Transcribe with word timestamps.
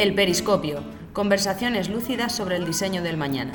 El 0.00 0.14
Periscopio, 0.14 0.82
conversaciones 1.12 1.90
lúcidas 1.90 2.34
sobre 2.34 2.56
el 2.56 2.64
diseño 2.64 3.02
del 3.02 3.18
mañana. 3.18 3.52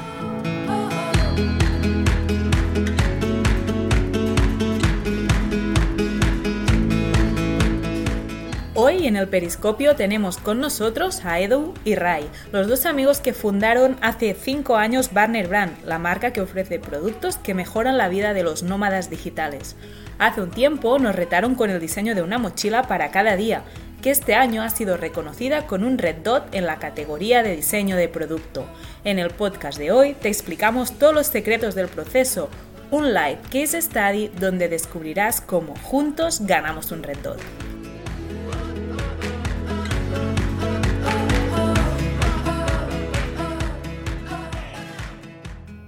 Hoy 8.75 9.07
en 9.07 9.15
el 9.15 9.27
Periscopio 9.27 9.95
tenemos 9.95 10.37
con 10.37 10.59
nosotros 10.59 11.25
a 11.25 11.39
Edu 11.39 11.73
y 11.83 11.95
Ray, 11.95 12.29
los 12.51 12.67
dos 12.67 12.85
amigos 12.85 13.21
que 13.21 13.33
fundaron 13.33 13.97
hace 14.01 14.35
5 14.35 14.75
años 14.75 15.13
Barner 15.13 15.47
Brand, 15.47 15.83
la 15.83 15.97
marca 15.97 16.31
que 16.31 16.41
ofrece 16.41 16.77
productos 16.77 17.37
que 17.37 17.55
mejoran 17.55 17.97
la 17.97 18.07
vida 18.07 18.35
de 18.35 18.43
los 18.43 18.61
nómadas 18.61 19.09
digitales. 19.09 19.75
Hace 20.19 20.41
un 20.41 20.51
tiempo 20.51 20.99
nos 20.99 21.15
retaron 21.15 21.55
con 21.55 21.71
el 21.71 21.79
diseño 21.79 22.13
de 22.13 22.21
una 22.21 22.37
mochila 22.37 22.83
para 22.83 23.09
cada 23.09 23.35
día, 23.35 23.63
que 24.05 24.11
este 24.11 24.35
año 24.35 24.61
ha 24.61 24.69
sido 24.69 24.97
reconocida 24.97 25.65
con 25.65 25.83
un 25.83 25.97
Red 25.97 26.17
Dot 26.17 26.53
en 26.53 26.67
la 26.67 26.77
categoría 26.77 27.41
de 27.41 27.55
diseño 27.55 27.95
de 27.97 28.07
producto. 28.07 28.67
En 29.03 29.17
el 29.17 29.31
podcast 29.31 29.79
de 29.79 29.91
hoy 29.91 30.13
te 30.13 30.27
explicamos 30.27 30.99
todos 30.99 31.11
los 31.11 31.25
secretos 31.25 31.73
del 31.73 31.87
proceso, 31.87 32.47
un 32.91 33.15
live 33.15 33.39
case 33.45 33.81
study 33.81 34.27
donde 34.27 34.69
descubrirás 34.69 35.41
cómo 35.41 35.73
juntos 35.77 36.41
ganamos 36.45 36.91
un 36.91 37.01
Red 37.01 37.17
Dot. 37.23 37.39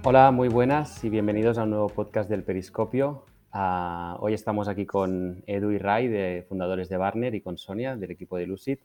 Hola, 0.02 0.32
muy 0.32 0.48
buenas 0.48 1.04
y 1.04 1.08
bienvenidos 1.08 1.56
a 1.56 1.62
un 1.62 1.70
nuevo 1.70 1.86
podcast 1.86 2.28
del 2.28 2.42
Periscopio. 2.42 3.22
Ah, 3.52 4.16
hoy 4.20 4.34
estamos 4.34 4.68
aquí 4.68 4.84
con 4.84 5.42
Edu 5.46 5.70
y 5.70 5.78
Ray, 5.78 6.08
de 6.08 6.44
fundadores 6.48 6.88
de 6.88 6.98
Barner, 6.98 7.34
y 7.34 7.40
con 7.40 7.56
Sonia, 7.56 7.96
del 7.96 8.10
equipo 8.10 8.36
de 8.36 8.46
Lucid. 8.46 8.78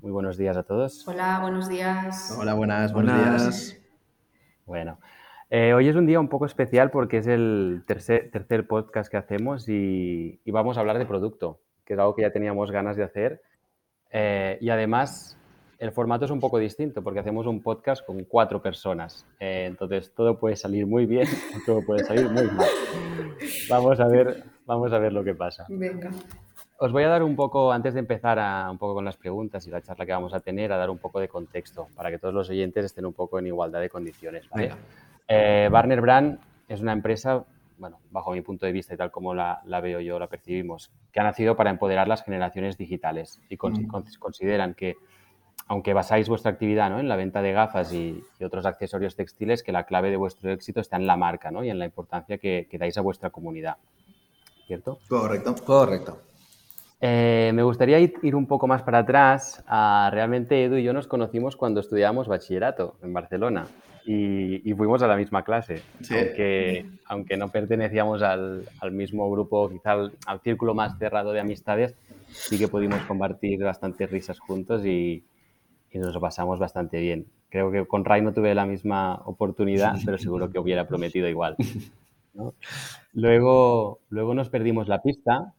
Muy 0.00 0.10
buenos 0.10 0.38
días 0.38 0.56
a 0.56 0.62
todos. 0.62 1.06
Hola, 1.06 1.38
buenos 1.42 1.68
días. 1.68 2.34
Hola, 2.38 2.54
buenas, 2.54 2.92
buenos 2.94 3.14
días. 3.14 3.78
Bueno, 4.64 4.98
eh, 5.50 5.74
hoy 5.74 5.88
es 5.88 5.96
un 5.96 6.06
día 6.06 6.18
un 6.18 6.28
poco 6.28 6.46
especial 6.46 6.90
porque 6.90 7.18
es 7.18 7.26
el 7.26 7.84
tercer, 7.86 8.30
tercer 8.30 8.66
podcast 8.66 9.10
que 9.10 9.18
hacemos 9.18 9.68
y, 9.68 10.40
y, 10.44 10.50
vamos 10.50 10.78
a 10.78 10.80
hablar 10.80 10.98
de 10.98 11.06
producto, 11.06 11.60
que 11.84 11.92
es 11.92 11.98
algo 11.98 12.14
que 12.14 12.22
ya 12.22 12.32
teníamos 12.32 12.70
ganas 12.70 12.96
de 12.96 13.04
hacer. 13.04 13.42
Eh, 14.10 14.56
y 14.62 14.70
además 14.70 15.35
el 15.78 15.92
formato 15.92 16.24
es 16.24 16.30
un 16.30 16.40
poco 16.40 16.58
distinto 16.58 17.02
porque 17.02 17.20
hacemos 17.20 17.46
un 17.46 17.62
podcast 17.62 18.04
con 18.04 18.24
cuatro 18.24 18.62
personas. 18.62 19.26
Eh, 19.38 19.64
entonces 19.66 20.12
todo 20.14 20.38
puede 20.38 20.56
salir 20.56 20.86
muy 20.86 21.06
bien 21.06 21.26
todo 21.66 21.82
puede 21.82 22.04
salir 22.04 22.28
muy 22.30 22.44
mal. 22.44 22.68
Vamos 23.68 24.00
a 24.00 24.08
ver, 24.08 24.44
vamos 24.64 24.92
a 24.92 24.98
ver 24.98 25.12
lo 25.12 25.22
que 25.22 25.34
pasa. 25.34 25.66
Venga. 25.68 26.10
Os 26.78 26.92
voy 26.92 27.04
a 27.04 27.08
dar 27.08 27.22
un 27.22 27.36
poco, 27.36 27.72
antes 27.72 27.94
de 27.94 28.00
empezar 28.00 28.38
a, 28.38 28.70
un 28.70 28.76
poco 28.76 28.94
con 28.94 29.04
las 29.04 29.16
preguntas 29.16 29.66
y 29.66 29.70
la 29.70 29.80
charla 29.80 30.04
que 30.04 30.12
vamos 30.12 30.34
a 30.34 30.40
tener, 30.40 30.72
a 30.72 30.76
dar 30.76 30.90
un 30.90 30.98
poco 30.98 31.20
de 31.20 31.28
contexto 31.28 31.88
para 31.96 32.10
que 32.10 32.18
todos 32.18 32.34
los 32.34 32.50
oyentes 32.50 32.84
estén 32.84 33.06
un 33.06 33.14
poco 33.14 33.38
en 33.38 33.46
igualdad 33.46 33.80
de 33.80 33.88
condiciones. 33.88 34.48
¿vale? 34.50 34.72
Eh, 35.26 35.68
Barner 35.72 36.02
Brand 36.02 36.38
es 36.68 36.82
una 36.82 36.92
empresa, 36.92 37.44
bueno, 37.78 37.98
bajo 38.10 38.32
mi 38.32 38.42
punto 38.42 38.66
de 38.66 38.72
vista 38.72 38.92
y 38.92 38.98
tal 38.98 39.10
como 39.10 39.34
la, 39.34 39.62
la, 39.64 39.80
veo 39.80 40.00
yo, 40.00 40.18
la 40.18 40.26
percibimos, 40.26 40.90
que 41.12 41.20
ha 41.20 41.22
nacido 41.22 41.56
para 41.56 41.70
empoderar 41.70 42.08
las 42.08 42.22
generaciones 42.22 42.76
digitales 42.76 43.40
y 43.48 43.56
con, 43.56 43.72
mm. 43.72 43.88
consideran 44.18 44.74
que 44.74 44.96
aunque 45.68 45.94
basáis 45.94 46.28
vuestra 46.28 46.52
actividad 46.52 46.90
¿no? 46.90 47.00
en 47.00 47.08
la 47.08 47.16
venta 47.16 47.42
de 47.42 47.52
gafas 47.52 47.92
y, 47.92 48.22
y, 48.38 48.44
otros 48.44 48.66
accesorios 48.66 49.16
textiles, 49.16 49.62
que 49.62 49.72
la 49.72 49.84
clave 49.84 50.10
de 50.10 50.16
vuestro 50.16 50.50
éxito 50.52 50.80
está 50.80 50.96
en 50.96 51.06
la 51.06 51.16
marca 51.16 51.50
¿no? 51.50 51.64
y 51.64 51.70
en 51.70 51.78
la 51.78 51.84
importancia 51.84 52.38
que, 52.38 52.68
que 52.70 52.78
dais 52.78 52.96
a 52.98 53.00
vuestra 53.00 53.30
comunidad. 53.30 53.76
¿Cierto? 54.66 54.98
Correcto, 55.08 55.54
correcto. 55.64 56.18
Eh, 57.00 57.52
me 57.54 57.62
gustaría 57.62 58.00
ir, 58.00 58.14
ir, 58.22 58.34
un 58.34 58.46
poco 58.46 58.66
más 58.66 58.82
para 58.82 58.98
atrás. 58.98 59.62
A, 59.66 60.08
realmente 60.12 60.64
Edu 60.64 60.76
y 60.76 60.82
yo 60.82 60.92
nos 60.92 61.06
conocimos 61.06 61.56
cuando 61.56 61.80
estudiábamos 61.80 62.26
bachillerato 62.26 62.96
en 63.02 63.12
Barcelona 63.12 63.66
y, 64.04 64.68
y 64.68 64.74
fuimos 64.74 65.02
a 65.02 65.06
la 65.06 65.16
misma 65.16 65.44
clase. 65.44 65.82
Sí. 66.00 66.14
Aunque, 66.16 66.86
aunque, 67.06 67.36
no 67.36 67.48
pertenecíamos 67.48 68.22
al, 68.22 68.68
al 68.80 68.92
mismo 68.92 69.30
grupo, 69.30 69.68
quizá 69.68 69.92
al, 69.92 70.12
al, 70.26 70.40
círculo 70.40 70.74
más 70.74 70.98
cerrado 70.98 71.32
de 71.32 71.40
amistades, 71.40 71.94
sí 72.28 72.58
que 72.58 72.66
pudimos 72.66 73.00
compartir 73.02 73.62
bastantes 73.62 74.10
risas 74.10 74.40
juntos 74.40 74.84
y, 74.84 75.22
y 75.90 75.98
nos 75.98 76.14
lo 76.14 76.20
pasamos 76.20 76.58
bastante 76.58 77.00
bien. 77.00 77.26
Creo 77.48 77.70
que 77.70 77.86
con 77.86 78.04
Ray 78.04 78.22
no 78.22 78.32
tuve 78.32 78.54
la 78.54 78.66
misma 78.66 79.22
oportunidad, 79.24 79.94
pero 80.04 80.18
seguro 80.18 80.50
que 80.50 80.58
hubiera 80.58 80.86
prometido 80.86 81.28
igual. 81.28 81.56
¿no? 82.34 82.54
Luego, 83.12 84.00
luego 84.10 84.34
nos 84.34 84.50
perdimos 84.50 84.88
la 84.88 85.00
pista, 85.00 85.54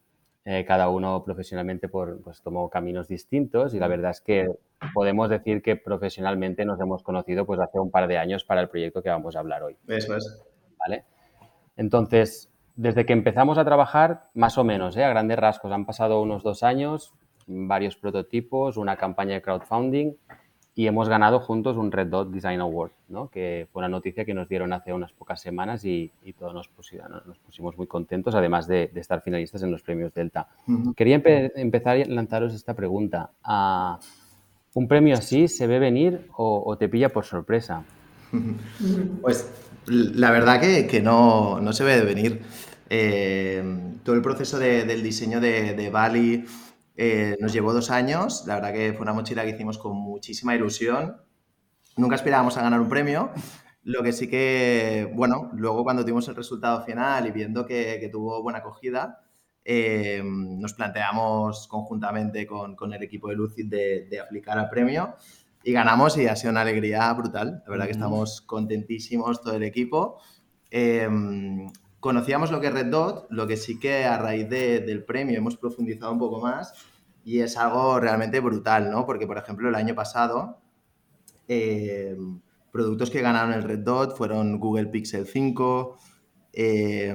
eh, 0.46 0.64
cada 0.64 0.90
uno 0.90 1.24
profesionalmente 1.26 1.90
por, 1.90 2.22
pues, 2.22 2.42
tomó 2.42 2.70
caminos 2.70 3.08
distintos 3.08 3.74
y 3.74 3.80
la 3.80 3.88
verdad 3.88 4.12
es 4.12 4.22
que 4.22 4.48
podemos 4.94 5.30
decir 5.30 5.64
que 5.64 5.76
profesionalmente 5.76 6.64
nos 6.66 6.80
hemos 6.80 7.02
conocido 7.02 7.46
pues 7.46 7.59
hace 7.59 7.80
un 7.80 7.90
par 7.90 8.08
de 8.08 8.18
años 8.18 8.46
para 8.46 8.62
el 8.62 8.70
proyecto 8.70 9.02
que 9.02 9.09
vamos 9.09 9.36
a 9.36 9.40
hablar 9.40 9.64
hoy. 9.64 9.76
Eso 9.88 10.16
es. 10.16 10.42
¿Vale? 10.78 11.04
Entonces, 11.76 12.50
desde 12.78 13.06
que 13.06 13.14
empezamos 13.14 13.58
a 13.58 13.66
trabajar, 13.66 14.30
más 14.36 14.58
o 14.58 14.64
menos, 14.64 14.96
¿eh? 14.96 15.04
a 15.04 15.09
grandes 15.09 15.38
rasgos, 15.38 15.72
han 15.72 15.86
pasado 15.86 16.22
unos 16.22 16.44
dos 16.44 16.64
años, 16.64 17.14
varios 17.47 17.96
prototipos, 17.96 18.78
una 18.78 18.97
campaña 18.97 19.35
de 19.35 19.41
crowdfunding 19.41 20.13
y 20.78 20.85
hemos 20.85 21.09
ganado 21.09 21.40
juntos 21.40 21.75
un 21.75 21.91
Red 21.91 22.08
Dot 22.08 22.30
Design 22.30 22.62
Award, 22.62 22.91
¿no? 23.09 23.30
que 23.30 23.68
fue 23.74 23.80
una 23.80 23.90
noticia 23.90 24.25
que 24.25 24.35
nos 24.35 24.47
dieron 24.47 24.74
hace 24.74 24.94
unas 24.94 25.12
pocas 25.12 25.41
semanas 25.41 25.84
y, 25.84 26.12
y 26.24 26.34
todos 26.34 26.53
nos 26.53 26.68
pusimos, 26.68 27.09
nos 27.25 27.40
pusimos, 27.40 27.75
muy 27.78 27.88
contentos, 27.88 28.35
además 28.35 28.68
de, 28.68 28.91
de, 28.94 29.00
estar 29.00 29.24
finalistas 29.24 29.63
en 29.63 29.72
los 29.72 29.81
premios 29.81 30.13
Delta. 30.13 30.47
Uh 30.68 30.72
-huh. 30.72 30.96
Quería 30.96 31.16
empe 31.16 31.52
empezar 31.59 31.97
a 31.97 32.06
lanzaros 32.06 32.53
esta 32.53 32.75
pregunta. 32.75 33.31
Uh, 33.44 33.97
¿Un 34.75 34.88
premio 34.88 35.16
así 35.16 35.47
se 35.47 35.66
ve 35.66 35.79
venir 35.79 36.28
o, 36.38 36.62
o, 36.64 36.78
te 36.78 36.88
pilla 36.88 37.09
por 37.09 37.25
sorpresa? 37.25 37.84
Pues 39.22 39.50
la 39.88 40.29
verdad 40.29 40.62
que, 40.62 40.85
que 40.85 41.02
no, 41.02 41.59
no, 41.59 41.74
se 41.74 41.84
ve 41.84 42.02
venir. 42.02 42.41
Eh, 42.90 43.64
todo 44.03 44.16
el 44.16 44.22
proceso 44.22 44.59
de, 44.59 44.84
del 44.84 45.02
diseño 45.02 45.40
de, 45.41 45.74
de 45.74 45.90
Bali 45.90 46.46
eh, 46.97 47.38
nos 47.40 47.53
llevó 47.53 47.74
dos 47.74 47.91
años, 47.91 48.44
la 48.47 48.56
verdad 48.56 48.74
que 48.74 48.91
fue 48.94 49.03
una 49.03 49.13
mochila 49.13 49.44
que 49.44 49.52
hicimos 49.52 49.78
con 49.78 49.96
muchísima 49.96 50.56
ilusión. 50.56 51.18
Nunca 51.96 52.16
esperábamos 52.16 52.58
a 52.58 52.63
ganar 52.63 52.81
un 52.81 52.90
premio, 52.90 53.31
lo 53.84 54.02
que 54.03 54.12
sí 54.12 54.28
que, 54.28 55.12
bueno, 55.16 55.52
luego 55.53 55.84
cuando 55.84 56.03
tuvimos 56.03 56.28
el 56.28 56.35
resultado 56.35 56.84
final 56.84 57.28
y 57.28 57.31
viendo 57.31 57.66
que, 57.66 57.97
que 58.00 58.09
tuvo 58.09 58.41
buena 58.41 58.59
acogida, 58.59 59.22
eh, 59.63 60.22
nos 60.24 60.74
planteamos 60.74 61.68
conjuntamente 61.68 62.47
con, 62.47 62.75
con, 62.75 62.94
el 62.94 63.03
equipo 63.03 63.29
de 63.29 63.35
Lucid 63.35 63.68
de, 63.68 64.08
de, 64.09 64.19
aplicar 64.19 64.58
al 64.58 64.69
premio 64.69 65.16
y 65.64 65.74
ganamos 65.74 66.18
y 66.18 66.25
ha 66.25 66.35
sido 66.35 66.52
una 66.52 66.62
alegría 66.62 67.12
brutal. 67.14 67.62
La 67.66 67.72
verdad 67.72 67.85
que 67.85 67.91
estamos 67.91 68.41
contentísimos 68.41 69.41
todo 69.41 69.56
el 69.56 69.64
equipo. 69.64 70.19
Eh, 70.72 71.08
conocíamos 72.00 72.52
lo 72.52 72.59
que 72.62 72.68
es 72.68 72.74
Red 72.74 72.88
Dot, 72.88 73.28
lo 73.30 73.47
que 73.47 73.58
sí 73.58 73.80
que 73.80 74.06
a 74.06 74.18
raíz 74.18 74.50
de, 74.50 74.80
del 74.80 75.03
premio 75.03 75.38
hemos 75.38 75.58
profundizado 75.58 76.12
un 76.12 76.19
poco 76.19 76.40
más 76.40 76.74
y 77.24 77.40
es 77.41 77.58
algo 77.58 78.00
realmente 78.00 78.40
brutal, 78.40 78.90
¿no? 78.90 79.06
Porque, 79.06 79.28
por 79.28 79.38
ejemplo, 79.38 79.68
el 79.68 79.75
año 79.75 79.94
pasado, 79.96 80.62
eh, 81.47 82.16
productos 82.72 83.09
que 83.09 83.22
ganaron 83.22 83.53
el 83.53 83.63
Red 83.63 83.80
Dot 83.80 84.16
fueron 84.16 84.59
Google 84.59 84.88
Pixel 84.88 85.28
5, 85.28 85.97
eh, 86.53 87.13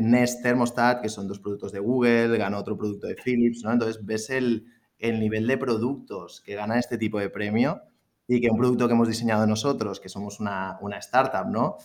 Nest 0.00 0.42
Thermostat, 0.42 1.00
que 1.00 1.08
son 1.08 1.26
dos 1.26 1.38
productos 1.38 1.72
de 1.72 1.78
Google, 1.78 2.36
ganó 2.36 2.58
otro 2.58 2.76
producto 2.76 3.06
de 3.06 3.14
Philips, 3.14 3.64
¿no? 3.64 3.72
Entonces 3.72 4.04
ves 4.04 4.28
el, 4.30 4.66
el 4.98 5.18
nivel 5.20 5.46
de 5.46 5.58
productos 5.58 6.40
que 6.40 6.54
gana 6.54 6.78
este 6.78 6.98
tipo 6.98 7.18
de 7.18 7.30
premio 7.30 7.80
y 8.28 8.40
que 8.40 8.50
un 8.50 8.58
producto 8.58 8.86
que 8.86 8.94
hemos 8.94 9.08
diseñado 9.08 9.46
nosotros, 9.46 10.00
que 10.00 10.08
somos 10.08 10.40
una, 10.40 10.78
una 10.80 10.98
startup, 10.98 11.46
¿no? 11.46 11.76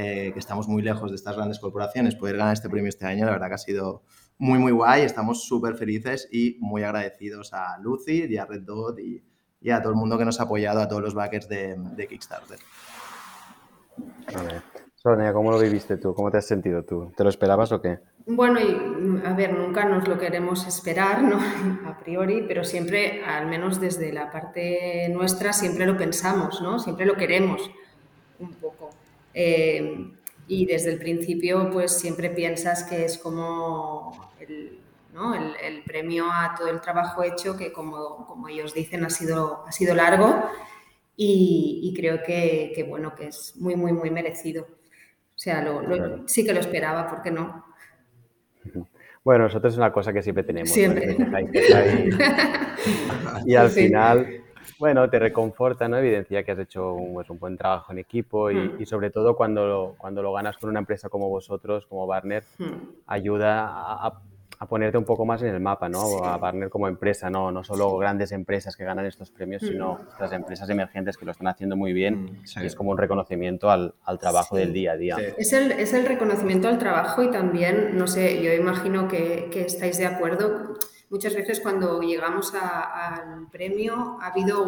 Eh, 0.00 0.30
que 0.32 0.38
estamos 0.38 0.68
muy 0.68 0.80
lejos 0.80 1.10
de 1.10 1.16
estas 1.16 1.34
grandes 1.34 1.58
corporaciones, 1.58 2.14
poder 2.14 2.36
ganar 2.36 2.52
este 2.52 2.70
premio 2.70 2.88
este 2.88 3.04
año, 3.04 3.26
la 3.26 3.32
verdad 3.32 3.48
que 3.48 3.54
ha 3.54 3.58
sido 3.58 4.04
muy, 4.38 4.60
muy 4.60 4.70
guay. 4.70 5.02
Estamos 5.02 5.42
súper 5.42 5.74
felices 5.74 6.28
y 6.30 6.56
muy 6.60 6.84
agradecidos 6.84 7.52
a 7.52 7.76
Lucy 7.78 8.26
y 8.28 8.36
a 8.36 8.46
Red 8.46 8.62
Dot 8.62 9.00
y, 9.00 9.24
y, 9.60 9.70
a 9.70 9.82
todo 9.82 9.90
el 9.90 9.98
mundo 9.98 10.16
que 10.16 10.24
nos 10.24 10.38
ha 10.38 10.44
apoyado, 10.44 10.80
a 10.80 10.86
todos 10.86 11.02
los 11.02 11.14
backers 11.14 11.48
de, 11.48 11.74
de 11.96 12.06
Kickstarter. 12.06 12.60
Sonia, 14.94 15.32
¿cómo 15.32 15.50
lo 15.50 15.58
viviste 15.58 15.96
tú? 15.96 16.14
¿Cómo 16.14 16.30
te 16.30 16.38
has 16.38 16.46
sentido 16.46 16.84
tú? 16.84 17.12
¿Te 17.16 17.24
lo 17.24 17.30
esperabas 17.30 17.72
o 17.72 17.82
qué? 17.82 17.98
Bueno, 18.24 18.60
y, 18.60 19.26
a 19.26 19.32
ver, 19.32 19.58
nunca 19.58 19.84
nos 19.84 20.06
lo 20.06 20.16
queremos 20.16 20.64
esperar, 20.68 21.24
¿no? 21.24 21.40
A 21.90 21.98
priori, 21.98 22.44
pero 22.46 22.62
siempre, 22.62 23.24
al 23.24 23.48
menos 23.48 23.80
desde 23.80 24.12
la 24.12 24.30
parte 24.30 25.08
nuestra, 25.08 25.52
siempre 25.52 25.86
lo 25.86 25.96
pensamos, 25.96 26.62
¿no? 26.62 26.78
Siempre 26.78 27.04
lo 27.04 27.16
queremos 27.16 27.68
un 28.38 28.52
poco. 28.54 28.90
Eh, 29.34 30.12
y 30.46 30.66
desde 30.66 30.92
el 30.92 30.98
principio, 30.98 31.70
pues 31.70 31.92
siempre 31.92 32.30
piensas 32.30 32.84
que 32.84 33.04
es 33.04 33.18
como 33.18 34.32
el, 34.40 34.78
¿no? 35.12 35.34
el, 35.34 35.54
el, 35.62 35.82
premio 35.82 36.26
a 36.30 36.54
todo 36.56 36.68
el 36.68 36.80
trabajo 36.80 37.22
hecho, 37.22 37.56
que 37.56 37.70
como, 37.70 38.26
como 38.26 38.48
ellos 38.48 38.72
dicen, 38.72 39.04
ha 39.04 39.10
sido, 39.10 39.64
ha 39.66 39.72
sido 39.72 39.94
largo 39.94 40.42
y, 41.16 41.80
y 41.82 41.94
creo 41.94 42.22
que, 42.22 42.72
que, 42.74 42.82
bueno, 42.82 43.14
que 43.14 43.26
es 43.26 43.54
muy, 43.56 43.76
muy, 43.76 43.92
muy 43.92 44.10
merecido. 44.10 44.62
O 44.62 45.38
sea, 45.38 45.62
lo, 45.62 45.82
lo, 45.82 46.26
sí 46.26 46.44
que 46.44 46.54
lo 46.54 46.60
esperaba, 46.60 47.08
¿por 47.08 47.22
qué 47.22 47.30
no? 47.30 47.64
Bueno, 49.24 49.44
nosotros 49.44 49.74
es 49.74 49.78
una 49.78 49.92
cosa 49.92 50.10
que 50.10 50.22
siempre 50.22 50.42
tenemos. 50.42 50.70
Siempre. 50.70 51.14
¿no? 51.18 51.26
Y 53.44 53.56
al 53.56 53.70
sí. 53.70 53.82
final 53.82 54.42
bueno, 54.78 55.08
te 55.08 55.18
reconforta, 55.18 55.88
¿no? 55.88 55.98
Evidencia 55.98 56.42
que 56.42 56.52
has 56.52 56.58
hecho 56.58 56.92
un, 56.94 57.14
pues, 57.14 57.30
un 57.30 57.38
buen 57.38 57.56
trabajo 57.56 57.92
en 57.92 57.98
equipo 57.98 58.50
y, 58.50 58.76
y, 58.78 58.86
sobre 58.86 59.10
todo 59.10 59.36
cuando 59.36 59.66
lo, 59.66 59.94
cuando 59.98 60.22
lo 60.22 60.32
ganas 60.32 60.56
con 60.56 60.70
una 60.70 60.80
empresa 60.80 61.08
como 61.08 61.28
vosotros, 61.28 61.86
como 61.86 62.06
Barner, 62.06 62.44
hmm. 62.58 62.74
ayuda 63.06 63.66
a, 63.66 64.20
a, 64.58 64.66
ponerte 64.66 64.98
un 64.98 65.04
poco 65.04 65.24
más 65.24 65.42
en 65.42 65.48
el 65.48 65.60
mapa, 65.60 65.88
¿no? 65.88 66.24
A 66.24 66.36
Barner 66.36 66.68
como 66.68 66.88
empresa, 66.88 67.30
¿no? 67.30 67.52
No 67.52 67.62
solo 67.62 67.96
grandes 67.96 68.32
empresas 68.32 68.76
que 68.76 68.84
ganan 68.84 69.06
estos 69.06 69.30
premios, 69.30 69.62
sino 69.62 70.00
las 70.18 70.32
empresas 70.32 70.68
emergentes 70.68 71.16
que 71.16 71.24
lo 71.24 71.32
están 71.32 71.46
haciendo 71.48 71.76
muy 71.76 71.92
bien 71.92 72.40
y 72.60 72.66
es 72.66 72.74
como 72.74 72.90
un 72.90 72.98
reconocimiento 72.98 73.70
al, 73.70 73.94
al 74.04 74.18
trabajo 74.18 74.56
del 74.56 74.72
día 74.72 74.92
a 74.92 74.96
día. 74.96 75.16
Es, 75.36 75.52
el, 75.52 75.72
es 75.72 75.92
el 75.92 76.06
reconocimiento 76.06 76.68
al 76.68 76.78
trabajo 76.78 77.22
y 77.22 77.30
también, 77.30 77.96
no 77.96 78.08
sé, 78.08 78.42
yo 78.42 78.52
imagino 78.52 79.06
que, 79.06 79.48
que 79.52 79.62
estáis 79.62 79.98
de 79.98 80.06
acuerdo 80.06 80.76
muchas 81.10 81.34
veces 81.34 81.60
cuando 81.60 82.00
llegamos 82.00 82.52
al 82.54 83.48
premio 83.50 84.18
ha 84.20 84.28
habido 84.28 84.64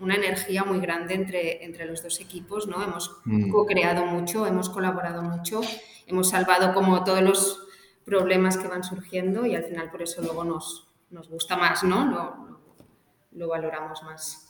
una 0.00 0.14
energía 0.14 0.64
muy 0.64 0.80
grande 0.80 1.14
entre, 1.14 1.64
entre 1.64 1.86
los 1.86 2.02
dos 2.02 2.20
equipos, 2.20 2.66
¿no? 2.66 2.82
Hemos 2.82 3.16
mm. 3.24 3.50
co-creado 3.50 4.06
mucho, 4.06 4.46
hemos 4.46 4.70
colaborado 4.70 5.22
mucho, 5.22 5.60
hemos 6.06 6.30
salvado 6.30 6.72
como 6.72 7.04
todos 7.04 7.22
los 7.22 7.68
problemas 8.04 8.56
que 8.56 8.68
van 8.68 8.84
surgiendo 8.84 9.44
y 9.44 9.54
al 9.54 9.64
final 9.64 9.90
por 9.90 10.02
eso 10.02 10.22
luego 10.22 10.44
nos, 10.44 10.88
nos 11.10 11.28
gusta 11.28 11.56
más, 11.56 11.84
¿no? 11.84 12.06
Lo, 12.06 12.60
lo, 13.32 13.48
valoramos 13.48 14.02
más. 14.02 14.48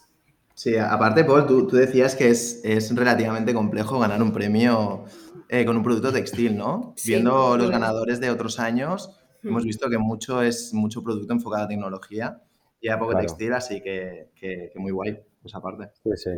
Sí, 0.54 0.76
aparte, 0.76 1.24
Paul, 1.24 1.46
tú, 1.46 1.66
tú 1.66 1.76
decías 1.76 2.14
que 2.14 2.30
es, 2.30 2.60
es, 2.64 2.94
relativamente 2.94 3.54
complejo 3.54 3.98
ganar 3.98 4.22
un 4.22 4.32
premio 4.32 5.04
eh, 5.48 5.64
con 5.64 5.76
un 5.76 5.82
producto 5.82 6.12
textil, 6.12 6.56
¿no? 6.56 6.94
Viendo 7.04 7.56
los 7.56 7.70
ganadores 7.70 8.20
de 8.20 8.30
otros 8.30 8.58
años, 8.58 9.17
Hemos 9.42 9.64
visto 9.64 9.88
que 9.88 9.98
mucho 9.98 10.42
es 10.42 10.72
mucho 10.74 11.02
producto 11.02 11.32
enfocado 11.32 11.64
a 11.64 11.68
tecnología 11.68 12.42
y 12.80 12.88
a 12.88 12.98
poco 12.98 13.16
textil, 13.16 13.52
así 13.52 13.80
que, 13.80 14.72
muy 14.76 14.92
guay 14.92 15.18
esa 15.44 15.60
parte. 15.60 15.90
Sí, 16.02 16.10
sí, 16.16 16.30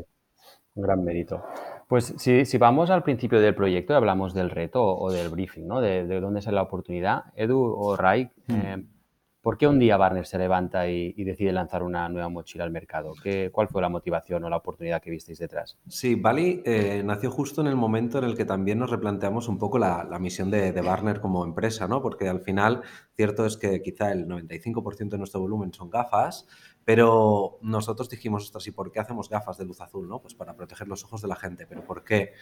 un 0.74 0.82
gran 0.82 1.02
mérito. 1.02 1.42
Pues 1.88 2.14
si, 2.18 2.44
si, 2.44 2.58
vamos 2.58 2.90
al 2.90 3.02
principio 3.02 3.40
del 3.40 3.54
proyecto 3.54 3.92
y 3.92 3.96
hablamos 3.96 4.32
del 4.32 4.50
reto 4.50 4.84
o, 4.84 5.10
del 5.10 5.28
briefing, 5.28 5.66
¿no? 5.66 5.80
De, 5.80 6.06
de, 6.06 6.20
dónde 6.20 6.40
sale 6.40 6.56
la 6.56 6.62
oportunidad, 6.62 7.24
Edu 7.34 7.60
o 7.60 7.96
Ray, 7.96 8.30
mm. 8.46 8.99
¿Por 9.42 9.56
qué 9.56 9.66
un 9.66 9.78
día 9.78 9.96
Barnes 9.96 10.28
se 10.28 10.36
levanta 10.36 10.88
y, 10.88 11.12
decide 11.24 11.52
lanzar 11.52 11.82
una 11.82 12.08
nueva 12.10 12.28
mochila 12.28 12.64
al 12.64 12.70
mercado? 12.70 13.14
¿Qué, 13.22 13.50
¿Cuál 13.50 13.68
fue 13.68 13.80
la 13.80 13.88
motivación 13.88 14.44
o 14.44 14.50
la 14.50 14.58
oportunidad 14.58 15.00
que 15.00 15.10
visteis 15.10 15.38
detrás? 15.38 15.78
Sí, 15.88 16.14
Bali 16.14 16.62
eh, 16.66 17.02
nació 17.04 17.30
justo 17.30 17.62
en 17.62 17.66
el 17.66 17.76
momento 17.76 18.18
en 18.18 18.24
el 18.24 18.36
que 18.36 18.44
también 18.44 18.78
nos 18.78 18.90
replanteamos 18.90 19.48
un 19.48 19.58
poco 19.58 19.78
la, 19.78 20.06
misión 20.20 20.50
de, 20.50 20.72
de, 20.72 20.80
Barner 20.82 21.20
como 21.22 21.44
empresa, 21.44 21.88
¿no? 21.88 22.02
Porque 22.02 22.28
al 22.28 22.40
final, 22.40 22.82
cierto 23.16 23.46
es 23.46 23.56
que 23.56 23.80
quizá 23.80 24.12
el 24.12 24.28
95% 24.28 25.08
de 25.08 25.18
nuestro 25.18 25.40
volumen 25.40 25.72
son 25.72 25.88
gafas, 25.88 26.46
pero 26.84 27.58
nosotros 27.62 28.08
dijimos, 28.08 28.44
ostras, 28.44 28.66
¿y 28.66 28.70
por 28.70 28.90
qué 28.90 29.00
hacemos 29.00 29.28
gafas 29.28 29.58
de 29.58 29.64
luz 29.64 29.80
azul? 29.80 30.08
¿no? 30.08 30.20
Pues 30.20 30.34
para 30.34 30.56
proteger 30.56 30.88
los 30.88 31.04
ojos 31.04 31.22
de 31.22 31.28
la 31.28 31.36
gente, 31.36 31.66
pero 31.66 31.84
¿por 31.84 32.04
qué? 32.04 32.32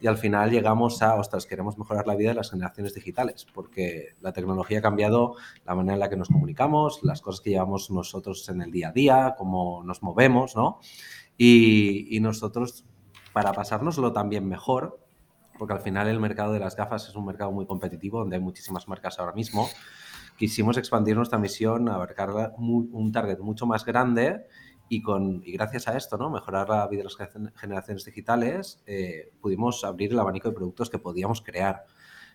Y 0.00 0.06
al 0.06 0.16
final 0.16 0.50
llegamos 0.50 1.02
a, 1.02 1.14
ostras, 1.16 1.46
queremos 1.46 1.78
mejorar 1.78 2.06
la 2.06 2.16
vida 2.16 2.30
de 2.30 2.36
las 2.36 2.50
generaciones 2.50 2.94
digitales, 2.94 3.46
porque 3.52 4.14
la 4.20 4.32
tecnología 4.32 4.78
ha 4.78 4.82
cambiado 4.82 5.36
la 5.64 5.74
manera 5.74 5.94
en 5.94 6.00
la 6.00 6.08
que 6.08 6.16
nos 6.16 6.28
comunicamos, 6.28 7.00
las 7.02 7.20
cosas 7.20 7.40
que 7.42 7.50
llevamos 7.50 7.90
nosotros 7.90 8.48
en 8.48 8.62
el 8.62 8.70
día 8.70 8.88
a 8.88 8.92
día, 8.92 9.34
cómo 9.36 9.82
nos 9.84 10.02
movemos, 10.02 10.56
¿no? 10.56 10.80
Y, 11.36 12.16
y 12.16 12.20
nosotros, 12.20 12.84
para 13.32 13.52
pasárnoslo 13.52 14.12
también 14.12 14.48
mejor, 14.48 15.00
porque 15.58 15.74
al 15.74 15.80
final 15.80 16.08
el 16.08 16.18
mercado 16.18 16.52
de 16.52 16.58
las 16.58 16.74
gafas 16.76 17.08
es 17.08 17.14
un 17.14 17.26
mercado 17.26 17.52
muy 17.52 17.66
competitivo, 17.66 18.18
donde 18.18 18.36
hay 18.36 18.42
muchísimas 18.42 18.88
marcas 18.88 19.18
ahora 19.18 19.32
mismo, 19.32 19.68
quisimos 20.36 20.76
expandir 20.76 21.16
nuestra 21.16 21.38
misión, 21.38 21.88
abarcar 21.88 22.30
un 22.58 23.12
target 23.12 23.38
mucho 23.38 23.66
más 23.66 23.84
grande 23.84 24.46
y, 24.92 25.00
con, 25.00 25.42
y 25.42 25.52
gracias 25.52 25.88
a 25.88 25.96
esto, 25.96 26.18
¿no? 26.18 26.28
mejorar 26.28 26.68
la 26.68 26.86
vida 26.86 27.02
de 27.02 27.04
las 27.04 27.16
generaciones 27.56 28.04
digitales, 28.04 28.82
eh, 28.84 29.32
pudimos 29.40 29.84
abrir 29.84 30.12
el 30.12 30.18
abanico 30.18 30.50
de 30.50 30.54
productos 30.54 30.90
que 30.90 30.98
podíamos 30.98 31.40
crear. 31.40 31.86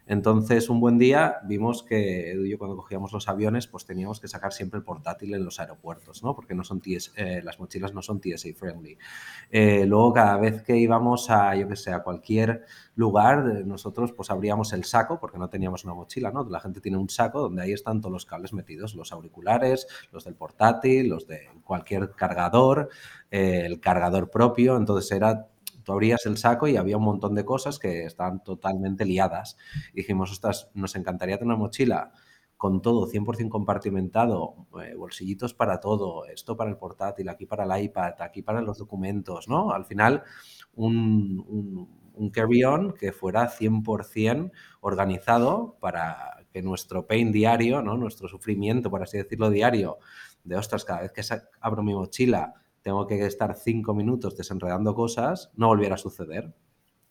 Entonces, 0.07 0.69
un 0.69 0.80
buen 0.80 0.98
día 0.98 1.39
vimos 1.44 1.83
que 1.83 2.31
Edu 2.31 2.45
y 2.45 2.51
yo 2.51 2.57
cuando 2.57 2.77
cogíamos 2.77 3.12
los 3.12 3.27
aviones, 3.27 3.68
pues 3.68 3.86
teníamos 3.86 4.21
que 4.21 4.30
sacar 4.30 4.54
siempre 4.54 4.77
el 4.77 4.83
portátil 4.83 5.33
en 5.33 5.44
los 5.44 5.59
aeropuertos, 5.59 6.24
¿no? 6.24 6.33
Porque 6.33 6.56
no 6.56 6.63
son 6.63 6.81
eh, 6.86 7.42
las 7.44 7.59
mochilas 7.59 7.94
no 7.94 8.01
son 8.01 8.21
TSA 8.21 8.50
friendly. 8.56 8.98
Eh, 9.51 9.86
luego, 9.86 10.13
cada 10.13 10.38
vez 10.38 10.63
que 10.63 10.77
íbamos 10.77 11.30
a, 11.30 11.56
yo 11.56 11.68
que 11.68 11.75
sé, 11.75 11.92
a 11.92 12.04
cualquier 12.04 12.63
lugar, 12.95 13.44
nosotros 13.65 14.13
pues 14.13 14.31
abríamos 14.31 14.71
el 14.71 14.86
saco, 14.86 15.19
porque 15.19 15.38
no 15.38 15.50
teníamos 15.50 15.83
una 15.83 15.94
mochila, 15.94 16.31
¿no? 16.31 16.48
La 16.50 16.62
gente 16.62 16.80
tiene 16.80 16.98
un 16.98 17.09
saco 17.09 17.42
donde 17.42 17.63
ahí 17.63 17.74
están 17.74 18.00
todos 18.00 18.13
los 18.13 18.25
cables 18.25 18.54
metidos, 18.54 18.95
los 18.95 19.12
auriculares, 19.12 19.88
los 20.12 20.24
del 20.24 20.36
portátil, 20.36 21.09
los 21.09 21.27
de 21.27 21.50
cualquier 21.63 22.12
cargador, 22.12 22.89
eh, 23.30 23.63
el 23.65 23.81
cargador 23.81 24.30
propio, 24.30 24.77
entonces 24.77 25.12
era 25.12 25.48
tú 25.88 25.94
abrías 25.94 26.25
el 26.25 26.36
saco 26.36 26.68
y 26.68 26.75
había 26.75 26.98
un 26.98 27.06
montón 27.06 27.34
de 27.34 27.45
cosas 27.45 27.80
que 27.80 28.04
estaban 28.04 28.44
totalmente 28.44 29.06
liadas. 29.06 29.56
Y 29.94 30.01
dijimos, 30.01 30.30
ostras, 30.31 30.69
nos 30.74 30.98
encantaría 30.98 31.38
tener 31.38 31.48
una 31.48 31.56
mochila 31.56 32.12
con 32.57 32.81
todo 32.81 33.07
100% 33.07 33.48
compartimentado, 33.48 34.68
eh, 34.84 34.95
bolsillitos 34.95 35.54
para 35.54 35.80
todo, 35.80 36.25
esto 36.25 36.57
para 36.57 36.72
el 36.72 36.75
portátil, 36.75 37.30
aquí 37.30 37.45
para 37.45 37.63
el 37.63 37.86
iPad, 37.86 38.16
aquí 38.19 38.42
para 38.42 38.62
los 38.62 38.80
documentos, 38.80 39.48
¿no? 39.48 39.72
Al 39.72 39.86
final, 39.86 40.24
un, 40.75 41.88
un, 42.13 42.30
carry-on 42.31 42.94
que 42.94 43.13
fuera 43.13 43.50
100% 43.50 44.51
organizado 44.81 45.78
para 45.80 46.45
que 46.51 46.62
nuestro 46.62 47.07
pain 47.07 47.31
diario. 47.31 47.81
Nuestro 47.81 48.28
sufrimiento, 48.28 48.90
por 48.90 49.04
así 49.04 49.18
decirlo, 49.18 49.50
diario, 49.50 50.00
de 50.44 50.57
ostras, 50.57 50.83
cada 50.83 51.01
vez 51.04 51.13
que 51.13 51.22
abro 51.62 51.81
mi 51.81 51.94
mochila 51.94 52.56
tengo 52.88 53.06
que 53.06 53.25
estar 53.25 53.54
cinco 53.54 53.94
minutos 53.94 54.38
desenredando 54.38 54.95
cosas, 54.95 55.51
no 55.57 55.68
volviera 55.68 55.95
a 55.95 55.98
suceder. 55.98 56.56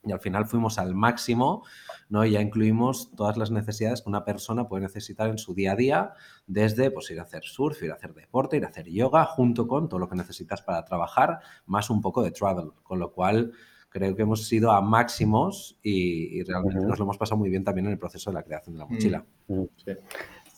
Y 0.02 0.10
al 0.10 0.20
final 0.20 0.46
fuimos 0.46 0.78
al 0.78 0.94
máximo, 0.94 1.66
¿no? 2.08 2.24
Y 2.24 2.30
ya 2.30 2.40
incluimos 2.40 3.10
todas 3.14 3.36
las 3.36 3.50
necesidades 3.50 4.00
que 4.00 4.08
una 4.08 4.24
persona 4.24 4.68
puede 4.68 4.84
necesitar 4.84 5.28
en 5.28 5.36
su 5.36 5.52
día 5.52 5.72
a 5.72 5.76
día, 5.76 6.12
desde 6.46 6.90
pues, 6.90 7.10
ir 7.10 7.20
a 7.20 7.24
hacer 7.24 7.44
surf, 7.44 7.82
ir 7.82 7.90
a 7.90 7.96
hacer 7.96 8.14
deporte, 8.14 8.56
ir 8.56 8.64
a 8.64 8.68
hacer 8.68 8.88
yoga, 8.88 9.26
junto 9.26 9.68
con 9.68 9.90
todo 9.90 10.00
lo 10.00 10.08
que 10.08 10.16
necesitas 10.16 10.62
para 10.62 10.82
trabajar, 10.82 11.40
más 11.66 11.90
un 11.90 12.00
poco 12.00 12.22
de 12.22 12.30
travel. 12.30 12.70
Con 12.82 12.98
lo 12.98 13.12
cual, 13.12 13.52
creo 13.90 14.16
que 14.16 14.22
hemos 14.22 14.48
sido 14.48 14.72
a 14.72 14.80
máximos 14.80 15.78
y, 15.82 16.42
realmente 16.44 16.80
nos 16.86 16.98
lo 16.98 17.04
hemos 17.04 17.18
pasado 17.18 17.36
muy 17.36 17.50
bien 17.50 17.64
también 17.64 17.84
en 17.84 17.92
el 17.92 17.98
proceso 17.98 18.30
de 18.30 18.34
la 18.34 18.42
creación 18.44 18.76
de 18.76 18.78
la 18.78 18.86
mochila. 18.86 19.26
Mm, 19.48 19.64
sí. 19.76 19.92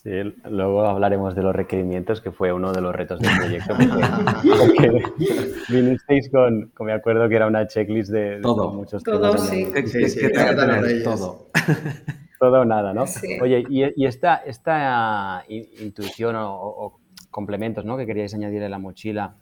Sí, 0.09 0.35
luego 0.49 0.87
hablaremos 0.87 1.35
de 1.35 1.43
los 1.43 1.55
requerimientos, 1.55 2.23
que 2.23 2.33
fue 2.33 2.51
uno 2.51 2.73
de 2.73 2.81
los 2.81 2.95
retos 2.95 3.21
del 3.21 3.31
proyecto. 3.37 3.75
Porque, 3.77 5.03
vinisteis 5.69 6.31
con, 6.31 6.73
me 6.81 6.95
acuerdo 6.95 7.29
que 7.29 7.37
era 7.37 7.47
una 7.47 7.67
checklist 7.67 8.11
de, 8.11 8.41
todo. 8.41 8.73
muchos 8.73 9.03
todo, 9.03 9.37
sí. 9.37 9.67
todo. 11.05 11.51
todo 12.41 12.61
o 12.61 12.65
nada, 12.65 12.95
¿no? 12.95 13.05
Oye, 13.43 13.67
y, 13.69 14.07
esta, 14.07 14.37
esta 14.37 15.45
intuición 15.47 16.37
o, 16.39 16.99
complementos 17.31 17.85
¿no? 17.85 17.99
que 17.99 18.07
queríais 18.07 18.33
añadir 18.33 18.63
en 18.63 18.71
la 18.71 18.79
mochila, 18.79 19.35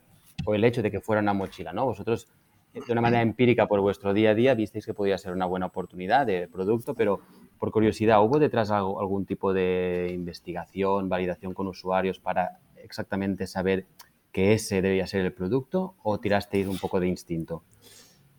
o 0.46 0.54
el 0.56 0.64
hecho 0.64 0.82
de 0.82 0.90
que 0.90 1.00
fuera 1.00 1.22
una 1.22 1.32
mochila, 1.32 1.72
¿no? 1.72 1.84
Vosotros, 1.84 2.26
de 2.74 2.92
una 2.92 3.00
manera 3.00 3.22
empírica 3.22 3.68
por 3.68 3.80
vuestro 3.80 4.12
día 4.12 4.30
a 4.30 4.34
día, 4.34 4.54
visteis 4.54 4.84
que 4.84 4.94
podía 4.94 5.16
ser 5.16 5.32
una 5.32 5.46
buena 5.46 5.66
oportunidad 5.66 6.26
de 6.26 6.48
producto, 6.48 6.94
pero 6.94 7.20
por 7.58 7.70
curiosidad, 7.70 8.22
¿hubo 8.22 8.38
detrás 8.38 8.70
algún 8.70 9.26
tipo 9.26 9.52
de 9.52 10.10
investigación, 10.12 11.08
validación 11.08 11.54
con 11.54 11.66
usuarios 11.66 12.18
para 12.18 12.58
exactamente 12.76 13.46
saber 13.46 13.86
que 14.32 14.52
ese 14.52 14.82
debía 14.82 15.06
ser 15.06 15.24
el 15.24 15.32
producto 15.32 15.94
o 16.02 16.20
tirasteis 16.20 16.66
un 16.66 16.78
poco 16.78 17.00
de 17.00 17.08
instinto? 17.08 17.62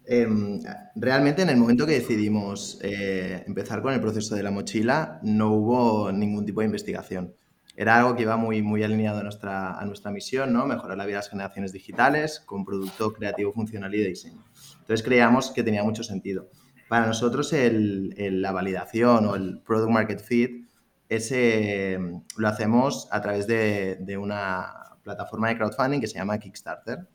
Em, 0.09 0.61
realmente 0.95 1.41
en 1.41 1.49
el 1.49 1.57
momento 1.57 1.85
que 1.85 1.93
decidimos 1.93 2.79
eh, 2.81 3.43
empezar 3.45 3.81
con 3.81 3.93
el 3.93 3.99
proceso 3.99 4.35
de 4.35 4.43
la 4.43 4.51
mochila 4.51 5.19
no 5.21 5.51
hubo 5.51 6.11
ningún 6.13 6.45
tipo 6.45 6.61
de 6.61 6.67
investigación. 6.67 7.33
Era 7.75 7.97
algo 7.97 8.15
que 8.15 8.23
iba 8.23 8.37
muy, 8.37 8.61
muy 8.61 8.83
alineado 8.83 9.19
a 9.19 9.23
nuestra, 9.23 9.77
a 9.77 9.85
nuestra 9.85 10.09
misión, 10.09 10.53
¿no? 10.53 10.65
mejorar 10.65 10.97
la 10.97 11.05
vida 11.05 11.17
de 11.17 11.19
las 11.19 11.29
generaciones 11.29 11.73
digitales 11.73 12.39
con 12.39 12.63
producto 12.63 13.11
creativo, 13.11 13.51
funcional 13.51 13.93
y 13.93 13.99
de 13.99 14.07
diseño. 14.07 14.45
Entonces 14.79 15.03
creíamos 15.05 15.51
que 15.51 15.61
tenía 15.61 15.83
mucho 15.83 16.03
sentido. 16.03 16.47
Para 16.87 17.05
nosotros 17.05 17.53
la 17.53 18.51
validación 18.51 19.25
o 19.25 19.35
el 19.35 19.61
product 19.61 19.91
market 19.91 20.21
fit 20.21 20.67
ese, 21.09 21.99
lo 22.37 22.47
hacemos 22.47 23.07
a 23.11 23.21
través 23.21 23.47
de, 23.47 24.17
una 24.17 24.97
plataforma 25.03 25.49
de 25.49 25.57
crowdfunding 25.57 25.99
que 26.01 26.07
se 26.07 26.17
llama 26.17 26.37
Kickstarter. 26.37 27.07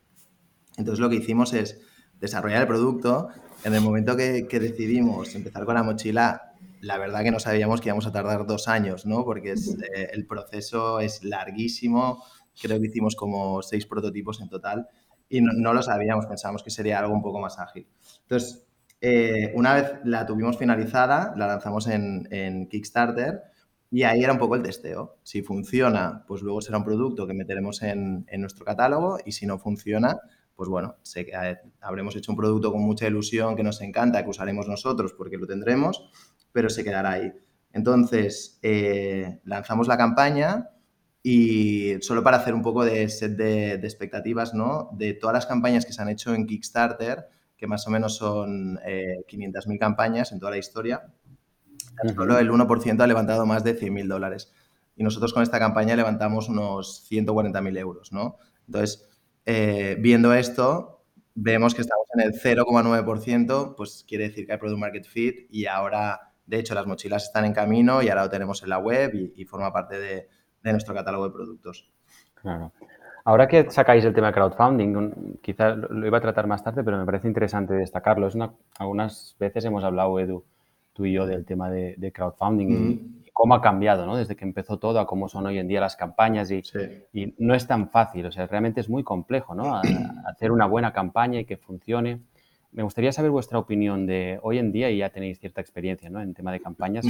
Entonces 0.79 1.01
lo 1.01 1.11
que 1.11 1.17
hicimos 1.17 1.53
es 1.53 1.81
desarrollar 2.19 2.63
el 2.63 2.69
producto. 2.69 3.29
En 3.65 3.75
el 3.75 3.81
momento 3.81 4.17
que, 4.17 4.47
decidimos 4.51 5.35
empezar 5.35 5.65
con 5.65 5.75
la 5.75 5.83
mochila, 5.83 6.55
la 6.81 6.99
verdad 6.99 7.23
que 7.23 7.31
no 7.31 7.39
sabíamos 7.39 7.81
que 7.81 7.89
íbamos 7.89 8.07
a 8.07 8.13
tardar 8.13 8.47
dos 8.47 8.67
años, 8.67 9.07
¿no? 9.07 9.25
Porque 9.25 9.53
eh, 9.53 10.11
el 10.13 10.27
proceso 10.27 11.01
es 11.01 11.23
larguísimo. 11.23 12.25
Creo 12.61 12.81
que 12.81 12.87
hicimos 12.87 13.15
como 13.15 13.63
seis 13.63 13.87
prototipos 13.87 14.41
en 14.41 14.49
total 14.49 14.89
y 15.29 15.41
no, 15.41 15.53
no, 15.55 15.73
lo 15.73 15.83
sabíamos, 15.83 16.27
pensábamos 16.27 16.63
que 16.63 16.71
sería 16.71 16.99
algo 16.99 17.15
un 17.15 17.23
poco 17.23 17.41
más 17.41 17.59
ágil. 17.59 17.87
Entonces, 18.23 18.67
eh, 19.05 19.53
una 19.57 19.75
vez 19.75 19.95
la 20.05 20.25
tuvimos 20.25 20.57
finalizada, 20.57 21.35
la 21.37 21.49
lanzamos 21.49 21.89
en, 21.89 22.69
Kickstarter 22.71 23.43
y 23.91 24.05
ahí 24.05 24.23
era 24.23 24.33
un 24.33 24.39
poco 24.39 24.55
el 24.55 24.63
testeo. 24.63 25.19
Si 25.25 25.43
funciona, 25.43 26.25
pues 26.29 26.41
luego 26.41 26.61
será 26.61 26.79
un 26.79 26.85
producto 26.85 27.27
que 27.27 27.35
meteremos 27.35 27.83
en, 27.83 28.25
nuestro 28.39 28.65
catálogo 28.65 29.19
y 29.27 29.33
si 29.33 29.45
no 29.45 29.59
funciona, 29.59 30.21
pues 30.55 30.69
bueno, 30.69 30.99
habremos 31.81 32.15
hecho 32.15 32.31
un 32.31 32.39
producto 32.39 32.71
con 32.71 32.81
mucha 32.83 33.09
ilusión 33.09 33.57
que 33.57 33.65
nos 33.65 33.81
encanta, 33.81 34.23
que 34.23 34.31
usaremos 34.31 34.69
nosotros 34.69 35.13
porque 35.19 35.37
lo 35.37 35.49
tendremos, 35.49 36.09
pero 36.53 36.71
se 36.71 36.85
quedará 36.85 37.11
ahí. 37.11 37.33
Entonces, 37.73 38.61
eh, 38.63 39.41
lanzamos 39.45 39.89
la 39.89 39.97
campaña 39.97 40.71
y 41.25 41.97
solo 42.03 42.23
para 42.23 42.37
hacer 42.37 42.55
un 42.55 42.63
poco 42.63 42.85
de 42.85 43.09
set 43.09 43.37
de, 43.37 43.75
expectativas, 43.75 44.55
¿no? 44.55 44.91
De 44.93 45.15
todas 45.15 45.35
las 45.35 45.47
campañas 45.47 45.87
que 45.87 45.93
se 45.93 46.01
han 46.01 46.09
hecho 46.09 46.35
en 46.35 46.47
Kickstarter, 46.47 47.27
que 47.63 47.69
más 47.69 47.87
o 47.87 47.91
menos 47.91 48.17
son 48.17 48.77
500.000 48.79 49.75
eh, 49.75 49.79
campañas 49.79 50.33
en 50.33 50.41
toda 50.41 50.51
la 50.51 50.59
historia, 50.59 51.13
solo 52.13 52.37
el 52.37 52.51
1% 52.51 53.01
ha 53.01 53.07
levantado 53.07 53.47
más 53.47 53.63
de 53.63 53.79
100.000 53.79 54.09
dólares. 54.09 54.53
Y 54.97 55.05
nosotros 55.05 55.33
con 55.33 55.45
esta 55.45 55.61
campaña 55.61 55.95
levantamos 55.95 56.49
unos 56.49 57.09
140.000 57.09 57.79
euros, 57.79 58.13
¿no? 58.13 58.39
Entonces, 58.67 59.09
eh, 59.47 59.97
viendo 60.01 60.35
esto, 60.35 61.05
vemos 61.37 61.77
que 61.77 61.83
estamos 61.83 62.05
en 62.15 62.23
el 62.23 62.33
0,9%, 62.33 63.77
pues 63.77 64.05
quiere 64.09 64.25
decir 64.25 64.45
que 64.45 64.55
hay 64.55 64.59
Product 64.59 64.81
Market 64.81 65.07
Fit 65.07 65.47
y 65.49 65.67
ahora, 65.67 66.33
de 66.45 66.59
hecho, 66.59 66.75
las 66.75 66.89
mochilas 66.89 67.27
están 67.27 67.45
en 67.45 67.53
camino 67.53 68.03
y 68.03 68.09
ahora 68.09 68.25
lo 68.25 68.31
tenemos 68.31 68.61
en 68.65 68.71
la 68.71 68.79
web 68.79 69.13
y 69.37 69.45
forma 69.45 69.73
parte 69.73 70.01
de, 70.01 70.29
de 70.65 70.73
nuestro 70.73 70.95
catálogo 70.95 71.27
de 71.29 71.33
productos. 71.33 71.89
Claro. 72.35 72.73
Ahora 73.25 73.47
que 73.47 73.71
sacáis 73.71 74.05
el 74.05 74.15
tema 74.15 74.29
de 74.29 74.33
crowdfunding, 74.33 75.39
quizás 75.41 75.77
lo 75.77 76.07
iba 76.07 76.19
a 76.19 76.21
tratar 76.21 76.47
más 76.47 76.63
tarde, 76.65 76.83
pero 76.83 76.99
me 76.99 77.05
parece 77.07 77.29
interesante 77.29 77.75
destacarlo. 77.75 78.27
Es 78.27 78.37
algunas 78.79 79.37
veces 79.39 79.65
hemos 79.65 79.85
hablado, 79.85 80.19
Edu, 80.19 80.45
tú 80.93 81.05
y 81.05 81.13
yo, 81.13 81.27
del 81.27 81.45
tema 81.45 81.71
de, 81.71 82.13
crowdfunding 82.13 82.69
y, 82.69 83.23
cómo 83.33 83.55
ha 83.55 83.63
cambiado, 83.63 84.05
¿no? 84.07 84.17
Desde 84.17 84.37
que 84.37 84.45
empezó 84.45 84.79
todo 84.79 85.01
a 85.01 85.07
cómo 85.07 85.29
son 85.29 85.47
hoy 85.47 85.59
en 85.59 85.67
día 85.67 85.81
las 85.81 85.97
campañas 85.97 86.51
y, 86.51 86.63
y 87.13 87.35
no 87.39 87.55
es 87.55 87.67
tan 87.67 87.89
fácil, 87.89 88.27
o 88.27 88.33
sea, 88.33 88.47
realmente 88.47 88.81
es 88.81 88.91
muy 88.91 89.03
complejo, 89.03 89.55
¿no? 89.55 89.81
hacer 90.27 90.53
una 90.53 90.67
buena 90.67 90.93
campaña 90.93 91.41
y 91.41 91.47
que 91.47 91.57
funcione 91.57 92.21
me 92.73 92.83
gustaría 92.83 93.13
saber 93.13 93.31
vuestra 93.31 93.59
opinión 93.59 94.07
de 94.07 94.39
hoy 94.43 94.59
en 94.59 94.73
día, 94.73 94.91
y 94.91 94.99
ya 94.99 95.11
tenéis 95.11 95.39
cierta 95.39 95.61
experiencia 95.61 96.09
¿no? 96.09 96.21
en 96.21 96.35
tema 96.35 96.53
de 96.53 96.61
campañas, 96.61 97.05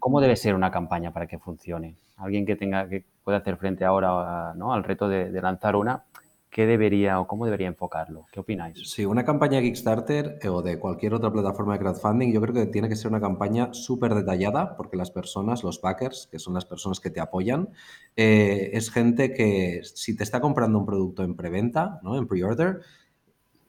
¿cómo 0.00 0.20
debe 0.20 0.36
ser 0.36 0.54
una 0.54 0.70
campaña 0.70 1.12
para 1.12 1.26
que 1.26 1.38
funcione? 1.38 1.94
Alguien 2.16 2.44
que 2.44 2.56
tenga 2.56 2.88
que 2.88 3.04
pueda 3.22 3.38
hacer 3.38 3.56
frente 3.56 3.84
ahora 3.84 4.54
¿no? 4.56 4.72
al 4.72 4.82
reto 4.82 5.08
de, 5.08 5.30
lanzar 5.40 5.76
una, 5.76 6.02
¿qué 6.50 6.66
debería 6.66 7.20
o 7.20 7.28
cómo 7.28 7.44
debería 7.44 7.68
enfocarlo? 7.68 8.26
¿Qué 8.32 8.40
opináis? 8.40 8.90
Sí, 8.90 9.04
una 9.04 9.24
campaña 9.24 9.60
Kickstarter 9.60 10.38
eh, 10.42 10.48
o 10.48 10.62
de 10.62 10.80
cualquier 10.80 11.14
otra 11.14 11.32
plataforma 11.32 11.74
de 11.74 11.78
crowdfunding, 11.78 12.32
yo 12.32 12.40
creo 12.40 12.54
que 12.54 12.66
tiene 12.66 12.88
que 12.88 12.96
ser 12.96 13.08
una 13.08 13.20
campaña 13.20 13.72
súper 13.72 14.14
detallada 14.14 14.76
porque 14.76 14.96
las 14.96 15.12
personas, 15.12 15.62
los 15.62 15.80
backers, 15.80 16.28
que 16.30 16.40
son 16.40 16.54
las 16.54 16.64
personas 16.64 16.98
que 16.98 17.10
te 17.10 17.20
apoyan, 17.20 17.68
eh, 18.16 18.70
es 18.72 18.90
gente 18.90 19.32
que 19.32 19.82
si 19.84 20.16
te 20.16 20.24
está 20.24 20.40
comprando 20.40 20.76
un 20.76 20.86
producto 20.86 21.22
en 21.22 21.36
preventa, 21.36 22.00
¿no? 22.02 22.16
en 22.16 22.26
pre-order, 22.26 22.80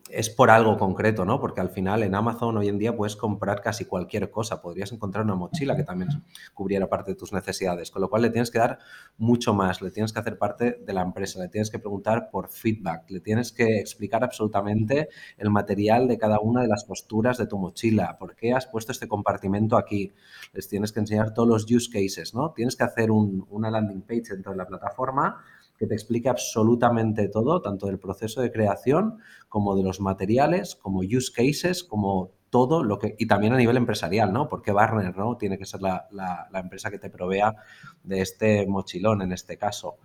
es 0.10 0.30
por 0.30 0.52
algo 0.52 0.78
concreto, 0.78 1.26
¿no? 1.26 1.40
Porque 1.40 1.62
al 1.62 1.70
final 1.70 2.04
en 2.04 2.14
Amazon 2.14 2.56
hoy 2.58 2.68
en 2.68 2.78
día 2.78 2.96
puedes 2.96 3.16
comprar 3.16 3.62
casi 3.62 3.86
cualquier 3.86 4.30
cosa. 4.30 4.62
Podrías 4.62 4.92
encontrar 4.92 5.26
una 5.26 5.34
mochila 5.34 5.76
que 5.76 5.84
también 5.84 6.24
cubriera 6.54 6.88
parte 6.88 7.12
de 7.12 7.16
tus 7.16 7.34
necesidades, 7.34 7.90
con 7.90 8.02
lo 8.02 8.10
cual 8.10 8.22
le 8.22 8.30
tienes 8.30 8.52
que 8.52 8.60
dar 8.60 8.78
mucho 9.18 9.56
más, 9.56 9.82
le 9.82 9.90
tienes 9.90 10.14
que 10.14 10.20
hacer 10.20 10.38
parte 10.38 10.80
de 10.86 10.94
la 10.94 11.02
empresa, 11.02 11.40
le 11.40 11.50
tienes 11.50 11.72
que 11.72 11.80
preguntar 11.80 12.30
por 12.30 12.50
feedback, 12.50 13.10
le 13.10 13.20
tienes 13.20 13.52
que 13.52 13.80
explicar 13.80 14.24
absolutamente 14.24 15.10
el 15.38 15.50
material 15.50 16.08
de 16.08 16.20
cada 16.20 16.40
una 16.40 16.62
de 16.62 16.68
las 16.68 16.84
posturas 16.84 17.40
de 17.40 17.48
tu 17.48 17.58
mochila, 17.58 18.18
por 18.20 18.36
qué 18.36 18.54
has 18.54 18.68
puesto 18.68 18.92
este 18.92 19.08
compartimento 19.08 19.76
aquí, 19.76 20.14
les 20.54 20.70
tienes 20.70 20.92
que 20.92 21.00
enseñar 21.00 21.34
todos 21.34 21.50
los 21.50 21.72
use 21.72 21.90
cases, 21.90 22.36
¿no? 22.36 22.52
Tienes 22.52 22.76
que 22.76 22.84
hacer 22.84 23.10
una 23.10 23.72
landing 23.72 24.04
page 24.04 24.34
dentro 24.34 24.52
de 24.52 24.58
la 24.58 24.68
plataforma 24.68 25.44
que 25.78 25.88
te 25.88 25.94
explique 25.94 26.30
absolutamente 26.30 27.28
todo, 27.30 27.62
tanto 27.62 27.88
del 27.88 28.00
proceso 28.00 28.42
de 28.42 28.52
creación 28.52 29.20
como 29.50 29.76
de 29.76 29.84
los 29.84 30.00
materiales, 30.00 30.76
como 30.76 31.00
use 31.00 31.32
cases, 31.32 31.84
como 31.84 32.32
todo 32.50 32.84
lo 32.84 33.00
que, 33.00 33.16
y 33.18 33.28
también 33.28 33.54
a 33.54 33.58
nivel 33.58 33.76
empresarial, 33.76 34.32
¿no? 34.32 34.48
Porque 34.48 34.72
Barner, 34.72 35.18
¿no? 35.18 35.36
Tiene 35.36 35.58
que 35.58 35.66
ser 35.66 35.82
la, 35.82 36.08
empresa 36.54 36.90
que 36.90 37.00
te 37.00 37.10
provea 37.10 37.56
de 38.04 38.22
este 38.22 38.66
mochilón 38.68 39.22
en 39.22 39.34
este 39.34 39.58
caso. 39.58 39.98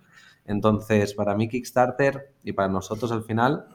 Entonces, 0.45 1.13
para 1.13 1.35
mí 1.35 1.47
Kickstarter 1.47 2.33
y 2.43 2.51
para 2.51 2.67
nosotros 2.67 3.11
al 3.11 3.23
final 3.23 3.67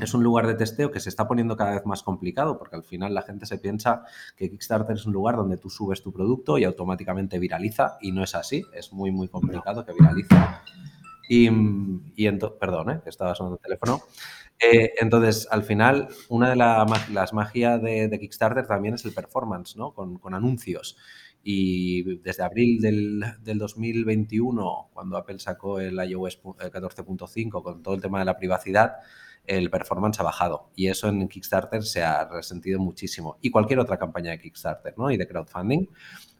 es 0.00 0.14
un 0.14 0.24
lugar 0.24 0.46
de 0.48 0.54
testeo 0.54 0.90
que 0.90 0.98
se 0.98 1.08
está 1.08 1.28
poniendo 1.28 1.56
cada 1.56 1.74
vez 1.74 1.86
más 1.86 2.02
complicado 2.02 2.58
porque 2.58 2.74
al 2.74 2.82
final 2.82 3.14
la 3.14 3.22
gente 3.22 3.46
se 3.46 3.58
piensa 3.58 4.02
que 4.36 4.50
Kickstarter 4.50 4.96
es 4.96 5.06
un 5.06 5.12
lugar 5.12 5.36
donde 5.36 5.58
tú 5.58 5.70
subes 5.70 6.02
tu 6.02 6.12
producto 6.12 6.58
y 6.58 6.64
automáticamente 6.64 7.38
viraliza 7.38 7.98
y 8.00 8.10
no 8.10 8.24
es 8.24 8.34
así, 8.34 8.64
es 8.72 8.92
muy 8.92 9.12
muy 9.12 9.28
complicado 9.28 9.84
que 9.84 9.92
viralice. 9.92 10.34
Y, 11.28 11.48
y 12.14 12.30
perdón, 12.60 12.90
¿eh? 12.90 13.00
estaba 13.06 13.34
sonando 13.34 13.56
el 13.56 13.62
teléfono. 13.62 14.02
Eh, 14.58 14.92
entonces, 14.98 15.46
al 15.50 15.62
final, 15.64 16.08
una 16.28 16.50
de 16.50 16.56
las 16.56 17.32
magias 17.32 17.82
de, 17.82 18.16
Kickstarter 18.18 18.66
también 18.66 18.94
es 18.94 19.04
el 19.04 19.12
performance, 19.12 19.76
¿no? 19.76 19.92
Con, 19.92 20.34
anuncios. 20.34 20.96
Y 21.42 22.18
desde 22.18 22.42
abril 22.42 22.80
del, 22.80 23.22
del, 23.42 23.58
2021, 23.58 24.90
cuando 24.92 25.16
Apple 25.16 25.38
sacó 25.38 25.78
el 25.78 25.94
iOS 25.94 26.42
14.5 26.42 27.62
con 27.62 27.82
todo 27.82 27.94
el 27.94 28.00
tema 28.02 28.18
de 28.18 28.24
la 28.24 28.36
privacidad, 28.36 28.96
el 29.46 29.70
performance 29.70 30.20
ha 30.20 30.22
bajado 30.22 30.70
y 30.74 30.88
eso 30.88 31.08
en 31.08 31.28
Kickstarter 31.28 31.82
se 31.82 32.02
ha 32.02 32.28
resentido 32.28 32.80
muchísimo 32.80 33.38
y 33.40 33.50
cualquier 33.50 33.78
otra 33.78 33.98
campaña 33.98 34.32
de 34.32 34.38
Kickstarter 34.38 34.94
¿no? 34.96 35.10
y 35.10 35.16
de 35.16 35.26
crowdfunding. 35.26 35.86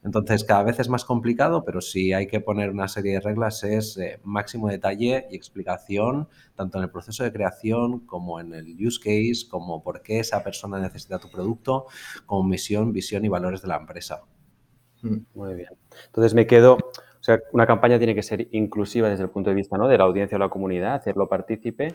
Entonces 0.04 0.44
cada 0.44 0.62
vez 0.62 0.78
es 0.78 0.88
más 0.88 1.04
complicado, 1.04 1.64
pero 1.64 1.80
si 1.80 2.12
hay 2.12 2.28
que 2.28 2.40
poner 2.40 2.70
una 2.70 2.86
serie 2.86 3.14
de 3.14 3.20
reglas 3.20 3.64
es 3.64 3.96
eh, 3.98 4.20
máximo 4.22 4.68
detalle 4.68 5.26
y 5.30 5.36
explicación 5.36 6.28
tanto 6.54 6.78
en 6.78 6.84
el 6.84 6.90
proceso 6.90 7.25
de 7.25 7.32
creación 7.32 8.00
como 8.06 8.38
en 8.38 8.54
el 8.54 8.86
use 8.86 9.00
case, 9.00 9.48
como 9.50 9.82
por 9.82 10.02
qué 10.02 10.20
esa 10.20 10.44
persona 10.44 10.78
necesita 10.78 11.18
tu 11.18 11.28
producto, 11.28 11.86
como 12.25 12.44
misión, 12.44 12.92
visión 12.92 13.25
y 13.25 13.28
valores 13.28 13.62
de 13.62 13.68
la 13.68 13.76
empresa. 13.76 14.22
Mm, 15.02 15.16
muy 15.34 15.54
bien. 15.54 15.70
Entonces 16.06 16.34
me 16.34 16.46
quedo, 16.46 16.75
o 16.75 17.22
sea, 17.22 17.40
una 17.52 17.66
campaña 17.66 17.98
tiene 17.98 18.14
que 18.14 18.22
ser 18.22 18.48
inclusiva 18.52 19.08
desde 19.08 19.25
el 19.25 19.30
punto 19.30 19.50
de 19.50 19.56
vista 19.56 19.76
¿no? 19.76 19.88
de 19.88 19.98
la 19.98 20.04
audiencia 20.04 20.36
o 20.36 20.38
la 20.38 20.48
comunidad, 20.48 20.94
hacerlo 20.94 21.28
partícipe 21.28 21.94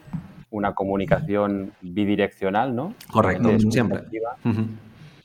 una 0.52 0.76
comunicación 0.76 1.74
bidireccional, 1.82 2.76
¿no? 2.76 2.94
Correcto, 3.12 3.58
siempre. 3.72 4.04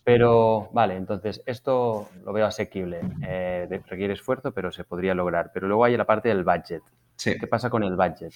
Pero, 0.04 0.70
vale, 0.72 0.94
entonces 0.94 1.42
esto 1.46 2.08
lo 2.24 2.32
veo 2.32 2.46
asequible. 2.46 3.00
Eh, 3.26 3.82
requiere 3.88 4.14
esfuerzo, 4.14 4.52
pero 4.52 4.70
se 4.70 4.84
podría 4.84 5.14
lograr. 5.14 5.50
Pero 5.52 5.66
luego 5.66 5.84
hay 5.84 5.96
la 5.96 6.06
parte 6.06 6.28
del 6.28 6.44
budget. 6.44 6.82
¿Qué 7.22 7.46
pasa 7.48 7.68
con 7.70 7.82
el 7.82 7.96
budget? 7.96 8.32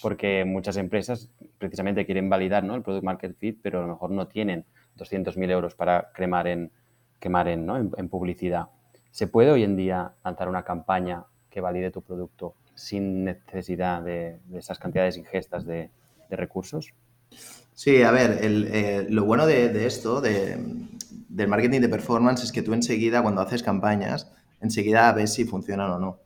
Porque 0.00 0.44
muchas 0.46 0.78
empresas 0.78 1.28
precisamente 1.58 2.06
quieren 2.06 2.30
validar 2.30 2.64
¿no? 2.64 2.74
el 2.74 2.82
Product 2.82 3.04
Market 3.04 3.36
Fit, 3.36 3.58
pero 3.62 3.80
a 3.80 3.82
lo 3.82 3.88
mejor 3.88 4.10
no 4.10 4.26
tienen 4.26 4.64
200.000 4.96 5.50
euros 5.50 5.74
para 5.74 6.10
cremar 6.12 6.46
en, 6.46 6.72
quemar 7.20 7.48
en, 7.48 7.66
¿no? 7.66 7.76
en 7.76 8.08
publicidad. 8.08 8.68
¿Se 9.10 9.26
puede 9.26 9.50
hoy 9.50 9.64
en 9.64 9.76
día 9.76 10.12
lanzar 10.24 10.48
una 10.48 10.62
campaña 10.62 11.24
que 11.50 11.60
valide 11.60 11.90
tu 11.90 12.00
producto 12.00 12.54
sin 12.74 13.24
necesidad 13.24 14.02
de, 14.02 14.38
esas 14.54 14.78
cantidades 14.78 15.16
ingestas 15.16 15.64
de, 15.64 15.90
recursos? 16.30 16.94
Sí, 17.74 18.02
a 18.02 18.10
ver, 18.10 18.38
eh, 18.40 19.06
lo 19.10 19.26
bueno 19.26 19.46
de, 19.46 19.86
esto, 19.86 20.22
del 20.22 21.48
marketing 21.48 21.80
de 21.80 21.88
performance, 21.90 22.42
es 22.42 22.52
que 22.52 22.62
tú 22.62 22.72
enseguida, 22.72 23.20
cuando 23.20 23.42
haces 23.42 23.62
campañas, 23.62 24.32
enseguida 24.62 25.12
ves 25.12 25.34
si 25.34 25.44
funcionan 25.44 25.90
o 25.90 25.98
no. 25.98 26.20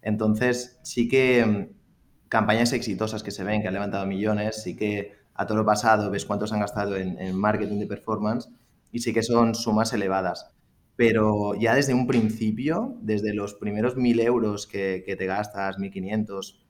Entonces, 0.00 0.78
sí 0.82 1.06
que 1.06 1.44
mm, 1.44 2.28
campañas 2.28 2.72
exitosas 2.72 3.22
que 3.22 3.30
se 3.30 3.44
ven, 3.44 3.60
que 3.60 3.68
han 3.68 3.74
levantado 3.74 4.06
millones, 4.06 4.62
sí 4.62 4.74
que 4.74 5.12
a 5.34 5.46
todo 5.46 5.58
lo 5.58 5.66
pasado 5.66 6.10
ves 6.10 6.24
cuántos 6.24 6.52
han 6.52 6.60
gastado 6.60 6.96
en, 6.96 7.18
en 7.20 7.36
marketing 7.36 7.78
de 7.78 7.86
performance 7.86 8.48
y 8.90 9.00
sí 9.00 9.12
que 9.12 9.22
son 9.22 9.54
sumas 9.54 9.92
elevadas 9.92 10.52
pero 10.96 11.54
ya 11.54 11.74
desde 11.74 11.94
un 11.94 12.06
principio, 12.06 12.96
desde 13.00 13.34
los 13.34 13.54
primeros 13.54 13.96
mil 13.96 14.20
euros 14.20 14.66
que, 14.66 15.02
te 15.06 15.26
gastas, 15.26 15.78
1.500, 15.78 16.60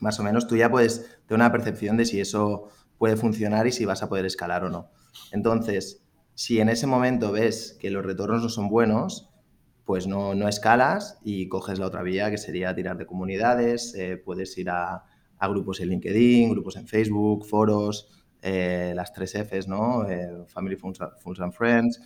más 0.00 0.20
o 0.20 0.22
menos, 0.22 0.46
tú 0.46 0.56
ya 0.56 0.70
puedes 0.70 1.18
tener 1.26 1.40
una 1.40 1.52
percepción 1.52 1.96
de 1.96 2.06
si 2.06 2.20
eso 2.20 2.68
puede 2.98 3.16
funcionar 3.16 3.66
y 3.66 3.72
si 3.72 3.84
vas 3.84 4.02
a 4.02 4.08
poder 4.08 4.24
escalar 4.24 4.64
o 4.64 4.70
no. 4.70 4.90
Entonces, 5.32 6.04
si 6.34 6.60
en 6.60 6.68
ese 6.68 6.86
momento 6.86 7.32
ves 7.32 7.76
que 7.80 7.90
los 7.90 8.04
retornos 8.04 8.42
no 8.42 8.48
son 8.48 8.68
buenos, 8.68 9.30
pues 9.84 10.06
no, 10.06 10.34
no 10.34 10.46
escalas 10.46 11.18
y 11.24 11.48
coges 11.48 11.78
la 11.80 11.86
otra 11.86 12.02
vía, 12.02 12.30
que 12.30 12.38
sería 12.38 12.74
tirar 12.74 12.96
de 12.96 13.06
comunidades, 13.06 13.94
eh, 13.94 14.16
puedes 14.16 14.56
ir 14.58 14.70
a, 14.70 15.04
grupos 15.42 15.80
en 15.80 15.88
LinkedIn, 15.88 16.50
grupos 16.50 16.76
en 16.76 16.86
Facebook, 16.86 17.46
foros, 17.46 18.10
eh, 18.42 18.92
las 18.94 19.12
tres 19.12 19.32
Fs, 19.34 19.68
¿no? 19.68 20.08
Eh, 20.08 20.44
Family, 20.46 20.76
Funds 20.76 21.00
and 21.40 21.52
Friends 21.52 22.00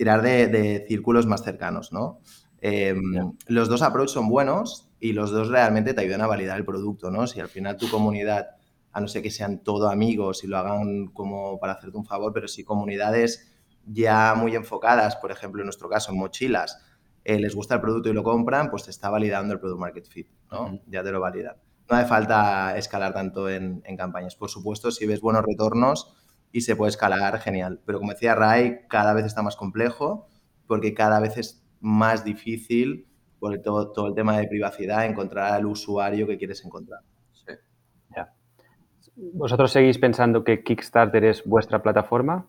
tirar 0.00 0.22
de, 0.22 0.86
círculos 0.88 1.26
más 1.26 1.42
cercanos, 1.42 1.92
¿no? 1.92 2.20
Em, 2.62 3.34
los 3.48 3.68
dos 3.68 3.82
approaches 3.82 4.12
son 4.12 4.30
buenos 4.30 4.88
y 4.98 5.12
los 5.12 5.30
dos 5.30 5.48
realmente 5.48 5.92
te 5.92 6.00
ayudan 6.00 6.22
a 6.22 6.26
validar 6.26 6.56
el 6.56 6.64
producto, 6.64 7.10
¿no? 7.10 7.26
Si 7.26 7.38
al 7.38 7.48
final 7.48 7.76
tu 7.76 7.86
comunidad, 7.90 8.46
a 8.92 9.00
no 9.02 9.08
ser 9.08 9.20
que 9.20 9.30
sean 9.30 9.62
todo 9.62 9.90
amigos 9.90 10.42
y 10.42 10.46
lo 10.46 10.56
hagan 10.56 11.08
como 11.08 11.60
para 11.60 11.74
hacerte 11.74 11.98
un 11.98 12.06
favor, 12.06 12.32
pero 12.32 12.48
si 12.48 12.64
comunidades 12.64 13.52
ya 13.84 14.34
muy 14.34 14.56
enfocadas, 14.56 15.16
por 15.16 15.32
ejemplo, 15.32 15.60
en 15.60 15.66
nuestro 15.66 15.90
caso, 15.90 16.12
en 16.12 16.18
mochilas, 16.18 16.82
eh, 17.22 17.38
les 17.38 17.54
gusta 17.54 17.74
el 17.74 17.82
producto 17.82 18.08
y 18.08 18.14
lo 18.14 18.22
compran, 18.22 18.70
pues 18.70 18.84
te 18.84 18.90
está 18.90 19.10
validando 19.10 19.52
el 19.52 19.60
product 19.60 19.80
market 19.80 20.06
fit, 20.06 20.28
¿no? 20.50 20.80
Ya 20.86 21.02
te 21.02 21.12
lo 21.12 21.20
validan. 21.20 21.56
no 21.90 21.96
hace 21.98 22.08
falta 22.08 22.74
escalar 22.78 23.12
tanto 23.12 23.50
en, 23.50 23.82
campañas. 23.98 24.34
Por 24.34 24.48
supuesto, 24.48 24.90
si 24.90 25.04
ves 25.04 25.20
buenos 25.20 25.44
retornos 25.44 26.14
y 26.52 26.62
se 26.62 26.76
puede 26.76 26.90
escalar, 26.90 27.38
genial. 27.40 27.80
Pero 27.84 27.98
como 27.98 28.12
decía 28.12 28.34
Ray, 28.34 28.80
cada 28.88 29.12
vez 29.14 29.26
está 29.26 29.42
más 29.42 29.56
complejo 29.56 30.28
porque 30.66 30.94
cada 30.94 31.20
vez 31.20 31.36
es 31.36 31.64
más 31.80 32.24
difícil 32.24 33.06
por 33.38 33.58
todo, 33.62 33.92
todo 33.92 34.08
el 34.08 34.14
tema 34.14 34.38
de 34.38 34.46
privacidad 34.46 35.06
encontrar 35.06 35.52
al 35.52 35.66
usuario 35.66 36.26
que 36.26 36.38
quieres 36.38 36.64
encontrar. 36.64 37.00
Sí. 37.32 37.52
¿Vosotros 39.16 39.70
seguís 39.72 39.98
pensando 39.98 40.44
que 40.44 40.62
Kickstarter 40.62 41.24
es 41.24 41.44
vuestra 41.44 41.82
plataforma? 41.82 42.46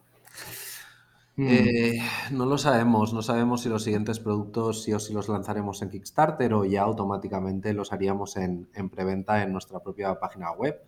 Eh, 1.38 1.98
no 2.31 2.46
lo 2.46 2.58
sabemos, 2.58 3.13
no 3.13 3.22
sabemos 3.22 3.62
si 3.62 3.70
los 3.70 3.84
siguientes 3.84 4.20
productos 4.20 4.84
sí 4.84 4.93
o 4.93 5.00
sí 5.00 5.13
los 5.13 5.27
lanzaremos 5.27 5.81
en 5.81 5.89
Kickstarter 5.89 6.53
o 6.53 6.65
ya 6.65 6.84
automáticamente 6.84 7.74
los 7.74 7.91
haríamos 7.93 8.38
en, 8.38 8.67
preventa 8.93 9.41
en 9.41 9.51
nuestra 9.51 9.79
propia 9.79 10.20
página 10.20 10.51
web, 10.51 10.79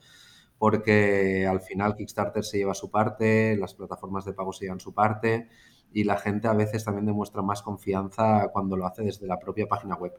porque 0.57 1.45
al 1.48 1.62
final 1.62 1.95
Kickstarter 1.95 2.43
se 2.43 2.57
lleva 2.57 2.74
su 2.74 2.89
parte, 2.89 3.57
las 3.57 3.74
plataformas 3.74 4.25
de 4.25 4.33
pago 4.33 4.53
se 4.53 4.65
llevan 4.65 4.79
su 4.79 4.93
parte 4.93 5.50
y 5.93 6.03
la 6.03 6.17
gente 6.17 6.48
a 6.48 6.53
veces 6.53 6.83
también 6.83 7.05
demuestra 7.05 7.41
más 7.41 7.62
confianza 7.62 8.50
cuando 8.51 8.75
lo 8.75 8.86
hace 8.86 9.03
desde 9.03 9.27
la 9.27 9.39
propia 9.39 9.67
página 9.67 9.95
web. 9.95 10.13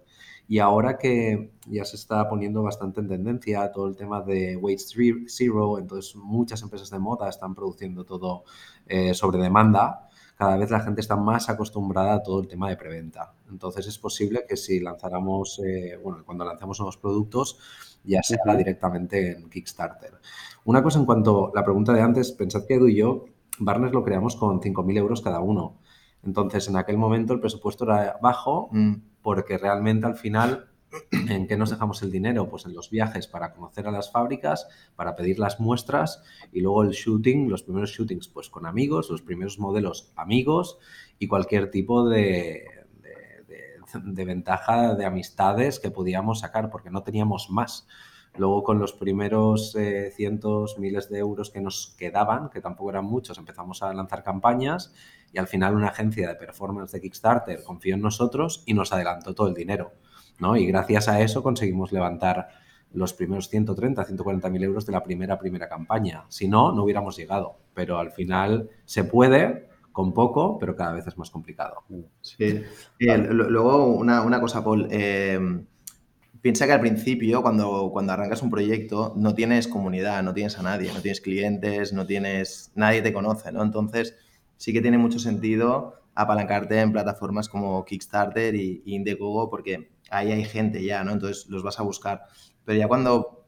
Y 0.46 0.58
ahora 0.60 0.98
que 0.98 1.52
ya 1.66 1.84
se 1.84 1.96
está 1.96 2.28
poniendo 2.28 2.62
bastante 2.62 3.00
en 3.00 3.08
tendencia 3.08 3.72
todo 3.72 3.88
el 3.88 3.96
tema 3.96 4.22
de 4.22 4.56
Wage 4.56 5.26
Zero, 5.26 5.78
entonces 5.78 6.14
muchas 6.16 6.62
empresas 6.62 6.90
de 6.90 6.98
moda 6.98 7.28
están 7.28 7.54
produciendo 7.54 8.04
todo 8.04 8.44
eh, 8.86 9.14
sobre 9.14 9.38
demanda 9.38 10.08
cada 10.36 10.56
vez 10.56 10.70
la 10.70 10.80
gente 10.80 11.00
está 11.00 11.16
más 11.16 11.48
acostumbrada 11.48 12.14
a 12.14 12.22
todo 12.22 12.40
el 12.40 12.48
tema 12.48 12.68
de 12.68 12.76
preventa. 12.76 13.34
Entonces 13.48 13.86
es 13.86 13.98
posible 13.98 14.44
que 14.48 14.56
si 14.56 14.80
lanzáramos, 14.80 15.60
eh, 15.64 15.98
bueno, 16.02 16.24
cuando 16.24 16.44
lancemos 16.44 16.80
nuevos 16.80 16.96
productos, 16.96 17.58
ya 18.02 18.22
se 18.22 18.36
directamente 18.56 19.32
en 19.32 19.48
Kickstarter. 19.48 20.12
Una 20.64 20.82
cosa 20.82 20.98
en 20.98 21.06
cuanto 21.06 21.48
a 21.48 21.52
la 21.54 21.64
pregunta 21.64 21.92
de 21.92 22.02
antes, 22.02 22.32
pensad 22.32 22.66
que 22.66 22.74
Edu 22.74 22.88
y 22.88 22.96
yo, 22.96 23.26
Barnes 23.58 23.92
lo 23.92 24.02
creamos 24.02 24.36
con 24.36 24.60
5.000 24.60 24.96
euros 24.98 25.22
cada 25.22 25.40
uno. 25.40 25.78
Entonces, 26.24 26.68
en 26.68 26.76
aquel 26.76 26.98
momento 26.98 27.32
el 27.34 27.40
presupuesto 27.40 27.84
era 27.84 28.18
bajo 28.20 28.68
mm. 28.72 28.94
porque 29.22 29.58
realmente 29.58 30.06
al 30.06 30.16
final 30.16 30.68
¿En 31.28 31.46
qué 31.46 31.56
nos 31.56 31.70
dejamos 31.70 32.02
el 32.02 32.10
dinero? 32.10 32.48
Pues 32.48 32.66
en 32.66 32.74
los 32.74 32.90
viajes 32.90 33.26
para 33.26 33.52
conocer 33.52 33.86
a 33.86 33.90
las 33.90 34.10
fábricas, 34.10 34.68
para 34.96 35.16
pedir 35.16 35.38
las 35.38 35.60
muestras 35.60 36.22
y 36.52 36.60
luego 36.60 36.82
el 36.82 36.90
shooting, 36.90 37.48
los 37.48 37.62
primeros 37.62 37.90
shootings 37.90 38.28
pues 38.28 38.48
con 38.48 38.66
amigos, 38.66 39.10
los 39.10 39.22
primeros 39.22 39.58
modelos 39.58 40.12
amigos 40.16 40.78
y 41.18 41.26
cualquier 41.26 41.70
tipo 41.70 42.08
de, 42.08 42.64
de, 43.92 44.24
ventaja 44.24 44.94
de 44.94 45.04
amistades 45.04 45.80
que 45.80 45.90
podíamos 45.90 46.40
sacar 46.40 46.70
porque 46.70 46.90
no 46.90 47.02
teníamos 47.02 47.50
más. 47.50 47.86
Luego 48.36 48.64
con 48.64 48.80
los 48.80 48.92
primeros 48.92 49.76
eh, 49.76 50.10
cientos, 50.10 50.76
miles 50.78 51.08
de 51.08 51.18
euros 51.18 51.50
que 51.50 51.60
nos 51.60 51.94
quedaban, 51.96 52.50
que 52.50 52.60
tampoco 52.60 52.90
eran 52.90 53.04
muchos, 53.04 53.38
empezamos 53.38 53.82
a 53.84 53.94
lanzar 53.94 54.24
campañas 54.24 54.92
y 55.32 55.38
al 55.38 55.46
final 55.46 55.76
una 55.76 55.88
agencia 55.88 56.28
de 56.28 56.34
performance 56.34 56.90
de 56.92 57.00
Kickstarter 57.00 57.62
confió 57.62 57.94
en 57.94 58.00
nosotros 58.00 58.64
y 58.66 58.74
nos 58.74 58.92
adelantó 58.92 59.34
todo 59.34 59.46
el 59.46 59.54
dinero. 59.54 59.92
¿No? 60.38 60.56
Y 60.56 60.66
gracias 60.66 61.08
a 61.08 61.20
eso 61.20 61.42
conseguimos 61.42 61.92
levantar 61.92 62.48
los 62.92 63.12
primeros 63.12 63.48
130, 63.48 64.04
140 64.04 64.50
mil 64.50 64.62
euros 64.62 64.86
de 64.86 64.92
la 64.92 65.02
primera, 65.02 65.38
primera 65.38 65.68
campaña. 65.68 66.24
Si 66.28 66.48
no, 66.48 66.72
no 66.72 66.84
hubiéramos 66.84 67.16
llegado. 67.16 67.56
Pero 67.74 67.98
al 67.98 68.12
final 68.12 68.70
se 68.84 69.04
puede 69.04 69.68
con 69.92 70.12
poco, 70.12 70.58
pero 70.58 70.76
cada 70.76 70.92
vez 70.92 71.06
es 71.06 71.18
más 71.18 71.30
complicado. 71.30 71.82
Sí. 72.20 72.62
luego, 72.98 73.86
una, 73.86 74.40
cosa, 74.40 74.62
Paul. 74.62 74.88
Eh, 74.90 75.38
piensa 76.40 76.66
que 76.66 76.72
al 76.72 76.80
principio, 76.80 77.42
cuando, 77.42 77.90
cuando 77.92 78.12
arrancas 78.12 78.42
un 78.42 78.50
proyecto, 78.50 79.12
no 79.16 79.34
tienes 79.34 79.66
comunidad, 79.66 80.22
no 80.22 80.34
tienes 80.34 80.58
a 80.58 80.62
nadie, 80.62 80.92
no 80.92 81.00
tienes 81.00 81.20
clientes, 81.20 81.92
no 81.92 82.06
tienes... 82.06 82.72
Nadie 82.74 83.02
te 83.02 83.12
conoce, 83.12 83.50
¿no? 83.50 83.62
Entonces, 83.62 84.16
sí 84.56 84.72
que 84.72 84.82
tiene 84.82 84.98
mucho 84.98 85.18
sentido 85.18 85.94
apalancarte 86.14 86.80
en 86.80 86.92
plataformas 86.92 87.48
como 87.48 87.84
Kickstarter 87.84 88.54
y 88.54 88.82
Indiegogo 88.86 89.50
porque 89.50 89.93
ahí 90.14 90.32
hay 90.32 90.44
gente 90.44 90.82
ya, 90.84 91.04
¿no? 91.04 91.12
Entonces 91.12 91.46
los 91.48 91.62
vas 91.62 91.78
a 91.80 91.82
buscar. 91.82 92.22
Pero 92.64 92.78
ya 92.78 92.88
cuando 92.88 93.44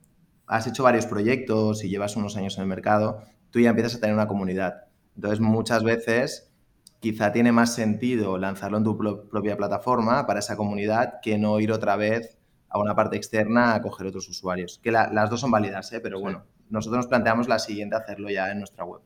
has 0.46 0.66
hecho 0.66 0.83
varios 0.83 1.07
proyectos 1.07 1.85
y 1.85 1.88
llevas 1.88 2.16
unos 2.16 2.37
años 2.37 2.57
en 2.57 2.62
el 2.62 2.68
mercado, 2.68 3.22
tú 3.50 3.61
ya 3.61 3.70
empiezas 3.70 3.96
a 3.96 4.00
tener 4.00 4.14
una 4.14 4.29
comunidad. 4.29 4.85
Entonces 5.14 5.40
muchas 5.40 5.83
veces 5.83 6.52
quizá 7.00 7.33
tiene 7.33 7.52
más 7.52 7.74
sentido 7.74 8.38
lanzarlo 8.38 8.79
en 8.79 8.85
tu 8.85 8.96
propia 8.96 9.57
plataforma 9.57 10.26
para 10.26 10.40
esa 10.40 10.57
comunidad 10.57 11.14
que 11.22 11.38
no 11.38 11.59
ir 11.61 11.72
otra 11.72 11.96
vez 11.96 12.38
a 12.68 12.79
una 12.79 12.94
parte 12.94 13.16
externa 13.16 13.74
a 13.74 13.83
coger 13.83 14.09
otros 14.09 14.29
usuarios. 14.29 14.81
Que 14.83 14.90
las 14.90 15.31
dos 15.31 15.40
son 15.40 15.50
válidas, 15.50 15.92
¿eh? 15.92 16.00
pero 16.00 16.20
bueno, 16.20 16.44
nosotros 16.68 16.98
nos 16.98 17.07
planteamos 17.07 17.48
la 17.48 17.59
siguiente 17.59 17.96
hacerlo 17.96 18.29
ya 18.29 18.50
en 18.50 18.59
nuestra 18.59 18.85
web. 18.85 19.02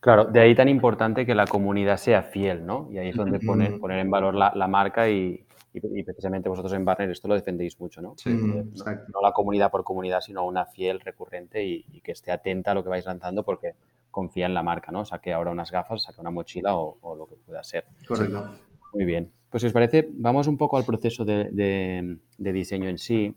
Claro, 0.00 0.26
de 0.26 0.40
ahí 0.40 0.54
tan 0.54 0.68
importante 0.68 1.26
que 1.26 1.34
la 1.34 1.46
comunidad 1.46 1.96
sea 1.96 2.22
fiel, 2.22 2.64
¿no? 2.64 2.88
Y 2.90 2.98
ahí 2.98 3.08
es 3.08 3.16
donde 3.16 3.40
poner, 3.40 3.78
poner 3.78 3.98
en 3.98 4.10
valor 4.10 4.34
la, 4.34 4.52
la 4.54 4.68
marca 4.68 5.10
y, 5.10 5.44
y, 5.72 6.02
precisamente 6.02 6.48
vosotros 6.48 6.72
en 6.72 6.84
Barner 6.84 7.10
esto 7.10 7.28
lo 7.28 7.34
defendéis 7.34 7.78
mucho, 7.78 8.00
¿no? 8.00 8.14
Sí, 8.16 8.30
no, 8.30 8.64
no, 8.64 9.20
la 9.22 9.32
comunidad 9.32 9.70
por 9.70 9.84
comunidad, 9.84 10.20
sino 10.20 10.46
una 10.46 10.66
fiel 10.66 11.00
recurrente 11.00 11.64
y, 11.64 12.00
que 12.02 12.12
esté 12.12 12.32
atenta 12.32 12.70
a 12.70 12.74
lo 12.74 12.82
que 12.82 12.88
vais 12.88 13.04
lanzando 13.04 13.44
porque 13.44 13.74
confía 14.10 14.46
en 14.46 14.54
la 14.54 14.62
marca, 14.62 14.90
¿no? 14.90 15.04
Saque 15.04 15.32
ahora 15.32 15.50
unas 15.50 15.70
gafas, 15.70 16.02
saque 16.02 16.20
una 16.20 16.30
mochila 16.30 16.76
o, 16.76 17.14
lo 17.16 17.26
que 17.26 17.36
pueda 17.36 17.62
ser. 17.62 17.84
Correcto. 18.06 18.50
Muy 18.94 19.04
bien. 19.04 19.30
Pues 19.50 19.62
si 19.62 19.66
os 19.66 19.72
parece, 19.72 20.08
vamos 20.10 20.46
un 20.46 20.56
poco 20.56 20.76
al 20.76 20.84
proceso 20.84 21.24
de, 21.24 22.18
de 22.38 22.52
diseño 22.52 22.88
en 22.88 22.98
sí 22.98 23.34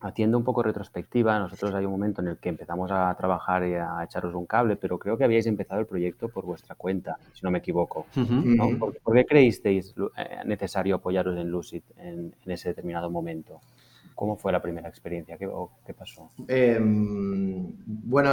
haciendo 0.00 0.38
un 0.38 0.44
poco 0.44 0.62
retrospectiva, 0.62 1.38
nosotros 1.38 1.74
hay 1.74 1.84
un 1.84 1.92
momento 1.92 2.22
en 2.22 2.28
el 2.28 2.38
que 2.38 2.48
empezamos 2.48 2.90
a 2.90 3.14
trabajar 3.16 3.66
y 3.66 3.74
a 3.74 4.02
echaros 4.02 4.34
un 4.34 4.46
cable, 4.46 4.76
pero 4.76 4.98
creo 4.98 5.18
que 5.18 5.24
habíais 5.24 5.46
empezado 5.46 5.80
el 5.80 5.86
proyecto 5.86 6.28
por 6.28 6.44
vuestra 6.44 6.74
cuenta, 6.74 7.18
si 7.34 7.40
no 7.42 7.50
me 7.50 7.58
equivoco. 7.58 8.06
¿Por, 8.78 9.14
qué 9.14 9.26
creísteis 9.26 9.94
eh, 10.16 10.40
necesario 10.46 10.96
apoyaros 10.96 11.36
en 11.36 11.50
Lucid 11.50 11.82
en, 11.98 12.32
ese 12.46 12.70
determinado 12.70 13.10
momento? 13.10 13.60
¿Cómo 14.14 14.36
fue 14.36 14.52
la 14.52 14.60
primera 14.60 14.88
experiencia? 14.88 15.36
¿Qué, 15.38 15.48
qué 15.86 15.94
pasó? 15.94 16.30
Em, 16.48 17.72
bueno, 17.86 18.32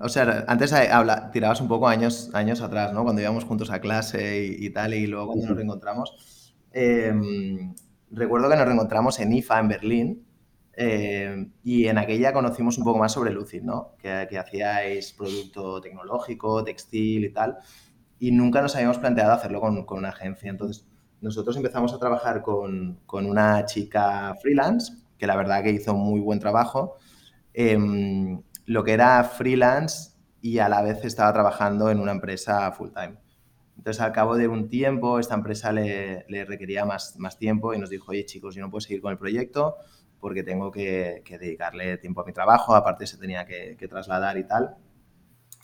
o 0.00 0.08
sea, 0.08 0.44
antes 0.46 0.72
habla, 0.72 1.30
tirabas 1.30 1.60
un 1.60 1.68
poco 1.68 1.88
años, 1.88 2.30
años 2.32 2.60
atrás, 2.60 2.92
¿no? 2.92 3.02
Cuando 3.04 3.22
íbamos 3.22 3.44
juntos 3.44 3.70
a 3.70 3.80
clase 3.80 4.44
y, 4.58 4.70
tal, 4.70 4.94
y 4.94 5.06
luego 5.06 5.28
cuando 5.28 5.46
nos 5.46 5.56
reencontramos. 5.56 6.54
Em, 6.72 7.74
recuerdo 8.10 8.48
que 8.48 8.56
nos 8.56 8.66
reencontramos 8.66 9.18
en 9.18 9.32
IFA, 9.32 9.60
en 9.60 9.68
Berlín, 9.68 10.25
eh, 10.78 11.48
y 11.64 11.86
en 11.86 11.96
aquella 11.96 12.34
conocimos 12.34 12.76
un 12.76 12.84
poco 12.84 12.98
más 12.98 13.12
sobre 13.12 13.32
Lucid, 13.32 13.62
¿no? 13.62 13.94
Que, 13.98 14.26
que, 14.28 14.38
hacíais 14.38 15.12
producto 15.14 15.80
tecnológico, 15.80 16.62
textil 16.62 17.24
y 17.24 17.32
tal. 17.32 17.56
Y 18.18 18.30
nunca 18.30 18.60
nos 18.60 18.76
habíamos 18.76 18.98
planteado 18.98 19.32
hacerlo 19.32 19.60
con, 19.60 19.86
con 19.86 19.98
una 19.98 20.10
agencia. 20.10 20.50
Entonces, 20.50 20.86
nosotros 21.22 21.56
empezamos 21.56 21.94
a 21.94 21.98
trabajar 21.98 22.42
con, 22.42 23.00
con, 23.06 23.24
una 23.26 23.64
chica 23.64 24.34
freelance, 24.42 24.92
que 25.18 25.26
la 25.26 25.36
verdad 25.36 25.62
que 25.62 25.70
hizo 25.70 25.94
muy 25.94 26.20
buen 26.20 26.40
trabajo. 26.40 26.96
Em, 27.54 28.42
lo 28.66 28.84
que 28.84 28.92
era 28.92 29.24
freelance 29.24 30.10
y 30.42 30.58
a 30.58 30.68
la 30.68 30.82
vez 30.82 31.04
estaba 31.04 31.32
trabajando 31.32 31.90
en 31.90 32.00
una 32.00 32.12
empresa 32.12 32.70
full 32.72 32.90
time. 32.90 33.16
Entonces, 33.78 34.02
al 34.02 34.12
cabo 34.12 34.36
de 34.36 34.48
un 34.48 34.68
tiempo, 34.68 35.18
esta 35.18 35.34
empresa 35.34 35.72
le, 35.72 36.26
le 36.28 36.44
requería 36.44 36.84
más, 36.84 37.18
más 37.18 37.38
tiempo 37.38 37.72
y 37.72 37.78
nos 37.78 37.88
dijo, 37.88 38.10
oye 38.10 38.26
chicos, 38.26 38.54
yo 38.54 38.62
no 38.62 38.70
puedo 38.70 38.80
seguir 38.80 39.00
con 39.00 39.12
el 39.12 39.18
proyecto, 39.18 39.76
porque 40.20 40.42
tengo 40.42 40.70
que, 40.70 41.22
dedicarle 41.28 41.98
tiempo 41.98 42.22
a 42.22 42.24
mi 42.24 42.32
trabajo, 42.32 42.74
aparte 42.74 43.06
se 43.06 43.18
tenía 43.18 43.44
que, 43.46 43.76
trasladar 43.88 44.38
y 44.38 44.44
tal. 44.44 44.76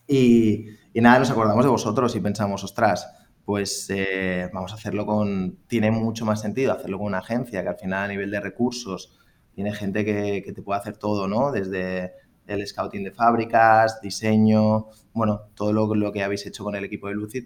Y, 0.07 0.67
nada, 0.95 1.19
nos 1.19 1.31
acordamos 1.31 1.65
de 1.65 1.71
vosotros 1.71 2.15
y 2.17 2.21
pensamos, 2.21 2.62
ostras, 2.65 3.09
pues 3.45 3.87
eh, 3.91 4.49
vamos 4.53 4.73
a 4.73 4.77
hacerlo 4.77 5.07
con... 5.07 5.59
Tiene 5.67 5.91
mucho 5.91 6.25
más 6.25 6.41
sentido 6.41 6.73
hacerlo 6.73 6.99
con 6.99 7.09
una 7.09 7.19
agencia 7.19 7.62
que 7.62 7.69
al 7.69 7.77
final 7.77 8.05
a 8.05 8.09
nivel 8.09 8.31
de 8.31 8.41
recursos 8.41 9.19
tiene 9.55 9.73
gente 9.73 10.05
que, 10.05 10.53
te 10.53 10.62
puede 10.62 10.81
hacer 10.81 10.97
todo, 10.97 11.29
¿no? 11.29 11.51
Desde 11.51 12.12
el 12.47 12.67
scouting 12.67 13.05
de 13.05 13.12
fábricas, 13.12 14.01
diseño, 14.01 14.88
bueno, 15.12 15.51
todo 15.55 15.73
lo, 15.73 15.95
lo 15.95 16.12
que 16.12 16.23
habéis 16.23 16.47
hecho 16.47 16.65
con 16.65 16.75
el 16.75 16.85
equipo 16.85 17.09
de 17.09 17.15
Lucid. 17.15 17.45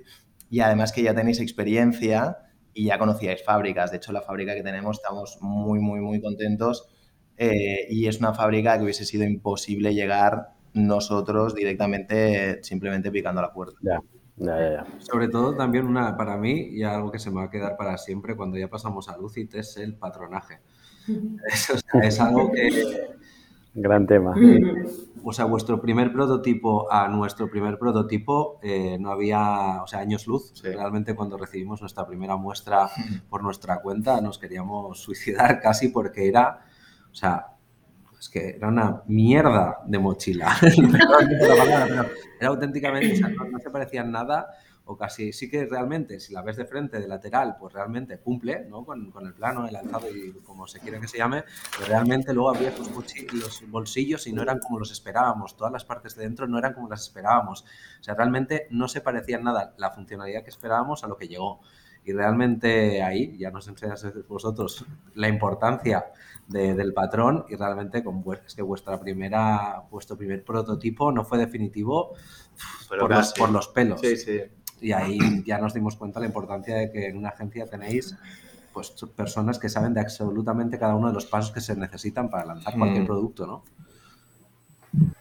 Y 0.51 0.61
además 0.61 0.92
que 0.92 1.03
ya 1.03 1.14
tenéis 1.14 1.40
experiencia 1.40 2.38
y 2.73 2.85
ya 2.85 2.99
conocíais 2.99 3.42
fábricas. 3.42 3.90
De 3.90 3.97
hecho, 3.97 4.12
la 4.12 4.23
fábrica 4.23 4.55
que 4.55 4.62
tenemos 4.62 4.99
estamos 4.99 5.38
muy, 5.40 5.81
muy, 5.81 6.01
muy 6.01 6.21
contentos 6.21 6.88
eh, 7.37 7.87
y 7.90 8.07
es 8.07 8.18
una 8.18 8.35
fábrica 8.35 8.77
que 8.77 8.85
hubiese 8.85 9.05
sido 9.05 9.25
imposible 9.25 9.94
llegar 9.94 10.55
nosotros 10.75 11.55
directamente 11.55 12.62
simplemente 12.62 13.11
picando 13.11 13.40
la 13.40 13.53
puerta. 13.53 14.03
Sobre 14.99 15.29
todo 15.29 15.55
también 15.55 15.87
una, 15.87 16.16
para 16.16 16.37
mí, 16.37 16.68
y 16.70 16.83
algo 16.83 17.11
que 17.11 17.18
se 17.18 17.31
me 17.31 17.37
va 17.37 17.44
a 17.44 17.51
quedar 17.51 17.77
para 17.77 17.96
siempre 17.96 18.37
cuando 18.37 18.59
ya 18.59 18.68
pasamos 18.68 19.09
a 19.09 19.16
Lucid, 19.16 19.55
es 19.55 19.77
el 19.77 19.94
patronaje. 19.94 20.61
Es, 22.03 22.20
algo 22.20 22.51
que... 22.51 23.14
Gran 23.72 24.07
tema. 24.07 24.35
o 25.22 25.33
sea, 25.33 25.44
vuestro 25.44 25.81
primer 25.81 26.12
prototipo 26.12 26.90
a 26.90 27.07
nuestro 27.09 27.49
primer 27.49 27.79
prototipo 27.79 28.59
eh, 28.62 28.96
no 28.99 29.11
había, 29.12 29.83
o 29.83 29.87
sea, 29.87 30.01
años 30.01 30.27
luz. 30.27 30.53
Realmente 30.64 31.14
cuando 31.14 31.37
recibimos 31.37 31.81
nuestra 31.81 32.07
primera 32.07 32.37
muestra 32.37 32.88
por 33.29 33.42
nuestra 33.44 33.81
cuenta 33.83 34.20
nos 34.20 34.38
queríamos 34.38 35.01
suicidar 35.01 35.61
casi 35.62 35.88
porque 35.88 36.27
era 36.27 36.64
o 37.16 37.18
sea, 37.18 37.46
es 38.20 38.29
que 38.29 38.50
era 38.50 38.68
una 38.68 39.02
mierda 39.07 39.79
de 39.87 39.98
mochila. 39.98 40.55
era 42.38 42.48
auténticamente, 42.48 43.18
no, 43.20 43.59
se 43.59 43.70
parecían 43.70 44.12
nada 44.12 44.50
o 44.85 44.98
casi 44.98 45.33
sí 45.33 45.48
que 45.48 45.64
realmente, 45.64 46.20
si 46.20 46.35
la 46.35 46.42
ves 46.42 46.59
de 46.59 46.66
frente, 46.66 47.00
de 47.00 47.09
lateral, 47.09 47.57
pues 47.59 47.72
realmente 47.72 48.18
cumple 48.18 48.66
¿no? 48.68 48.85
con, 48.85 49.11
el 49.24 49.33
plano, 49.33 49.66
el 49.66 49.74
alzado 49.74 50.14
y 50.14 50.31
como 50.44 50.66
se 50.66 50.79
quiere 50.79 51.00
que 51.00 51.09
se 51.09 51.16
llame, 51.16 51.44
pero 51.79 51.88
realmente 51.88 52.35
luego 52.35 52.50
había 52.50 52.70
los, 52.76 52.90
los 53.33 53.70
bolsillos 53.70 54.26
y 54.26 54.35
no 54.35 54.42
eran 54.42 54.59
como 54.59 54.79
los 54.79 54.92
esperábamos, 54.92 55.57
todas 55.57 55.72
las 55.72 55.87
partes 55.87 56.16
de 56.16 56.24
dentro 56.24 56.46
no 56.46 56.59
eran 56.59 56.74
como 56.74 56.90
las 56.90 57.00
esperábamos. 57.00 57.64
O 57.98 58.02
sea, 58.02 58.14
realmente 58.14 58.66
no 58.70 58.88
se 58.88 59.00
parecía 59.00 59.38
nada 59.38 59.74
la 59.79 59.90
funcionalidad 59.90 60.44
que 60.44 60.50
esperábamos 60.50 61.02
a 61.02 61.09
lo 61.09 61.16
que 61.16 61.29
llegó. 61.29 61.62
Y 62.07 62.12
realmente 62.12 63.03
ahí 63.03 63.37
ya 63.37 63.51
nos 63.51 63.66
enseñas 63.66 64.07
vosotros 64.29 64.87
la 65.16 65.29
importancia 65.29 66.07
del 66.47 66.95
patrón 66.95 67.45
y 67.49 67.57
realmente 67.57 68.05
con, 68.05 68.23
es 68.47 68.55
que 68.55 68.62
vuestra 68.62 69.01
primera, 69.01 69.83
vuestro 69.90 70.16
primer 70.16 70.45
prototipo 70.45 71.11
no 71.11 71.25
fue 71.25 71.38
definitivo 71.38 72.14
por 72.88 73.11
los, 73.11 73.33
por 73.33 73.51
los, 73.51 73.66
pelos. 73.66 74.01
Sí, 74.01 74.16
sí. 74.16 74.40
Y 74.81 74.92
ahí 74.92 75.19
ya 75.45 75.59
nos 75.59 75.75
dimos 75.75 75.97
cuenta 75.97 76.21
la 76.21 76.27
importancia 76.27 76.77
de 76.77 76.92
que 76.92 77.09
en 77.09 77.16
una 77.16 77.31
agencia 77.31 77.66
tenéis 77.66 78.16
pues 78.73 78.90
personas 79.16 79.59
que 79.59 79.69
saben 79.69 79.92
de 79.92 80.01
absolutamente 80.01 80.79
cada 80.79 80.95
uno 80.95 81.09
de 81.09 81.14
los 81.14 81.27
pasos 81.27 81.51
que 81.51 81.61
se 81.61 81.75
necesitan 81.75 82.31
para 82.31 82.45
lanzar 82.45 82.77
cualquier 82.79 83.03
mm. 83.03 83.07
producto, 83.07 83.47
¿no? 83.47 83.64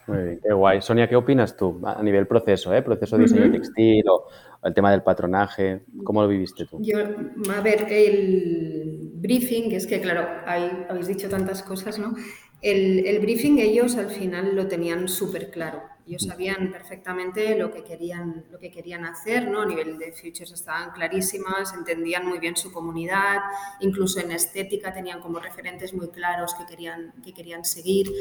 Muy 0.06 0.18
bien, 0.22 0.40
qué 0.42 0.52
guay. 0.52 0.82
Sonia, 0.82 1.08
¿qué 1.08 1.16
opinas 1.16 1.56
tú 1.56 1.80
a 1.84 2.02
nivel 2.02 2.26
proceso, 2.26 2.72
eh? 2.72 2.82
proceso 2.82 3.16
de 3.16 3.22
diseño 3.22 3.50
textil 3.50 4.04
o 4.08 4.28
el 4.62 4.72
tema 4.72 4.90
del 4.92 5.02
patronaje? 5.02 5.82
¿Cómo 6.04 6.22
lo 6.22 6.28
viviste 6.28 6.64
tú? 6.66 6.80
Yo, 6.80 6.98
a 7.00 7.60
ver, 7.60 7.86
el 7.90 9.10
briefing, 9.14 9.72
es 9.72 9.86
que 9.86 10.00
claro, 10.00 10.28
habéis 10.46 11.08
dicho 11.08 11.28
tantas 11.28 11.62
cosas, 11.62 11.98
¿no? 11.98 12.14
El, 12.62 13.06
el 13.06 13.18
briefing 13.20 13.58
ellos 13.58 13.96
al 13.96 14.10
final 14.10 14.54
lo 14.54 14.68
tenían 14.68 15.08
súper 15.08 15.50
claro. 15.50 15.82
Ellos 16.06 16.22
sabían 16.22 16.70
perfectamente 16.70 17.58
lo 17.58 17.72
que 17.72 17.82
querían, 17.82 18.44
lo 18.52 18.60
que 18.60 18.70
querían 18.70 19.04
hacer, 19.04 19.48
¿no? 19.48 19.62
A 19.62 19.66
nivel 19.66 19.98
de 19.98 20.12
futures 20.12 20.52
estaban 20.52 20.92
clarísimas, 20.92 21.74
entendían 21.74 22.26
muy 22.26 22.38
bien 22.38 22.56
su 22.56 22.70
comunidad, 22.70 23.40
incluso 23.80 24.20
en 24.20 24.30
estética 24.30 24.94
tenían 24.94 25.20
como 25.20 25.40
referentes 25.40 25.92
muy 25.94 26.08
claros 26.08 26.54
que 26.54 26.64
querían, 26.64 27.12
que 27.24 27.34
querían 27.34 27.64
seguir. 27.64 28.12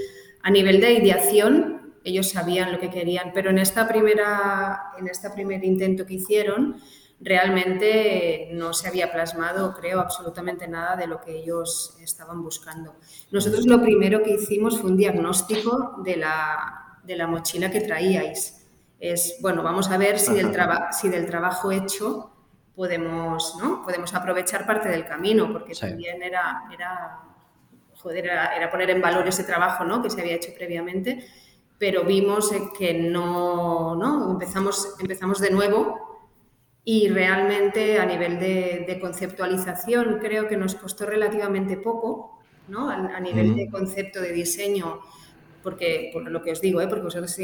A 0.42 0.50
nivel 0.50 0.82
de 0.82 0.94
ideación, 0.94 1.94
ellos 2.04 2.30
sabían 2.30 2.72
lo 2.72 2.80
que 2.80 2.90
querían, 2.90 3.32
pero 3.36 3.52
en 3.52 3.60
esta 3.60 3.88
primera, 3.88 4.92
en 4.98 5.08
este 5.08 5.30
primer 5.30 5.64
intento 5.64 6.08
que 6.08 6.16
hicieron, 6.16 6.82
realmente 7.20 8.50
no 8.54 8.74
se 8.74 8.88
había 8.88 9.12
plasmado, 9.12 9.76
creo, 9.76 10.00
absolutamente 10.00 10.68
nada 10.68 10.96
de 10.96 11.06
lo 11.06 11.22
que 11.22 11.38
ellos 11.38 11.98
estaban 12.02 12.42
buscando. 12.42 12.96
Nosotros 13.32 13.68
lo 13.68 13.80
primero 13.82 14.24
que 14.24 14.32
hicimos 14.32 14.80
fue 14.80 14.90
un 14.90 14.98
diagnóstico 14.98 16.02
de 16.04 16.18
la, 16.18 16.85
de 17.06 17.16
la 17.16 17.28
mochila 17.28 17.70
que 17.70 17.82
traíais. 17.82 18.66
Es, 19.00 19.38
bueno, 19.42 19.62
vamos 19.62 19.90
a 19.90 19.98
ver 19.98 20.20
si 20.20 20.34
del, 20.34 20.52
si 20.92 21.10
del 21.10 21.26
trabajo 21.26 21.72
hecho 21.72 22.32
podemos, 22.76 23.58
¿no? 23.62 23.84
podemos 23.84 24.14
aprovechar 24.14 24.66
parte 24.66 24.90
del 24.90 25.06
camino, 25.06 25.52
porque 25.52 25.74
también 25.74 26.22
era, 26.22 26.64
era, 26.74 27.22
joder, 27.96 28.26
era, 28.26 28.70
poner 28.70 28.90
en 28.90 29.02
valor 29.02 29.28
ese 29.28 29.44
trabajo 29.44 29.84
¿no? 29.84 30.02
que 30.02 30.10
se 30.10 30.20
había 30.20 30.36
hecho 30.36 30.52
previamente, 30.56 31.26
pero 31.78 32.04
vimos 32.04 32.52
que 32.78 32.94
no, 32.94 33.96
¿no? 33.96 34.32
Empezamos, 34.32 34.96
empezamos 35.00 35.40
de 35.40 35.52
nuevo 35.52 36.30
y 36.86 37.10
realmente 37.10 38.00
a 38.00 38.06
nivel 38.06 38.40
de, 38.40 38.98
conceptualización 39.02 40.20
creo 40.20 40.48
que 40.48 40.56
nos 40.56 40.76
costó 40.76 41.06
relativamente 41.06 41.78
poco, 41.78 42.40
¿no? 42.68 42.90
a, 42.90 43.20
nivel 43.20 43.56
de 43.56 43.70
concepto 43.70 44.22
de 44.22 44.32
diseño 44.32 45.02
porque 45.66 46.12
por 46.14 46.30
lo 46.30 46.44
que 46.44 46.52
os 46.52 46.62
digo, 46.62 46.80
¿eh? 46.80 46.88
porque 46.88 47.04
vosotros 47.04 47.36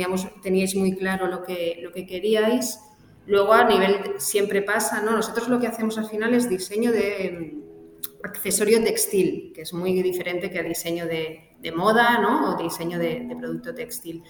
teníais 0.43 0.75
muy 0.75 0.95
claro 0.95 1.25
lo 1.25 1.43
que, 1.43 1.79
lo 1.81 1.91
que 1.91 2.05
queríais. 2.05 2.79
Luego 3.25 3.51
a 3.53 3.65
nivel, 3.65 4.13
siempre 4.17 4.61
pasa, 4.61 5.01
¿no? 5.01 5.11
Nosotros 5.11 5.49
lo 5.49 5.59
que 5.59 5.65
hacemos 5.65 5.97
al 5.97 6.05
final 6.05 6.35
es 6.35 6.47
diseño 6.47 6.91
de 6.91 7.55
mm, 7.57 8.25
accesorio 8.25 8.83
textil, 8.83 9.51
que 9.55 9.63
es 9.63 9.73
muy 9.73 10.03
diferente 10.03 10.51
que 10.51 10.61
diseño 10.61 11.07
de, 11.07 11.55
de 11.59 11.71
moda, 11.71 12.19
¿no? 12.19 12.53
O 12.53 12.61
diseño 12.61 12.99
de, 12.99 13.25
de 13.27 13.35
producto 13.35 13.73
textil. 13.73 14.23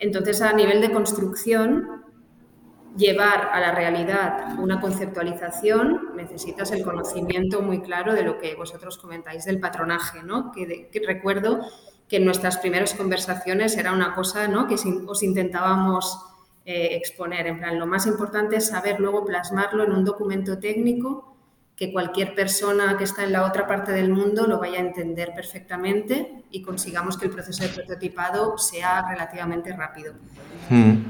Entonces, 0.00 0.42
a 0.42 0.52
nivel 0.52 0.80
de 0.80 0.90
construcción, 0.90 2.04
llevar 2.96 3.50
a 3.52 3.60
la 3.60 3.72
realidad 3.72 4.58
una 4.58 4.80
conceptualización, 4.80 6.16
necesitas 6.16 6.72
el 6.72 6.82
conocimiento 6.82 7.62
muy 7.62 7.80
claro 7.80 8.12
de 8.12 8.22
lo 8.22 8.38
que 8.38 8.56
vosotros 8.56 8.98
comentáis 8.98 9.44
del 9.44 9.60
patronaje, 9.60 10.24
¿no? 10.24 10.50
Que, 10.50 10.88
que 10.90 11.00
recuerdo 11.06 11.60
que 12.08 12.16
en 12.16 12.24
nuestras 12.24 12.58
primeras 12.58 12.94
conversaciones 12.94 13.76
era 13.76 13.92
una 13.92 14.14
cosa 14.14 14.46
¿no? 14.48 14.68
que 14.68 14.74
os 14.74 15.22
intentábamos 15.22 16.18
eh, 16.64 16.96
exponer. 16.96 17.46
En 17.46 17.58
plan, 17.58 17.78
lo 17.78 17.86
más 17.86 18.06
importante 18.06 18.56
es 18.56 18.68
saber 18.68 19.00
luego 19.00 19.24
plasmarlo 19.24 19.84
en 19.84 19.92
un 19.92 20.04
documento 20.04 20.58
técnico 20.58 21.36
que 21.76 21.92
cualquier 21.92 22.34
persona 22.34 22.96
que 22.96 23.04
está 23.04 23.24
en 23.24 23.32
la 23.32 23.44
otra 23.44 23.66
parte 23.66 23.92
del 23.92 24.08
mundo 24.08 24.46
lo 24.46 24.58
vaya 24.58 24.78
a 24.78 24.82
entender 24.82 25.32
perfectamente 25.34 26.42
y 26.50 26.62
consigamos 26.62 27.18
que 27.18 27.26
el 27.26 27.32
proceso 27.32 27.62
de 27.62 27.68
prototipado 27.68 28.56
sea 28.56 29.06
relativamente 29.08 29.72
rápido. 29.76 30.14
Hmm. 30.70 31.04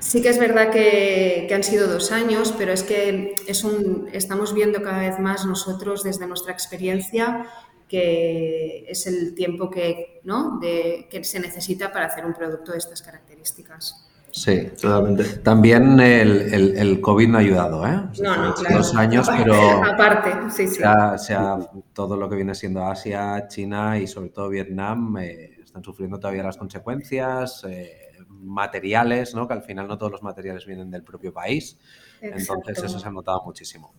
Sí 0.00 0.22
que 0.22 0.30
es 0.30 0.38
verdad 0.38 0.70
que, 0.70 1.44
que, 1.48 1.54
han 1.54 1.62
sido 1.62 1.86
dos 1.86 2.12
años, 2.12 2.54
pero 2.56 2.72
es 2.72 2.82
que 2.82 3.34
es 3.46 3.64
un, 3.64 4.08
estamos 4.12 4.54
viendo 4.54 4.80
cada 4.80 5.00
vez 5.00 5.18
más 5.18 5.44
nosotros 5.44 6.02
desde 6.02 6.26
nuestra 6.26 6.52
experiencia 6.52 7.46
que 7.88 8.84
es 8.88 9.06
el 9.06 9.34
tiempo 9.34 9.70
que, 9.70 10.20
¿no? 10.24 10.58
de, 10.60 11.08
que 11.10 11.24
se 11.24 11.40
necesita 11.40 11.90
para 11.90 12.06
hacer 12.06 12.26
un 12.26 12.34
producto 12.34 12.72
de 12.72 12.78
estas 12.78 13.02
características. 13.02 14.08
Sí, 14.30 14.70
totalmente. 14.80 15.24
También 15.38 15.98
el, 16.00 16.52
el, 16.52 16.76
el 16.76 17.00
COVID 17.00 17.28
no 17.28 17.38
ha 17.38 17.40
ayudado, 17.40 17.86
¿eh? 17.86 17.98
No, 18.20 18.36
no, 18.36 18.54
claro. 18.54 18.76
Dos 18.76 18.94
años, 18.94 19.28
pero... 19.36 19.54
Aparte, 19.84 20.50
sí, 20.50 20.68
sí. 20.68 20.76
Sea, 20.76 21.58
todo 21.94 22.16
lo 22.16 22.28
que 22.28 22.36
viene 22.36 22.54
siendo 22.54 22.84
Asia, 22.84 23.48
China 23.48 23.98
y 23.98 24.06
sobre 24.06 24.28
todo 24.28 24.50
Vietnam 24.50 25.16
eh, 25.18 25.58
están 25.64 25.82
sufriendo 25.82 26.20
todavía 26.20 26.42
las 26.42 26.58
consecuencias 26.58 27.64
eh, 27.68 28.18
materiales, 28.28 29.34
¿no? 29.34 29.48
Que 29.48 29.54
al 29.54 29.62
final 29.62 29.88
no 29.88 29.96
todos 29.96 30.12
los 30.12 30.22
materiales 30.22 30.66
vienen 30.66 30.90
del 30.90 31.02
propio 31.02 31.32
país. 31.32 31.78
Entonces 32.20 32.82
eso 32.82 32.98
se 32.98 33.08
ha 33.08 33.10
notado 33.10 33.42
muchísimo. 33.44 33.94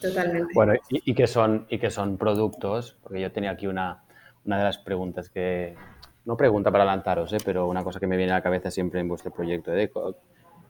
Totalmente. 0.00 0.52
Bueno, 0.54 0.74
y, 0.88 1.14
que 1.14 1.26
son, 1.26 1.66
y 1.68 1.78
que 1.78 1.90
son 1.90 2.16
productos, 2.16 2.96
porque 3.02 3.20
yo 3.20 3.32
tenía 3.32 3.50
aquí 3.50 3.66
una, 3.66 4.04
una 4.44 4.58
de 4.58 4.64
las 4.64 4.78
preguntas 4.78 5.28
que, 5.28 5.74
no 6.24 6.36
pregunta 6.36 6.70
para 6.70 6.84
lanzaros, 6.84 7.32
¿eh? 7.32 7.38
pero 7.44 7.68
una 7.68 7.84
cosa 7.84 8.00
que 8.00 8.06
me 8.06 8.16
viene 8.16 8.32
a 8.32 8.36
la 8.36 8.42
cabeza 8.42 8.70
siempre 8.70 9.00
en 9.00 9.08
vuestro 9.08 9.30
proyecto 9.30 9.70
de 9.70 9.90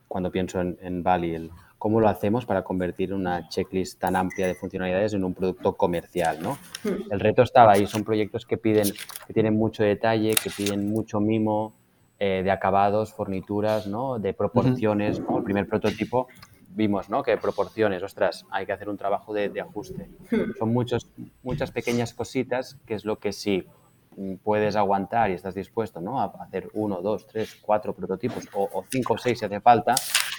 cuando 0.06 0.30
pienso 0.30 0.60
en, 0.60 0.78
en 0.82 1.02
Bali, 1.02 1.34
el, 1.34 1.50
cómo 1.78 2.00
lo 2.00 2.08
hacemos 2.08 2.46
para 2.46 2.62
convertir 2.62 3.12
una 3.12 3.48
checklist 3.48 3.98
tan 3.98 4.16
amplia 4.16 4.46
de 4.46 4.54
funcionalidades 4.54 5.14
en 5.14 5.24
un 5.24 5.34
producto 5.34 5.76
comercial, 5.76 6.38
¿no? 6.42 6.58
Mm. 6.84 7.12
El 7.12 7.20
reto 7.20 7.42
estaba 7.42 7.72
ahí, 7.72 7.86
son 7.86 8.04
proyectos 8.04 8.46
que 8.46 8.56
piden, 8.56 8.92
que 9.26 9.32
tienen 9.32 9.56
mucho 9.56 9.82
detalle, 9.82 10.34
que 10.42 10.50
piden 10.50 10.88
mucho 10.88 11.20
mimo, 11.20 11.74
eh, 12.18 12.40
de 12.42 12.50
acabados, 12.50 13.12
fornituras, 13.12 13.86
¿no? 13.86 14.18
de 14.18 14.32
proporciones. 14.32 15.18
El 15.18 15.42
primer 15.42 15.68
prototipo 15.68 16.28
vimos 16.76 17.08
¿no? 17.08 17.22
que 17.22 17.36
proporciones, 17.38 18.02
ostras, 18.02 18.44
hay 18.50 18.66
que 18.66 18.72
hacer 18.72 18.88
un 18.90 18.98
trabajo 18.98 19.32
de, 19.32 19.50
ajuste. 19.60 20.08
Son 20.58 20.72
muchos, 20.72 21.08
muchas 21.42 21.70
pequeñas 21.70 22.12
cositas 22.12 22.76
que 22.86 22.94
es 22.94 23.04
lo 23.04 23.18
que 23.18 23.32
sí 23.32 23.66
puedes 24.44 24.76
aguantar 24.76 25.30
y 25.30 25.34
estás 25.34 25.54
dispuesto 25.54 26.00
¿no? 26.00 26.20
a 26.20 26.26
hacer 26.40 26.68
uno, 26.74 27.00
dos, 27.00 27.26
tres, 27.26 27.56
cuatro 27.60 27.94
prototipos 27.94 28.46
o, 28.52 28.84
cinco 28.90 29.14
o 29.14 29.18
seis 29.18 29.38
si 29.38 29.46
hace 29.46 29.60
falta, 29.60 29.94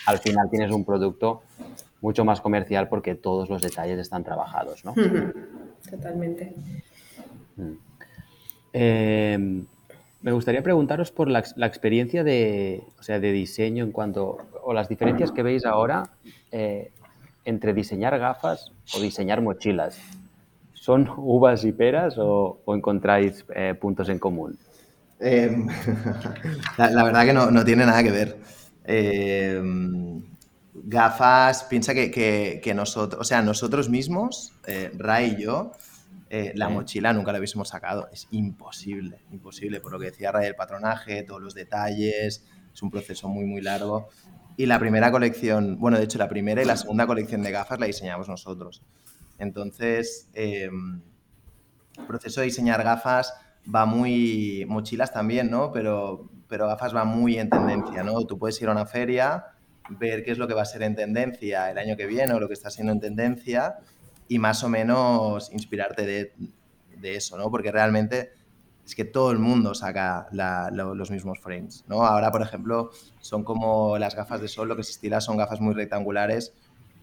al 0.05 0.19
final 0.19 0.47
tienes 0.49 0.71
un 0.71 0.85
producto 0.85 1.41
mucho 2.01 2.23
más 2.23 2.39
comercial 2.39 2.87
porque 2.87 3.15
todos 3.15 3.49
los 3.49 3.61
detalles 3.61 3.97
están 3.97 4.23
trabajados. 4.23 4.85
¿no? 4.85 4.93
Totalmente. 5.89 6.53
Mm. 7.55 7.73
Eh, 8.73 9.65
me 10.27 10.33
gustaría 10.33 10.61
preguntaros 10.61 11.09
por 11.09 11.29
la, 11.29 11.39
experiencia 11.39 12.21
de, 12.21 12.83
o 12.99 13.01
sea, 13.01 13.17
de 13.17 13.31
diseño 13.31 13.85
en 13.85 13.93
cuanto, 13.93 14.39
o 14.61 14.73
las 14.73 14.89
diferencias 14.89 15.31
que 15.31 15.41
veis 15.41 15.63
ahora 15.63 16.09
eh, 16.51 16.91
entre 17.45 17.73
diseñar 17.73 18.19
gafas 18.19 18.73
o 18.93 18.99
diseñar 18.99 19.41
mochilas. 19.41 19.97
¿Son 20.73 21.09
uvas 21.15 21.63
y 21.63 21.71
peras 21.71 22.15
o, 22.17 22.59
encontráis 22.67 23.45
eh, 23.55 23.73
puntos 23.79 24.09
en 24.09 24.19
común? 24.19 24.57
Em, 25.21 25.65
la, 26.77 27.03
verdad 27.05 27.25
que 27.25 27.31
no, 27.31 27.63
tiene 27.63 27.85
nada 27.85 28.03
que 28.03 28.11
ver. 28.11 28.37
Em, 28.83 30.21
gafas, 30.73 31.63
piensa 31.63 31.93
que, 31.93 32.11
que, 32.61 32.73
nosotros, 32.73 33.21
o 33.21 33.23
sea, 33.23 33.41
nosotros 33.41 33.87
mismos, 33.87 34.51
eh, 34.67 34.91
Ray 34.97 35.35
y 35.37 35.43
yo, 35.43 35.71
eh, 36.29 36.51
la 36.55 36.69
mochila 36.69 37.13
nunca 37.13 37.31
la 37.31 37.39
hubiésemos 37.39 37.69
sacado. 37.69 38.09
Es 38.11 38.27
imposible, 38.31 39.19
imposible. 39.31 39.79
Por 39.79 39.91
lo 39.91 39.99
que 39.99 40.05
decía 40.05 40.31
Ray, 40.31 40.47
el 40.47 40.55
patronaje, 40.55 41.23
todos 41.23 41.41
los 41.41 41.53
detalles, 41.53 42.45
es 42.73 42.81
un 42.81 42.91
proceso 42.91 43.27
muy, 43.27 43.45
muy 43.45 43.61
largo. 43.61 44.09
Y 44.57 44.65
la 44.65 44.79
primera 44.79 45.11
colección, 45.11 45.77
bueno, 45.79 45.97
de 45.97 46.05
hecho, 46.05 46.17
la 46.17 46.27
primera 46.27 46.61
y 46.61 46.65
la 46.65 46.77
segunda 46.77 47.05
colección 47.05 47.43
de 47.43 47.51
gafas 47.51 47.79
la 47.79 47.85
diseñamos 47.85 48.27
nosotros. 48.27 48.81
Entonces, 49.37 50.29
em, 50.33 51.01
el 51.97 52.05
proceso 52.05 52.41
de 52.41 52.47
diseñar 52.47 52.83
gafas 52.83 53.33
va 53.73 53.85
muy, 53.85 54.65
mochilas 54.67 55.13
también, 55.13 55.51
¿no? 55.51 55.71
Pero, 55.71 56.29
pero 56.47 56.67
gafas 56.67 56.95
va 56.95 57.05
muy 57.05 57.37
en 57.37 57.49
tendencia, 57.49 58.03
¿no? 58.03 58.25
Tú 58.25 58.39
puedes 58.39 58.59
ir 58.61 58.69
a 58.69 58.71
una 58.71 58.85
feria, 58.85 59.45
ver 59.89 60.23
qué 60.23 60.31
es 60.31 60.37
lo 60.37 60.47
que 60.47 60.53
va 60.53 60.63
a 60.63 60.65
ser 60.65 60.83
en 60.83 60.95
tendencia 60.95 61.69
el 61.69 61.77
año 61.77 61.95
que 61.95 62.07
viene 62.07 62.33
o 62.33 62.39
lo 62.39 62.47
que 62.47 62.53
está 62.53 62.69
siendo 62.69 62.91
en 62.91 62.99
tendencia 62.99 63.77
y 64.27 64.39
más 64.39 64.63
o 64.63 64.69
menos 64.69 65.51
inspirarte 65.51 66.05
de, 66.05 66.33
de 66.99 67.15
eso, 67.15 67.37
¿no? 67.37 67.49
Porque 67.49 67.71
realmente 67.71 68.31
es 68.85 68.95
que 68.95 69.03
todo 69.03 69.31
el 69.31 69.39
mundo 69.39 69.75
saca 69.75 70.27
los 70.31 71.11
mismos 71.11 71.39
frames, 71.39 71.83
¿no? 71.87 72.05
Ahora, 72.05 72.31
por 72.31 72.41
ejemplo, 72.41 72.91
son 73.19 73.43
como 73.43 73.97
las 73.97 74.15
gafas 74.15 74.39
de 74.39 74.47
sol, 74.47 74.69
lo 74.69 74.77
que 74.77 74.83
se 74.83 74.91
estila 74.91 75.19
son 75.19 75.35
gafas 75.35 75.59
muy 75.59 75.73
rectangulares. 75.73 76.53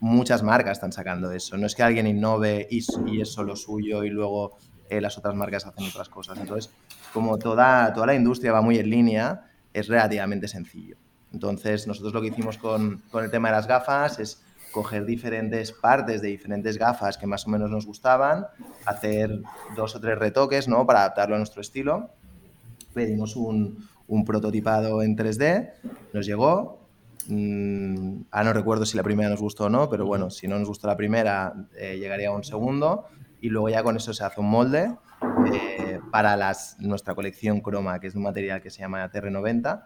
Muchas 0.00 0.42
marcas 0.42 0.78
están 0.78 0.92
sacando 0.92 1.30
eso. 1.30 1.56
No 1.58 1.66
es 1.66 1.74
que 1.74 1.82
alguien 1.82 2.06
innove 2.06 2.66
y, 2.70 2.82
y 3.06 3.20
es 3.20 3.30
solo 3.30 3.54
suyo 3.54 4.02
y 4.02 4.10
luego 4.10 4.56
eh, 4.88 5.00
las 5.00 5.18
otras 5.18 5.34
marcas 5.34 5.66
hacen 5.66 5.86
otras 5.86 6.08
cosas. 6.08 6.38
Entonces, 6.38 6.72
como 7.12 7.38
toda, 7.38 7.92
toda 7.92 8.06
la 8.06 8.14
industria 8.14 8.52
va 8.52 8.62
muy 8.62 8.78
en 8.78 8.88
línea, 8.88 9.50
es 9.72 9.88
relativamente 9.88 10.48
sencillo. 10.48 10.96
Entonces, 11.32 11.86
nosotros 11.86 12.14
lo 12.14 12.20
que 12.22 12.28
hicimos 12.28 12.58
con, 12.58 13.02
con 13.10 13.24
el 13.24 13.30
tema 13.30 13.48
de 13.48 13.56
las 13.56 13.66
gafas 13.66 14.18
es 14.18 14.43
coger 14.74 15.06
diferentes 15.06 15.70
partes 15.70 16.20
de 16.20 16.28
diferentes 16.28 16.76
gafas 16.76 17.16
que 17.16 17.28
más 17.28 17.46
o 17.46 17.50
menos 17.50 17.70
nos 17.70 17.86
gustaban, 17.86 18.48
hacer 18.84 19.40
dos 19.76 19.94
o 19.94 20.00
tres 20.00 20.18
retoques 20.18 20.66
¿no? 20.66 20.84
para 20.84 21.00
adaptarlo 21.00 21.36
a 21.36 21.38
nuestro 21.38 21.60
estilo. 21.62 22.10
Pedimos 22.92 23.36
un, 23.36 23.88
un 24.08 24.24
prototipado 24.24 25.00
en 25.02 25.16
3D, 25.16 25.74
nos 26.12 26.26
llegó. 26.26 26.80
Mm, 27.28 28.22
ah, 28.32 28.42
no 28.42 28.52
recuerdo 28.52 28.84
si 28.84 28.96
la 28.96 29.04
primera 29.04 29.30
nos 29.30 29.40
gustó 29.40 29.66
o 29.66 29.70
no, 29.70 29.88
pero 29.88 30.06
bueno, 30.06 30.28
si 30.28 30.48
no 30.48 30.58
nos 30.58 30.66
gustó 30.66 30.88
la 30.88 30.96
primera, 30.96 31.54
eh, 31.76 31.96
llegaría 31.96 32.28
a 32.28 32.32
un 32.32 32.42
segundo 32.42 33.04
y 33.40 33.50
luego 33.50 33.68
ya 33.68 33.84
con 33.84 33.96
eso 33.96 34.12
se 34.12 34.24
hace 34.24 34.40
un 34.40 34.50
molde 34.50 34.92
eh, 35.52 36.00
para 36.10 36.36
las, 36.36 36.76
nuestra 36.80 37.14
colección 37.14 37.60
croma, 37.60 38.00
que 38.00 38.08
es 38.08 38.16
un 38.16 38.22
material 38.22 38.60
que 38.60 38.70
se 38.70 38.80
llama 38.80 39.08
TR90 39.08 39.84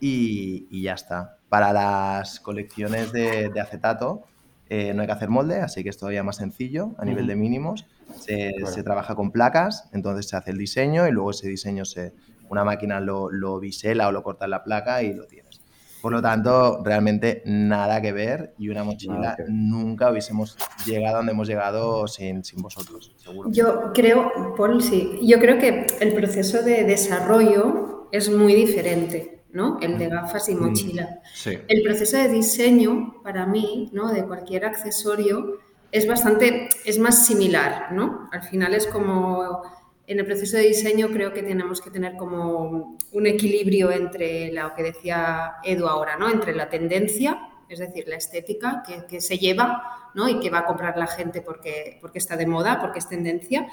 y, 0.00 0.66
y 0.70 0.82
ya 0.82 0.94
está. 0.94 1.36
Para 1.50 1.74
las 1.74 2.40
colecciones 2.40 3.12
de 3.12 3.52
acetato 3.60 4.24
eh, 4.72 4.94
no 4.94 5.02
hay 5.02 5.08
que 5.08 5.12
hacer 5.12 5.28
molde, 5.28 5.58
así 5.58 5.82
que 5.82 5.88
es 5.88 5.98
todavía 5.98 6.22
más 6.22 6.36
sencillo 6.36 6.94
a 6.96 7.04
nivel 7.04 7.26
de 7.26 7.34
mínimos. 7.34 7.86
Se, 8.16 8.52
trabaja 8.84 9.16
con 9.16 9.32
placas, 9.32 9.88
entonces 9.92 10.28
se 10.28 10.36
hace 10.36 10.52
el 10.52 10.58
diseño 10.58 11.08
y 11.08 11.10
luego 11.10 11.32
ese 11.32 11.48
diseño 11.48 11.84
se, 11.84 12.14
una 12.48 12.64
máquina 12.64 13.00
lo, 13.00 13.32
lo 13.32 13.58
bisela 13.58 14.06
o 14.06 14.12
lo 14.12 14.22
corta 14.22 14.44
en 14.44 14.52
la 14.52 14.62
placa 14.62 15.02
y 15.02 15.12
lo 15.12 15.26
tienes. 15.26 15.60
Por 16.00 16.12
lo 16.12 16.22
tanto, 16.22 16.82
realmente 16.84 17.42
nada 17.44 18.00
que 18.00 18.12
ver 18.12 18.54
y 18.58 18.68
una 18.68 18.84
mochila 18.84 19.36
nunca 19.48 20.08
hubiésemos 20.10 20.56
llegado 20.86 21.16
donde 21.16 21.32
hemos 21.32 21.48
llegado 21.48 22.06
sin, 22.06 22.44
sin, 22.44 22.62
vosotros, 22.62 23.12
seguro. 23.18 23.50
Yo 23.52 23.92
creo, 23.92 24.54
Paul, 24.56 24.82
sí, 24.82 25.18
yo 25.22 25.40
creo 25.40 25.58
que 25.58 25.86
el 26.00 26.14
proceso 26.14 26.62
de 26.62 26.84
desarrollo 26.84 28.08
es 28.12 28.30
muy 28.30 28.54
diferente. 28.54 29.39
¿No? 29.52 29.78
El 29.80 29.98
de 29.98 30.08
gafas 30.08 30.48
y 30.48 30.54
mochila. 30.54 31.20
El 31.68 31.82
proceso 31.82 32.16
de 32.16 32.28
diseño, 32.28 33.20
para 33.22 33.46
mí, 33.46 33.90
¿no? 33.92 34.12
De 34.12 34.24
cualquier 34.24 34.64
accesorio, 34.64 35.58
es 35.92 36.06
bastante, 36.06 36.68
es 36.84 36.98
más 36.98 37.26
similar, 37.26 37.92
¿no? 37.92 38.28
Al 38.32 38.42
final 38.42 38.74
es 38.74 38.86
como, 38.86 39.62
en 40.06 40.18
el 40.18 40.26
proceso 40.26 40.56
de 40.56 40.64
diseño 40.64 41.08
creo 41.08 41.32
que 41.32 41.42
tenemos 41.42 41.80
que 41.80 41.90
tener 41.90 42.16
como 42.16 42.96
un 43.12 43.26
equilibrio 43.26 43.90
entre 43.90 44.52
lo 44.52 44.74
que 44.74 44.84
decía 44.84 45.54
Edu 45.64 45.86
ahora, 45.86 46.16
¿no? 46.16 46.30
Entre 46.30 46.54
la 46.54 46.68
tendencia, 46.68 47.40
es 47.68 47.78
decir, 47.78 48.04
la 48.06 48.16
estética 48.16 48.82
que, 48.86 49.06
que 49.06 49.20
se 49.20 49.38
lleva, 49.38 50.10
¿no? 50.14 50.28
Y 50.28 50.40
que 50.40 50.50
va 50.50 50.60
a 50.60 50.66
comprar 50.66 50.96
la 50.96 51.06
gente 51.06 51.40
porque, 51.40 51.98
porque 52.00 52.18
está 52.18 52.36
de 52.36 52.46
moda, 52.46 52.80
porque 52.80 53.00
es 53.00 53.08
tendencia, 53.08 53.66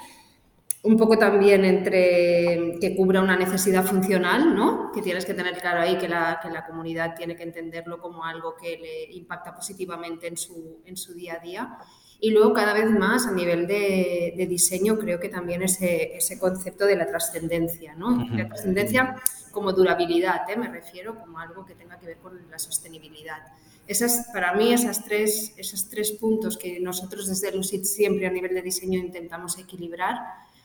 un 0.82 0.96
poco 0.96 1.18
también 1.18 1.64
entre 1.64 2.78
que 2.80 2.94
cubra 2.96 3.20
una 3.20 3.36
necesidad 3.36 3.84
funcional, 3.84 4.54
¿no? 4.54 4.92
Que 4.92 5.02
tienes 5.02 5.26
que 5.26 5.34
tener 5.34 5.58
claro 5.58 5.80
ahí 5.80 5.98
que 5.98 6.08
la, 6.08 6.38
que 6.40 6.50
la 6.50 6.64
comunidad 6.66 7.14
tiene 7.16 7.34
que 7.34 7.42
entenderlo 7.42 8.00
como 8.00 8.24
algo 8.24 8.54
que 8.56 8.78
le 8.78 9.12
impacta 9.14 9.54
positivamente 9.54 10.28
en 10.28 10.36
su, 10.36 10.80
en 10.84 10.96
su 10.96 11.14
día 11.14 11.34
a 11.34 11.38
día. 11.40 11.78
Y 12.20 12.30
luego 12.30 12.52
cada 12.52 12.74
vez 12.74 12.90
más 12.90 13.26
a 13.26 13.32
nivel 13.32 13.66
de, 13.66 14.34
de 14.36 14.46
diseño 14.46 14.98
creo 14.98 15.20
que 15.20 15.28
también 15.28 15.62
ese, 15.62 16.16
ese 16.16 16.38
concepto 16.38 16.84
de 16.84 16.96
la 16.96 17.06
trascendencia, 17.06 17.94
¿no? 17.94 18.26
La 18.32 18.48
trascendencia 18.48 19.16
como 19.52 19.72
durabilidad, 19.72 20.48
¿eh? 20.48 20.56
me 20.56 20.68
refiero 20.68 21.18
como 21.18 21.38
algo 21.38 21.64
que 21.64 21.74
tenga 21.74 21.98
que 21.98 22.06
ver 22.06 22.18
con 22.18 22.50
la 22.50 22.58
sostenibilidad. 22.58 23.38
Esas, 23.86 24.28
para 24.32 24.52
mí 24.54 24.72
esas 24.72 25.04
tres, 25.04 25.54
esos 25.56 25.88
tres 25.88 26.12
puntos 26.12 26.58
que 26.58 26.78
nosotros 26.78 27.26
desde 27.26 27.56
Lucid 27.56 27.84
siempre 27.84 28.26
a 28.26 28.30
nivel 28.30 28.54
de 28.54 28.62
diseño 28.62 28.98
intentamos 28.98 29.58
equilibrar, 29.58 30.18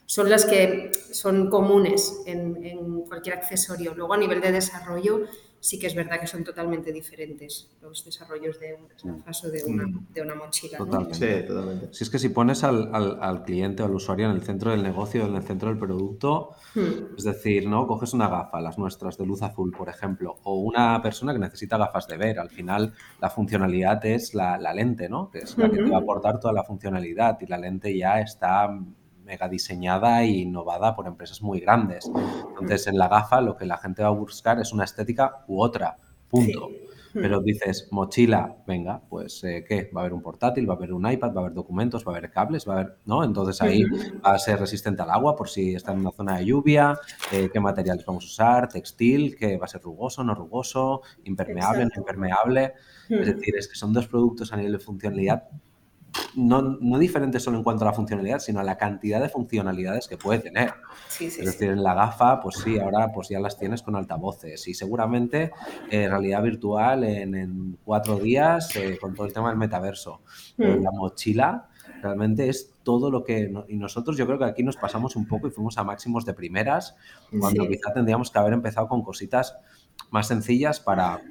son 0.06 0.30
las 0.30 0.46
que 0.46 0.92
son 1.12 1.50
comunes 1.50 2.22
en, 2.26 3.04
cualquier 3.08 3.36
accesorio. 3.36 3.94
Luego, 3.96 4.14
a 4.14 4.18
nivel 4.18 4.42
de 4.42 4.52
desarrollo, 4.52 5.22
sí 5.60 5.80
que 5.80 5.88
es 5.88 5.96
verdad 5.96 6.20
que 6.20 6.28
son 6.28 6.44
totalmente 6.44 6.92
diferentes 6.92 7.70
los 7.82 8.04
desarrollos 8.04 8.60
de 8.60 8.78
un 9.04 9.22
caso 9.22 9.50
de 9.50 9.64
una, 9.66 9.86
de 10.14 10.22
una 10.22 10.36
mochila. 10.36 10.78
Totalmente. 10.78 11.16
Sí, 11.16 11.48
totalmente. 11.48 11.94
Si 11.94 12.04
es 12.04 12.10
que 12.10 12.20
si 12.20 12.30
pones 12.30 12.64
al, 12.64 12.90
al, 12.94 13.44
cliente 13.44 13.82
o 13.82 13.86
al 13.86 13.96
usuario 13.96 14.26
en 14.30 14.36
el 14.36 14.42
centro 14.42 14.72
del 14.72 14.84
negocio, 14.84 15.26
en 15.26 15.36
el 15.36 15.44
centro 15.44 15.70
del 15.70 15.78
producto, 15.78 16.50
hmm. 16.76 17.16
es 17.18 17.24
decir, 17.24 17.68
¿no? 17.68 17.88
Coges 17.88 18.14
una 18.14 18.28
gafa, 18.28 18.60
las 18.62 18.78
nuestras 18.78 19.18
de 19.18 19.26
luz 19.26 19.42
azul, 19.42 19.72
por 19.72 19.90
ejemplo, 19.90 20.38
o 20.44 20.56
una 20.58 21.02
persona 21.02 21.34
que 21.34 21.40
necesita 21.40 21.78
gafas 21.78 22.08
de 22.08 22.18
ver. 22.18 22.40
Al 22.40 22.50
final, 22.50 22.94
la 23.22 23.30
funcionalidad 23.30 24.06
es 24.06 24.34
la, 24.34 24.58
la 24.58 24.74
lente, 24.74 25.08
¿no? 25.08 25.30
Que 25.30 25.40
es 25.40 25.58
la 25.58 25.70
que 25.70 25.78
te 25.78 25.90
va 25.90 25.98
a 25.98 26.02
aportar 26.02 26.40
toda 26.40 26.54
la 26.54 26.64
funcionalidad 26.64 27.38
y 27.40 27.46
la 27.46 27.58
lente 27.58 27.96
ya 27.98 28.20
está 28.20 28.70
mega 29.34 29.50
diseñada 29.50 30.22
e 30.22 30.28
innovada 30.46 30.96
por 30.96 31.08
empresas 31.08 31.42
muy 31.42 31.60
grandes. 31.60 32.10
Entonces, 32.50 32.86
en 32.88 32.98
la 32.98 33.08
gafa 33.08 33.42
lo 33.42 33.58
que 33.58 33.66
la 33.66 33.78
gente 33.78 34.04
va 34.04 34.10
a 34.10 34.12
buscar 34.26 34.60
es 34.60 34.72
una 34.72 34.84
estética 34.84 35.44
u 35.48 35.62
otra, 35.62 35.98
punto. 36.30 36.70
Pero 37.14 37.42
dices, 37.42 37.90
mochila, 37.92 38.56
venga, 38.66 39.00
pues 39.08 39.44
eh, 39.44 39.64
¿qué? 39.68 39.92
Va 39.96 40.02
a 40.02 40.04
haber 40.04 40.14
un 40.14 40.24
portátil, 40.24 40.68
va 40.68 40.74
a 40.74 40.78
haber 40.78 40.94
un 40.94 41.10
iPad, 41.12 41.32
va 41.32 41.42
a 41.42 41.44
haber 41.46 41.54
documentos, 41.54 42.04
va 42.04 42.14
a 42.14 42.18
haber 42.18 42.32
cables, 42.32 42.68
va 42.68 42.74
a 42.74 42.80
haber, 42.80 42.98
¿no? 43.06 43.24
Entonces 43.24 43.62
ahí 43.62 43.84
va 44.26 44.34
a 44.34 44.40
ser 44.40 44.60
resistente 44.60 45.04
al 45.04 45.12
agua 45.12 45.36
por 45.36 45.48
si 45.48 45.76
está 45.76 45.92
en 45.92 46.00
una 46.00 46.12
zona 46.12 46.38
de 46.38 46.46
lluvia, 46.46 46.98
eh, 47.32 47.52
qué 47.54 47.60
materiales 47.60 48.04
vamos 48.04 48.24
a 48.24 48.28
usar, 48.28 48.68
textil, 48.68 49.36
que 49.36 49.58
va 49.58 49.66
a 49.66 49.68
ser 49.68 49.82
rugoso, 49.82 50.24
no 50.24 50.34
rugoso, 50.34 51.02
impermeable, 51.24 51.86
no 51.86 51.92
impermeable. 51.96 52.74
Es 53.10 53.28
decir, 53.28 53.56
es 53.58 53.68
que 53.68 53.76
son 53.76 53.94
dos 53.94 54.08
productos 54.08 54.52
a 54.52 54.58
nivel 54.58 54.72
de 54.74 54.80
funcionalidad 54.80 55.44
no, 56.36 56.62
no 56.62 57.00
diferente 57.00 57.40
solo 57.40 57.58
en 57.58 57.64
cuanto 57.64 57.84
a 57.84 57.88
la 57.88 57.94
funcionalidad, 57.94 58.40
sino 58.40 58.60
a 58.60 58.64
la 58.64 58.78
cantidad 58.78 59.22
de 59.22 59.30
funcionalidades 59.30 60.08
que 60.08 60.18
puede 60.18 60.40
tener. 60.40 60.74
es 61.20 61.38
decir, 61.38 61.70
en 61.70 61.84
la 61.84 61.94
gafa, 61.94 62.40
pues 62.40 62.58
sí, 62.64 62.80
ahora 62.80 63.12
pues 63.14 63.30
ya 63.30 63.40
las 63.40 63.58
tienes 63.58 63.82
con 63.82 63.96
altavoces 63.96 64.68
y 64.68 64.74
seguramente 64.74 65.52
eh, 65.90 66.08
realidad 66.08 66.44
virtual 66.44 67.04
en, 67.04 67.78
cuatro 67.84 68.18
días 68.18 68.76
eh, 68.76 68.98
con 69.00 69.14
todo 69.14 69.28
el 69.28 69.34
tema 69.34 69.50
del 69.50 69.58
metaverso. 69.58 70.22
Mm. 70.58 70.84
la 70.84 70.92
mochila 70.92 71.70
realmente 72.02 72.50
es 72.50 72.74
todo 72.84 73.10
lo 73.10 73.24
que... 73.24 73.52
y 73.68 73.76
nosotros 73.76 74.18
yo 74.18 74.26
creo 74.26 74.38
que 74.38 74.46
aquí 74.46 74.64
nos 74.64 74.78
pasamos 74.78 75.16
un 75.16 75.28
poco 75.28 75.48
y 75.48 75.52
fuimos 75.52 75.78
a 75.78 75.84
máximos 75.84 76.26
de 76.26 76.34
primeras, 76.34 76.96
cuando 77.40 77.68
quizá 77.68 77.94
tendríamos 77.94 78.30
que 78.30 78.40
haber 78.40 78.54
empezado 78.54 78.88
con 78.88 79.04
cositas 79.04 79.56
más 80.12 80.28
sencillas 80.28 80.80
para 80.80 81.22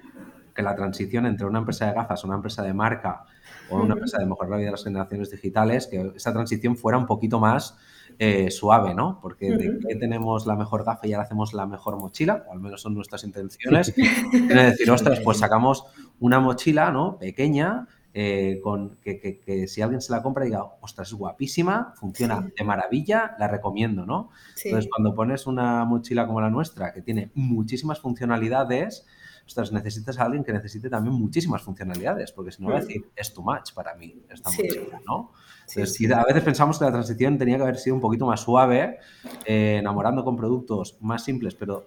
que 0.55 0.63
la 0.63 0.75
transición 0.75 1.27
entre 1.27 1.47
una 1.47 1.59
empresa 1.59 1.87
de 1.87 1.93
gafas, 1.93 2.25
una 2.25 2.37
empresa 2.37 2.63
de 2.63 2.73
marca 2.73 3.25
o 3.73 3.83
una 3.83 3.95
empresa 3.95 4.19
de 4.19 4.27
mejorar 4.27 4.51
la 4.51 4.57
vida 4.59 4.67
de 4.67 4.73
las 4.73 4.85
generaciones 4.85 5.31
digitales, 5.31 5.87
que 5.87 6.13
esa 6.15 6.33
transición 6.33 6.77
fuera 6.77 6.99
un 6.99 7.07
poquito 7.07 7.41
más 7.41 7.77
eh, 8.19 8.51
suave, 8.51 8.95
¿no? 8.95 9.19
Porque 9.21 9.57
de 9.57 9.79
que 9.87 9.97
tenemos 9.97 10.47
la 10.47 10.55
mejor 10.55 10.85
gafa 10.85 11.07
y 11.07 11.13
ahora 11.13 11.25
hacemos 11.25 11.55
la 11.55 11.67
mejor 11.67 11.99
mochila, 11.99 12.45
o 12.49 12.53
al 12.53 12.61
menos 12.61 12.83
son 12.83 12.95
nuestras 12.95 13.25
intenciones. 13.25 13.93
Quiere 14.31 14.65
decir, 14.65 14.91
ostras, 14.91 15.21
pues 15.21 15.39
sacamos 15.39 15.85
una 16.21 16.39
mochila, 16.39 16.91
¿no? 16.91 17.19
Pequeña, 17.19 17.89
eh, 18.15 18.61
con 18.63 18.97
que, 19.03 19.41
que, 19.41 19.67
si 19.67 19.81
alguien 19.81 20.03
se 20.03 20.13
la 20.13 20.23
compra 20.23 20.45
diga, 20.45 20.65
ostras, 20.83 21.09
es 21.09 21.15
guapísima, 21.15 21.95
funciona 21.97 22.53
de 22.57 22.65
maravilla, 22.65 23.35
la 23.39 23.49
recomiendo, 23.49 24.05
¿no? 24.05 24.31
Entonces, 24.63 24.91
cuando 24.91 25.15
pones 25.15 25.47
una 25.47 25.85
mochila 25.85 26.27
como 26.27 26.41
la 26.41 26.51
nuestra, 26.51 26.93
que 26.93 27.01
tiene 27.01 27.31
muchísimas 27.35 28.01
funcionalidades, 28.01 29.07
ostras, 29.53 29.73
necesitas 29.73 30.19
a 30.19 30.25
alguien 30.25 30.43
que 30.43 30.53
necesite 30.53 30.89
también 30.89 31.15
muchísimas 31.15 31.63
funcionalidades, 31.63 32.33
porque 32.33 32.53
si 32.53 32.63
no 32.63 32.71
va 32.71 32.77
a 32.77 32.79
mm. 32.79 32.87
decir, 32.87 33.11
es 33.15 33.35
too 33.35 33.43
much 33.43 33.73
para 33.75 33.95
mí 33.95 34.23
esta 34.31 34.51
mochila, 34.51 35.01
¿no? 35.07 35.33
Entonces, 35.69 36.11
a 36.11 36.25
veces 36.25 36.43
pensamos 36.43 36.79
que 36.79 36.85
la 36.87 36.93
transición 36.93 37.39
tenía 37.39 37.57
que 37.57 37.63
haber 37.63 37.77
sido 37.77 37.95
un 37.95 38.01
poquito 38.01 38.27
más 38.27 38.41
suave, 38.41 38.99
eh, 39.45 39.77
enamorando 39.79 40.25
con 40.25 40.37
productos 40.37 40.97
más 41.01 41.25
simples, 41.25 41.55
pero 41.55 41.85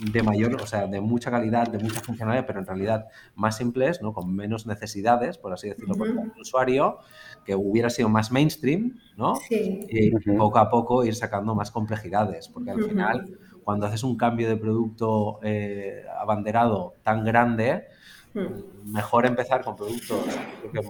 de 0.00 0.22
mayor, 0.22 0.60
o 0.60 0.66
sea, 0.66 0.86
de 0.86 1.00
mucha 1.00 1.30
calidad, 1.30 1.68
de 1.68 1.78
mucha 1.78 2.00
funcionalidad, 2.00 2.46
pero 2.46 2.60
en 2.60 2.66
realidad 2.66 3.06
más 3.34 3.56
simples, 3.56 4.02
¿no? 4.02 4.12
Con 4.12 4.34
menos 4.34 4.66
necesidades, 4.66 5.38
por 5.38 5.52
así 5.52 5.68
decirlo, 5.68 5.94
por 5.94 6.08
el 6.08 6.18
usuario, 6.40 6.98
que 7.44 7.54
hubiera 7.54 7.90
sido 7.90 8.08
más 8.08 8.32
mainstream, 8.32 8.98
¿no? 9.16 9.34
Y 9.50 10.10
poco 10.36 10.58
a 10.58 10.68
poco 10.68 11.04
ir 11.04 11.14
sacando 11.14 11.54
más 11.54 11.70
complejidades, 11.70 12.48
porque 12.48 12.70
al 12.70 12.82
final 12.82 13.38
cuando 13.64 13.86
haces 13.86 14.02
un 14.02 14.16
cambio 14.16 14.48
de 14.48 14.56
producto 14.56 15.40
eh, 15.42 16.04
abanderado 16.18 16.94
tan 17.02 17.24
grande, 17.24 17.86
hmm. 18.34 18.92
mejor 18.92 19.26
empezar 19.26 19.62
con 19.62 19.76
productos 19.76 20.24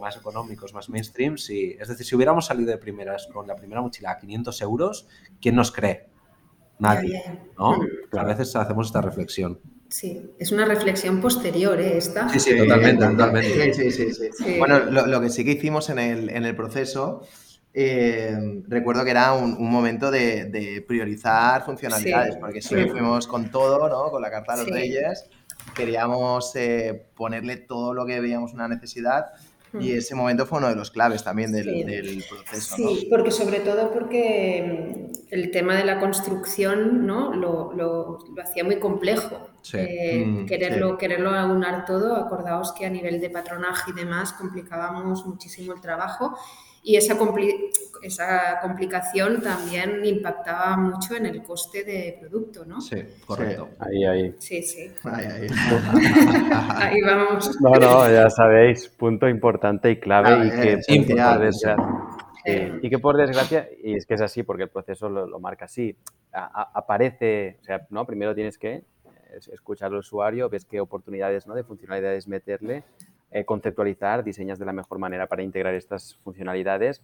más 0.01 0.17
económicos, 0.17 0.75
más 0.75 0.89
mainstream. 0.89 1.39
Si, 1.39 1.77
es 1.79 1.89
decir, 1.89 2.07
si 2.07 2.15
hubiéramos 2.17 2.47
salido 2.47 2.71
de 2.71 2.79
primeras 2.79 3.29
con 3.33 3.47
la 3.47 3.57
primera 3.57 3.81
mochila 3.81 4.13
a 4.13 4.19
500 4.19 4.61
euros, 4.63 5.09
¿quién 5.41 5.55
nos 5.55 5.73
cree? 5.73 6.09
Nadie. 6.79 7.23
¿no? 7.59 7.79
Mm. 7.79 8.19
A 8.19 8.25
veces 8.25 8.55
hacemos 8.57 8.87
esta 8.87 9.01
reflexión. 9.01 9.61
Sí, 9.93 10.31
es 10.39 10.51
una 10.53 10.65
reflexión 10.65 11.21
posterior, 11.21 11.79
¿eh? 11.79 11.99
Esta. 11.99 12.27
Sí, 12.31 12.41
sí, 12.41 12.57
totalmente, 12.57 13.07
totalmente. 13.07 13.75
Sí, 13.75 13.91
sí, 13.91 14.11
sí. 14.33 14.59
Bueno, 14.59 14.79
lo, 14.79 15.21
que 15.21 15.29
sí 15.29 15.45
que 15.45 15.53
hicimos 15.53 15.91
en 15.91 15.99
el, 15.99 16.31
en 16.31 16.47
el 16.47 16.57
proceso, 16.57 17.27
eh, 17.75 18.63
recuerdo 18.69 19.05
que 19.05 19.11
era 19.11 19.33
un, 19.33 19.71
momento 19.71 20.11
de, 20.11 20.85
priorizar 20.87 21.65
funcionalidades, 21.65 22.37
porque 22.37 22.61
sí 22.61 22.75
que 22.75 22.87
fuimos 22.89 23.27
con 23.27 23.51
todo, 23.51 23.89
¿no? 23.89 24.11
Con 24.11 24.21
la 24.21 24.31
Carta 24.31 24.57
de 24.57 24.65
los 24.65 24.71
Reyes, 24.71 25.25
queríamos 25.75 26.55
eh, 26.57 27.07
ponerle 27.15 27.57
todo 27.57 27.95
lo 27.95 28.05
que 28.05 28.21
veíamos 28.21 28.53
una 28.53 28.69
necesidad 28.69 29.33
y 29.81 29.93
ese 29.93 30.15
momento 30.15 30.45
fue 30.45 30.59
uno 30.59 30.69
de 30.69 30.75
los 30.75 30.91
claves 30.91 31.25
también 31.25 31.51
del, 31.51 32.23
proceso. 32.29 32.77
Sí, 32.77 33.07
porque 33.09 33.31
sobre 33.31 33.61
todo 33.61 33.91
porque 33.91 35.09
mm, 35.09 35.35
el 35.35 35.51
tema 35.51 35.77
de 35.77 35.85
la 35.85 35.99
construcción 35.99 37.07
¿no? 37.07 37.33
lo, 37.33 37.73
lo, 37.73 38.19
hacía 38.43 38.65
muy 38.65 38.79
complejo. 38.79 39.49
Eh, 39.73 40.25
mm, 40.27 40.47
quererlo, 40.47 40.99
quererlo 40.99 41.31
aunar 41.31 41.87
todo, 41.87 42.17
acordaos 42.17 42.73
que 42.73 42.85
a 42.85 42.91
nivel 42.91 43.21
de 43.21 43.31
patronaje 43.31 43.93
y 43.93 43.95
demás 43.95 44.35
complicábamos 44.35 45.25
muchísimo 45.25 45.73
el 45.73 45.81
trabajo 45.81 46.37
y 46.85 46.97
esa, 46.97 47.17
esa 48.03 48.59
complicación 48.61 49.41
también 49.41 50.05
impactaba 50.05 50.77
mucho 50.77 51.15
en 51.15 51.27
el 51.27 51.43
coste 51.43 51.85
de 51.85 52.19
producto, 52.21 52.65
¿no? 52.65 52.81
Sí, 52.81 52.97
correcto. 53.25 53.69
Ahí, 53.79 54.05
ahí. 54.05 54.35
Sí, 54.39 54.63
sí. 54.63 54.91
Ahí, 55.05 55.27
ahí. 55.27 55.47
ahí 56.75 57.01
vamos. 57.03 57.57
No, 57.61 57.71
no, 57.71 58.11
ya 58.11 58.29
sabéis, 58.31 58.89
punto 58.89 59.29
importante 59.29 59.93
y 59.93 60.01
clave 60.01 60.47
y, 60.47 60.51
que, 60.51 61.15
por 61.15 61.39
desgracia, 61.39 61.77
y 62.83 62.91
que 62.91 62.99
por 62.99 63.17
desgracia, 63.17 63.69
y 63.83 63.95
es 63.95 64.05
que 64.05 64.15
es 64.15 64.21
así 64.21 64.43
porque 64.43 64.65
el 64.65 64.71
proceso 64.71 65.09
lo, 65.09 65.39
marca 65.39 65.67
así, 65.67 65.97
aparece, 66.33 67.59
o 67.61 67.65
sea, 67.65 67.87
¿no? 67.91 68.05
Primero 68.07 68.35
tienes 68.35 68.59
que 68.59 68.83
escuchar 69.53 69.93
al 69.93 69.99
usuario, 69.99 70.49
ves 70.49 70.65
qué 70.65 70.81
oportunidades 70.81 71.47
¿no? 71.47 71.55
de 71.55 71.65
funcionalidades 71.65 72.29
meterle 72.29 72.85
eh, 73.33 73.45
conceptualizar, 73.45 74.25
diseñas 74.25 74.59
de 74.59 74.67
la 74.67 74.73
mejor 74.73 74.99
manera 74.99 75.27
para 75.27 75.43
integrar 75.43 75.75
estas 75.75 76.19
funcionalidades 76.23 77.03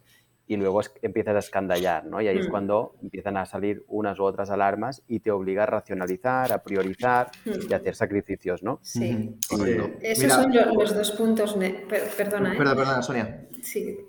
y 0.49 0.57
luego 0.57 0.81
empiezas 1.03 1.35
a 1.35 1.39
escandallar, 1.39 2.05
¿no? 2.05 2.21
Y 2.21 2.27
ahí 2.27 2.39
es 2.39 2.47
mm. 2.47 2.51
cuando 2.51 2.95
empiezan 3.03 3.37
a 3.37 3.45
salir 3.45 3.83
unas 3.87 4.19
u 4.19 4.23
otras 4.23 4.49
alarmas 4.49 5.03
y 5.07 5.19
te 5.19 5.29
obliga 5.29 5.63
a 5.63 5.65
racionalizar, 5.67 6.51
a 6.51 6.63
priorizar 6.63 7.29
y 7.45 7.71
a 7.71 7.77
hacer 7.77 7.95
sacrificios, 7.95 8.63
¿no? 8.63 8.79
Sí. 8.81 9.37
Esos 10.01 10.33
son 10.33 10.51
los 10.51 10.95
dos 10.95 11.11
puntos... 11.11 11.53
Perdona, 11.53 12.53
¿eh? 12.53 12.57
Perdona, 12.57 12.75
perdona, 12.75 13.01
Sonia. 13.03 13.47
Sí. 13.61 13.99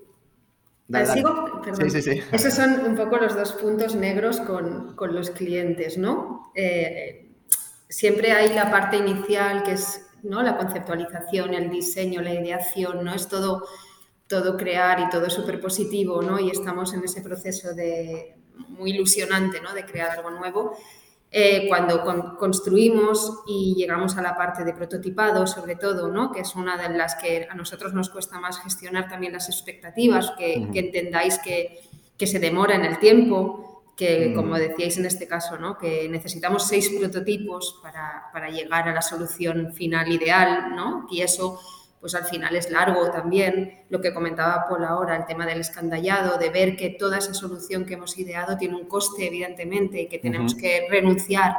¿Sigo? 1.15 1.63
Sí, 1.79 1.91
sí, 1.91 2.03
sí. 2.03 2.23
Esos 2.33 2.55
son 2.55 2.87
un 2.87 2.97
poco 2.97 3.19
los 3.19 3.35
dos 3.37 3.53
puntos 3.53 3.95
negros 3.95 4.41
con, 4.41 4.97
con 4.97 5.15
los 5.15 5.31
clientes, 5.31 5.99
¿no? 5.99 6.51
Eh, 6.55 7.31
siempre 7.89 8.33
hay 8.33 8.55
la 8.55 8.71
parte 8.71 8.97
inicial 8.97 9.63
que 9.63 9.73
es 9.73 10.10
¿no? 10.23 10.43
La 10.43 10.57
conceptualización, 10.57 11.55
el 11.55 11.71
diseño, 11.71 12.23
la 12.23 12.35
ideación, 12.35 13.05
¿no? 13.05 13.15
Es 13.15 13.29
todo, 13.29 13.67
todo 14.27 14.57
crear 14.57 15.01
y 15.01 15.09
todo 15.09 15.29
súper 15.31 15.61
positivo, 15.61 16.23
¿no? 16.23 16.39
Y 16.39 16.51
estamos 16.51 16.95
en 16.95 17.05
ese 17.05 17.23
proceso 17.23 17.75
de 17.75 18.37
muy 18.69 18.91
ilusionante, 18.91 19.61
¿no? 19.61 19.73
De 19.75 19.85
crear 19.85 20.11
algo 20.11 20.31
nuevo. 20.31 20.77
Eh, 21.33 21.69
cuando 21.69 22.03
construimos 22.37 23.43
y 23.47 23.77
llegamos 23.77 24.17
a 24.17 24.23
la 24.23 24.37
parte 24.37 24.65
de 24.65 24.73
prototipado, 24.73 25.47
sobre 25.47 25.77
todo, 25.77 26.09
¿no? 26.09 26.33
que 26.33 26.41
es 26.41 26.57
una 26.57 26.77
de 26.77 26.97
las 26.97 27.15
que 27.15 27.47
a 27.49 27.55
nosotros 27.55 27.95
nos 27.95 28.11
cuesta 28.11 28.41
más 28.41 28.59
gestionar 28.59 29.09
también 29.09 29.33
las 29.33 29.49
expectativas, 29.49 30.33
que, 30.37 30.55
entendáis 30.75 31.39
que, 31.39 31.89
que, 32.19 32.27
se 32.27 32.41
demora 32.41 32.75
en 32.75 32.85
el 32.85 32.99
tiempo, 32.99 33.70
que, 34.01 34.31
mm. 34.31 34.35
como 34.35 34.57
decíais 34.57 34.97
en 34.97 35.05
este 35.05 35.29
caso, 35.29 35.59
¿no? 35.59 35.77
que 35.77 36.09
necesitamos 36.09 36.67
seis 36.67 36.89
prototipos 36.89 37.79
para, 37.83 38.31
para, 38.33 38.49
llegar 38.49 38.89
a 38.89 38.95
la 38.95 39.03
solución 39.03 39.75
final 39.75 40.11
ideal, 40.11 40.75
¿no? 40.75 41.07
y 41.11 41.21
eso 41.21 41.61
pues 42.01 42.15
al 42.15 42.25
final 42.25 42.57
es 42.57 42.71
largo 42.71 43.11
también. 43.11 43.85
Lo 43.91 44.01
que 44.01 44.15
comentaba 44.15 44.65
Paul 44.67 44.87
ahora, 44.87 45.17
el 45.17 45.27
tema 45.27 45.45
del 45.45 45.61
escandallado, 45.61 46.39
de 46.39 46.49
ver 46.49 46.75
que 46.77 46.97
toda 46.99 47.19
esa 47.19 47.35
solución 47.35 47.85
que 47.85 47.93
hemos 47.93 48.17
ideado 48.17 48.57
tiene 48.57 48.75
un 48.75 48.87
coste, 48.87 49.27
evidentemente, 49.27 50.01
y 50.01 50.09
que 50.09 50.19
tenemos 50.19 50.55
que 50.55 50.87
renunciar 50.89 51.55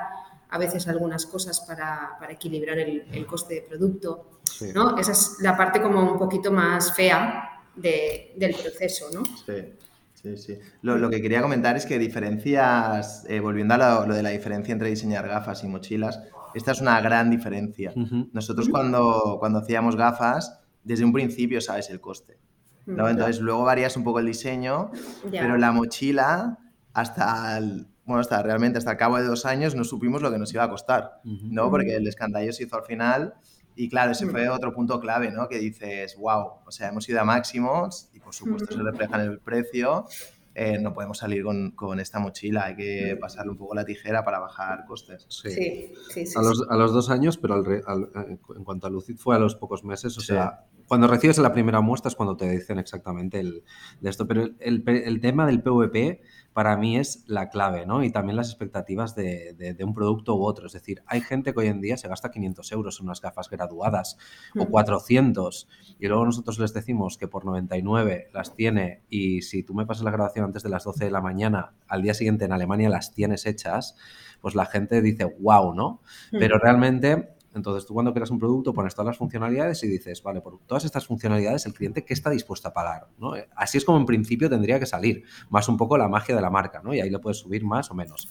a 0.50 0.58
veces 0.58 0.88
a 0.88 0.92
algunas 0.92 1.28
cosas 1.28 1.62
para, 1.62 2.18
para 2.20 2.34
equilibrar 2.34 2.80
el, 2.80 3.06
el, 3.12 3.28
coste 3.28 3.54
de 3.54 3.62
producto. 3.62 4.40
¿no? 4.74 4.98
Esa 4.98 5.12
es 5.12 5.36
la 5.42 5.56
parte 5.56 5.80
como 5.80 6.02
un 6.12 6.18
poquito 6.18 6.52
más 6.52 6.92
fea 6.96 7.62
de, 7.76 8.34
del 8.36 8.56
proceso. 8.56 9.10
¿no? 9.14 9.24
Sí. 9.24 9.78
Sí, 10.24 10.38
sí. 10.38 10.60
Lo, 10.82 11.10
que 11.10 11.22
quería 11.22 11.42
comentar 11.42 11.76
es 11.76 11.86
que 11.86 11.98
diferencias, 11.98 13.26
eh, 13.28 13.40
volviendo 13.40 13.74
a 13.74 14.06
lo, 14.06 14.14
de 14.14 14.22
la 14.22 14.30
diferencia 14.30 14.72
entre 14.72 14.90
diseñar 14.90 15.28
gafas 15.28 15.64
y 15.64 15.68
mochilas, 15.68 16.22
esta 16.54 16.72
es 16.72 16.82
una 16.82 17.00
gran 17.02 17.30
diferencia. 17.30 17.94
Nosotros 18.34 18.70
cuando, 18.70 19.38
cuando 19.40 19.60
hacíamos 19.60 19.96
gafas, 19.96 20.60
desde 20.84 21.06
un 21.06 21.14
principio 21.14 21.62
sabes 21.62 21.90
el 21.90 22.02
coste. 22.02 22.38
¿no? 22.86 23.08
Entonces 23.08 23.40
luego 23.40 23.64
varías 23.64 23.96
un 23.98 24.04
poco 24.04 24.20
el 24.20 24.26
diseño, 24.26 24.92
pero 25.32 25.58
la 25.58 25.72
mochila, 25.72 26.60
hasta 26.94 27.60
bueno, 28.06 28.22
hasta 28.22 28.42
realmente 28.42 28.78
hasta 28.78 28.92
el 28.92 28.98
cabo 28.98 29.18
de 29.18 29.24
dos 29.24 29.46
años 29.46 29.76
no 29.76 29.84
supimos 29.84 30.22
lo 30.22 30.32
que 30.32 30.38
nos 30.38 30.54
iba 30.54 30.64
a 30.64 30.70
costar, 30.70 31.22
¿no? 31.24 31.70
Porque 31.70 31.96
el 31.96 32.08
escandallo 32.08 32.52
se 32.52 32.64
hizo 32.64 32.76
al 32.76 32.84
final 32.84 33.36
y 33.82 33.90
claro, 33.90 34.12
ese 34.12 34.28
fue 34.28 34.48
otro 34.48 34.76
punto 34.76 35.00
clave, 35.00 35.32
¿no? 35.32 35.48
Que 35.50 35.58
dices, 35.58 36.16
wow, 36.16 36.60
o 36.64 36.72
sea, 36.72 36.90
hemos 36.90 37.10
ido 37.10 37.20
a 37.20 37.24
máximos 37.24 38.12
y 38.14 38.20
por 38.20 38.32
supuesto 38.32 38.76
se 38.76 38.84
refleja 38.84 39.16
en 39.16 39.32
el 39.32 39.40
precio. 39.40 40.06
Eh, 40.54 40.78
no 40.78 40.94
podemos 40.94 41.18
salir 41.18 41.44
con, 41.44 41.72
con, 41.72 42.00
esta 42.00 42.20
mochila, 42.20 42.66
hay 42.66 42.76
que 42.76 43.18
pasarle 43.20 43.54
un 43.54 43.58
poco 43.58 43.74
la 43.74 43.84
tijera 43.84 44.24
para 44.24 44.38
bajar 44.38 44.86
costes. 44.86 45.26
Sí, 45.30 45.50
sí, 45.50 46.28
sí, 46.28 46.34
a, 46.36 46.44
los, 46.44 46.64
a, 46.70 46.76
los, 46.76 46.94
dos 46.94 47.10
años, 47.10 47.40
pero 47.40 47.56
al, 47.56 48.10
en 48.28 48.64
cuanto 48.64 48.86
a 48.86 48.92
Lucid 48.92 49.18
fue 49.18 49.36
a 49.36 49.40
los 49.40 49.56
pocos 49.56 49.84
meses, 49.84 50.16
o 50.16 50.22
sea, 50.22 50.66
cuando 50.88 51.08
recibes 51.08 51.40
la 51.40 51.52
primera 51.52 51.82
muestra 51.82 52.10
es 52.10 52.16
cuando 52.16 52.38
te 52.38 52.48
dicen 52.52 52.78
exactamente 52.78 53.40
el, 53.40 53.64
de 54.00 54.10
esto, 54.12 54.28
pero 54.28 54.44
el, 54.60 54.84
el 54.86 55.22
tema 55.22 55.48
del 55.48 55.64
PVP 55.64 56.22
para 56.54 56.76
mí 56.76 56.98
es 56.98 57.24
la 57.28 57.50
clave, 57.50 57.86
¿no? 57.86 58.04
Y 58.04 58.12
también 58.12 58.36
las 58.36 58.50
expectativas 58.50 59.16
de, 59.16 59.78
un 59.84 59.94
producto 59.94 60.36
u 60.36 60.44
otro. 60.44 60.68
Es 60.68 60.74
decir, 60.74 61.02
hay 61.08 61.22
gente 61.22 61.54
que 61.54 61.62
hoy 61.62 61.68
en 61.68 61.80
día 61.80 61.96
se 61.98 62.08
gasta 62.08 62.30
500 62.30 62.72
euros 62.74 63.00
en 63.00 63.06
unas 63.06 63.22
gafas 63.22 63.50
graduadas 63.50 64.18
o 64.58 64.66
400 64.66 65.68
y 66.00 66.08
luego 66.08 66.26
nosotros 66.26 66.60
les 66.60 66.74
decimos 66.74 67.18
que 67.18 67.28
por 67.28 67.46
99 67.46 68.30
las 68.34 68.54
tiene 68.56 69.02
y 69.10 69.44
si 69.44 69.64
tú 69.64 69.74
me 69.74 69.86
pasas 69.86 70.04
la 70.04 70.12
graduación 70.12 70.46
antes 70.46 70.64
de 70.64 70.70
las 70.70 70.84
12 70.84 71.06
de 71.06 71.12
la 71.12 71.22
mañana, 71.22 71.74
al 71.88 72.02
día 72.02 72.14
siguiente 72.14 72.46
en 72.46 72.52
Alemania 72.52 72.90
las 72.90 73.14
tienes 73.14 73.46
hechas, 73.46 73.96
pues 74.42 74.56
la 74.56 74.66
gente 74.66 75.02
dice, 75.02 75.26
wow, 75.40 75.74
¿no? 75.74 76.02
Pero 76.32 76.58
realmente 76.58 77.30
entonces, 77.54 77.86
tú 77.86 77.94
cuando 77.94 78.14
creas 78.14 78.32
un 78.32 78.40
producto 78.40 78.74
pones 78.74 78.96
todas 78.96 79.08
las 79.08 79.18
funcionalidades 79.18 79.84
y 79.84 79.88
dices, 79.88 80.24
vale, 80.24 80.42
por 80.42 80.60
todas 80.66 80.86
estas 80.86 81.06
funcionalidades, 81.06 81.66
el 81.66 81.74
cliente, 81.74 82.06
¿qué 82.06 82.14
está 82.14 82.30
dispuesto 82.30 82.70
a 82.70 82.74
pagar? 82.74 83.08
¿no? 83.18 83.34
Así 83.56 83.78
es 83.78 83.86
como 83.86 83.98
en 83.98 84.06
principio 84.06 84.50
tendría 84.50 84.80
que 84.80 84.86
salir, 84.86 85.24
más 85.50 85.68
un 85.68 85.78
poco 85.78 85.98
la 85.98 86.08
magia 86.08 86.36
de 86.36 86.42
la 86.42 86.50
marca, 86.50 86.82
¿no? 86.84 86.94
Y 86.94 87.02
ahí 87.02 87.10
le 87.10 87.20
puedes 87.20 87.40
subir 87.40 87.66
más 87.66 87.92
o 87.92 87.94
menos. 87.94 88.30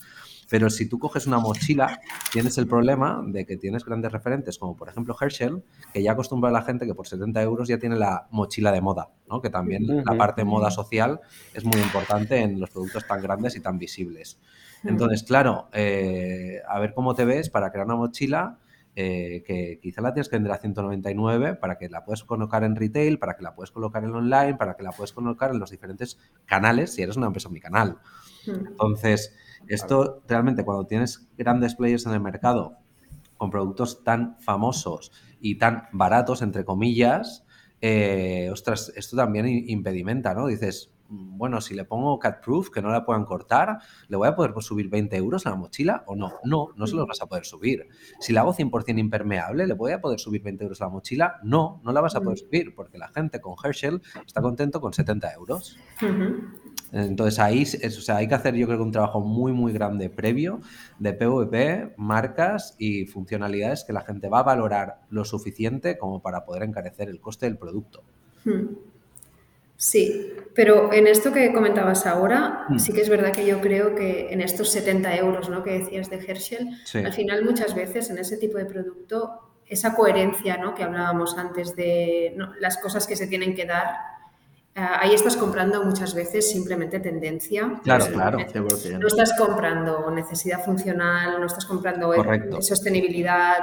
Pero 0.49 0.69
si 0.69 0.89
tú 0.89 0.99
coges 0.99 1.27
una 1.27 1.39
mochila, 1.39 2.01
tienes 2.33 2.57
el 2.57 2.67
problema 2.67 3.23
de 3.25 3.45
que 3.45 3.55
tienes 3.55 3.85
grandes 3.85 4.11
referentes, 4.11 4.57
como 4.57 4.75
por 4.75 4.89
ejemplo 4.89 5.15
Herschel, 5.19 5.63
que 5.93 6.03
ya 6.03 6.11
acostumbra 6.11 6.49
a 6.49 6.53
la 6.53 6.61
gente 6.63 6.85
que 6.85 6.93
por 6.93 7.07
70 7.07 7.41
euros 7.41 7.69
ya 7.69 7.77
tiene 7.77 7.95
la 7.95 8.27
mochila 8.31 8.73
de 8.73 8.81
moda, 8.81 9.11
¿no? 9.29 9.41
que 9.41 9.49
también 9.49 9.87
la 9.87 10.17
parte 10.17 10.41
de 10.41 10.45
moda 10.45 10.69
social 10.69 11.21
es 11.53 11.63
muy 11.63 11.79
importante 11.79 12.37
en 12.39 12.59
los 12.59 12.69
productos 12.69 13.07
tan 13.07 13.21
grandes 13.21 13.55
y 13.55 13.61
tan 13.61 13.77
visibles. 13.77 14.39
Entonces, 14.83 15.23
claro, 15.23 15.69
eh, 15.73 16.59
a 16.67 16.79
ver 16.79 16.93
cómo 16.93 17.13
te 17.13 17.23
ves 17.23 17.49
para 17.49 17.71
crear 17.71 17.85
una 17.85 17.95
mochila 17.95 18.57
eh, 18.95 19.43
que 19.45 19.79
quizá 19.81 20.01
la 20.01 20.13
tienes 20.13 20.27
que 20.27 20.35
vender 20.35 20.51
a 20.51 20.57
199 20.57 21.55
para 21.55 21.77
que 21.77 21.87
la 21.89 22.03
puedas 22.03 22.23
colocar 22.23 22.63
en 22.63 22.75
retail, 22.75 23.19
para 23.19 23.35
que 23.35 23.43
la 23.43 23.55
puedas 23.55 23.71
colocar 23.71 24.03
en 24.03 24.13
online, 24.13 24.55
para 24.55 24.75
que 24.75 24.83
la 24.83 24.91
puedas 24.91 25.13
colocar 25.13 25.51
en 25.51 25.59
los 25.59 25.71
diferentes 25.71 26.17
canales 26.45 26.93
si 26.93 27.01
eres 27.01 27.15
una 27.15 27.27
empresa 27.27 27.49
canal 27.61 27.99
hmm. 28.45 28.67
Entonces, 28.67 29.35
esto 29.67 30.21
realmente 30.27 30.65
cuando 30.65 30.85
tienes 30.85 31.29
grandes 31.37 31.75
players 31.75 32.05
en 32.05 32.13
el 32.13 32.19
mercado 32.19 32.77
con 33.37 33.49
productos 33.49 34.03
tan 34.03 34.37
famosos 34.39 35.11
y 35.39 35.57
tan 35.57 35.87
baratos, 35.93 36.41
entre 36.41 36.65
comillas, 36.65 37.45
eh, 37.81 38.49
ostras, 38.51 38.93
esto 38.95 39.17
también 39.17 39.47
impedimenta, 39.47 40.35
¿no? 40.35 40.47
Dices, 40.47 40.90
bueno, 41.11 41.59
si 41.59 41.75
le 41.75 41.83
pongo 41.83 42.17
cat 42.19 42.41
proof, 42.43 42.69
que 42.69 42.81
no 42.81 42.89
la 42.89 43.05
puedan 43.05 43.25
cortar, 43.25 43.79
¿le 44.07 44.17
voy 44.17 44.27
a 44.27 44.35
poder 44.35 44.53
subir 44.61 44.89
20 44.89 45.15
euros 45.17 45.45
a 45.45 45.49
la 45.49 45.55
mochila 45.57 46.03
o 46.07 46.15
no? 46.15 46.33
No, 46.45 46.69
no 46.75 46.87
se 46.87 46.95
los 46.95 47.05
vas 47.05 47.21
a 47.21 47.25
poder 47.25 47.45
subir. 47.45 47.87
Si 48.19 48.31
la 48.31 48.41
hago 48.41 48.53
100% 48.53 48.97
impermeable, 48.97 49.67
¿le 49.67 49.73
voy 49.73 49.91
a 49.91 49.99
poder 49.99 50.19
subir 50.19 50.41
20 50.41 50.63
euros 50.63 50.81
a 50.81 50.85
la 50.85 50.91
mochila? 50.91 51.39
No, 51.43 51.81
no 51.83 51.91
la 51.91 52.01
vas 52.01 52.15
a 52.15 52.21
poder 52.21 52.37
subir 52.37 52.73
porque 52.73 52.97
la 52.97 53.09
gente 53.09 53.41
con 53.41 53.55
Herschel 53.61 54.01
está 54.25 54.41
contento 54.41 54.79
con 54.79 54.93
70 54.93 55.33
euros. 55.33 55.77
Entonces 56.91 57.39
ahí 57.39 57.63
o 57.63 58.13
hay 58.13 58.27
que 58.27 58.35
hacer 58.35 58.55
yo 58.55 58.67
creo 58.67 58.77
que 58.77 58.83
un 58.83 58.91
trabajo 58.91 59.21
muy 59.21 59.53
muy 59.53 59.71
grande 59.71 60.09
previo 60.09 60.59
de 60.99 61.13
PVP, 61.13 61.93
marcas 61.97 62.75
y 62.77 63.05
funcionalidades 63.05 63.85
que 63.85 63.93
la 63.93 64.01
gente 64.01 64.27
va 64.27 64.39
a 64.39 64.43
valorar 64.43 65.01
lo 65.09 65.23
suficiente 65.23 65.97
como 65.97 66.21
para 66.21 66.45
poder 66.45 66.63
encarecer 66.63 67.09
el 67.09 67.21
coste 67.21 67.45
del 67.45 67.57
producto. 67.57 68.03
Sí, 69.77 70.33
pero 70.53 70.91
en 70.91 71.07
esto 71.07 71.31
que 71.31 71.53
comentabas 71.53 72.05
ahora, 72.05 72.65
mm. 72.69 72.79
sí 72.79 72.93
que 72.93 73.01
es 73.01 73.09
verdad 73.09 73.31
que 73.31 73.45
yo 73.45 73.61
creo 73.61 73.95
que 73.95 74.31
en 74.31 74.41
estos 74.41 74.69
70 74.69 75.15
euros 75.17 75.49
¿no? 75.49 75.63
que 75.63 75.79
decías 75.79 76.09
de 76.09 76.17
Herschel, 76.17 76.69
al 76.93 77.13
final 77.13 77.45
muchas 77.45 77.73
veces 77.75 78.09
en 78.09 78.17
ese 78.17 78.37
tipo 78.37 78.57
de 78.57 78.65
producto, 78.65 79.39
esa 79.65 79.95
coherencia 79.95 80.57
¿no? 80.57 80.75
que 80.75 80.83
hablábamos 80.83 81.37
antes 81.37 81.75
de 81.75 82.35
las 82.59 82.77
cosas 82.77 83.07
que 83.07 83.15
se 83.15 83.27
tienen 83.27 83.55
que 83.55 83.65
dar, 83.65 83.85
eh, 84.73 84.79
ahí 84.79 85.13
estás 85.13 85.35
comprando 85.35 85.83
muchas 85.83 86.13
veces 86.13 86.49
simplemente 86.49 86.99
tendencia. 86.99 87.79
Claro, 87.83 88.05
claro. 88.07 88.37
No 88.99 89.07
estás 89.07 89.33
comprando 89.37 90.09
necesidad 90.11 90.63
funcional, 90.63 91.39
no 91.39 91.45
estás 91.45 91.65
comprando 91.65 92.13
sostenibilidad, 92.61 93.59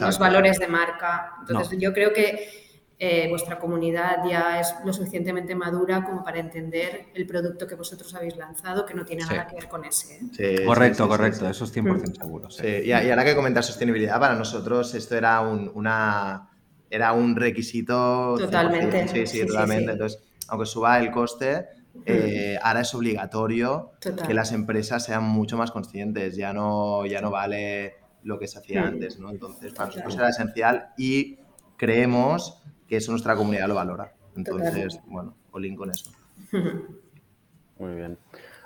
los 0.00 0.18
valores 0.18 0.58
de 0.58 0.68
marca. 0.68 1.34
Entonces 1.46 1.78
yo 1.78 1.92
creo 1.92 2.12
que 2.12 2.71
eh, 3.04 3.26
vuestra 3.28 3.58
comunidad 3.58 4.18
ya 4.30 4.60
es 4.60 4.76
lo 4.84 4.92
suficientemente 4.92 5.56
madura 5.56 6.04
como 6.04 6.22
para 6.22 6.38
entender 6.38 7.06
el 7.12 7.26
producto 7.26 7.66
que 7.66 7.74
vosotros 7.74 8.14
habéis 8.14 8.36
lanzado, 8.36 8.86
que 8.86 8.94
no 8.94 9.04
tiene 9.04 9.24
nada 9.24 9.44
que 9.44 9.56
ver 9.56 9.68
con 9.68 9.84
ese. 9.84 10.20
¿eh? 10.38 10.64
correcto, 10.64 11.08
correcto, 11.08 11.48
eso 11.48 11.64
es 11.64 11.74
100% 11.74 11.82
mm. 11.82 12.14
seguro. 12.14 12.48
Y, 12.62 12.92
ahora 12.92 13.24
que 13.24 13.34
comentas 13.34 13.66
sostenibilidad, 13.66 14.20
para 14.20 14.36
nosotros 14.36 14.94
esto 14.94 15.16
era 15.16 15.40
un, 15.40 15.68
una, 15.74 16.48
era 16.88 17.12
un 17.12 17.34
requisito. 17.34 18.36
Totalmente. 18.38 19.08
Sí, 19.08 19.26
sí, 19.26 19.46
totalmente. 19.48 19.90
Entonces, 19.90 20.22
aunque 20.46 20.66
suba 20.66 21.00
el 21.00 21.10
coste, 21.10 21.70
eh, 22.06 22.56
ahora 22.62 22.82
es 22.82 22.94
obligatorio 22.94 23.94
que 23.98 24.32
las 24.32 24.52
empresas 24.52 25.04
sean 25.04 25.24
mucho 25.24 25.56
más 25.56 25.72
conscientes, 25.72 26.36
ya 26.36 26.52
no, 26.52 27.04
ya 27.04 27.20
no 27.20 27.32
vale 27.32 27.94
lo 28.22 28.38
que 28.38 28.46
se 28.46 28.60
hacía 28.60 28.86
antes, 28.86 29.18
¿no? 29.18 29.28
Entonces, 29.30 29.72
para 29.72 29.88
nosotros 29.88 30.14
era 30.14 30.28
esencial 30.28 30.90
y 30.96 31.40
creemos 31.76 32.61
que 32.92 32.98
eso 32.98 33.10
nuestra 33.10 33.34
comunidad 33.34 33.68
lo 33.68 33.74
valora. 33.74 34.12
Entonces, 34.36 35.00
bueno, 35.06 35.34
olín 35.52 35.74
con 35.76 35.88
eso. 35.88 36.12
Muy 37.78 37.94
bien. 37.94 38.18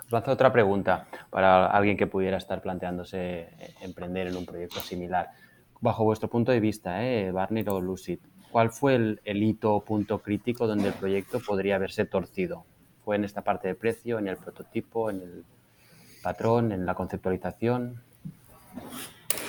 Os 0.04 0.10
lanzo 0.10 0.32
otra 0.32 0.52
pregunta 0.52 1.06
para 1.30 1.68
alguien 1.68 1.96
que 1.96 2.08
pudiera 2.08 2.36
estar 2.36 2.60
planteándose 2.60 3.18
eh, 3.20 3.74
emprender 3.82 4.26
en 4.26 4.36
un 4.36 4.44
proyecto 4.44 4.80
similar. 4.80 5.30
Bajo 5.80 6.02
vuestro 6.02 6.28
punto 6.28 6.50
de 6.50 6.58
vista, 6.58 7.06
eh, 7.06 7.30
Barney 7.30 7.64
o 7.68 7.80
Lucid, 7.80 8.18
¿cuál 8.50 8.72
fue 8.72 8.96
el, 8.96 9.20
el 9.24 9.44
hito 9.44 9.72
o 9.72 9.84
punto 9.84 10.18
crítico 10.18 10.66
donde 10.66 10.88
el 10.88 10.94
proyecto 10.94 11.38
podría 11.38 11.76
haberse 11.76 12.04
torcido? 12.04 12.64
¿Fue 13.04 13.14
en 13.14 13.22
esta 13.22 13.42
parte 13.42 13.68
de 13.68 13.76
precio, 13.76 14.18
en 14.18 14.26
el 14.26 14.38
prototipo, 14.38 15.08
en 15.08 15.20
el 15.20 15.44
patrón, 16.24 16.72
en 16.72 16.84
la 16.84 16.96
conceptualización? 16.96 18.02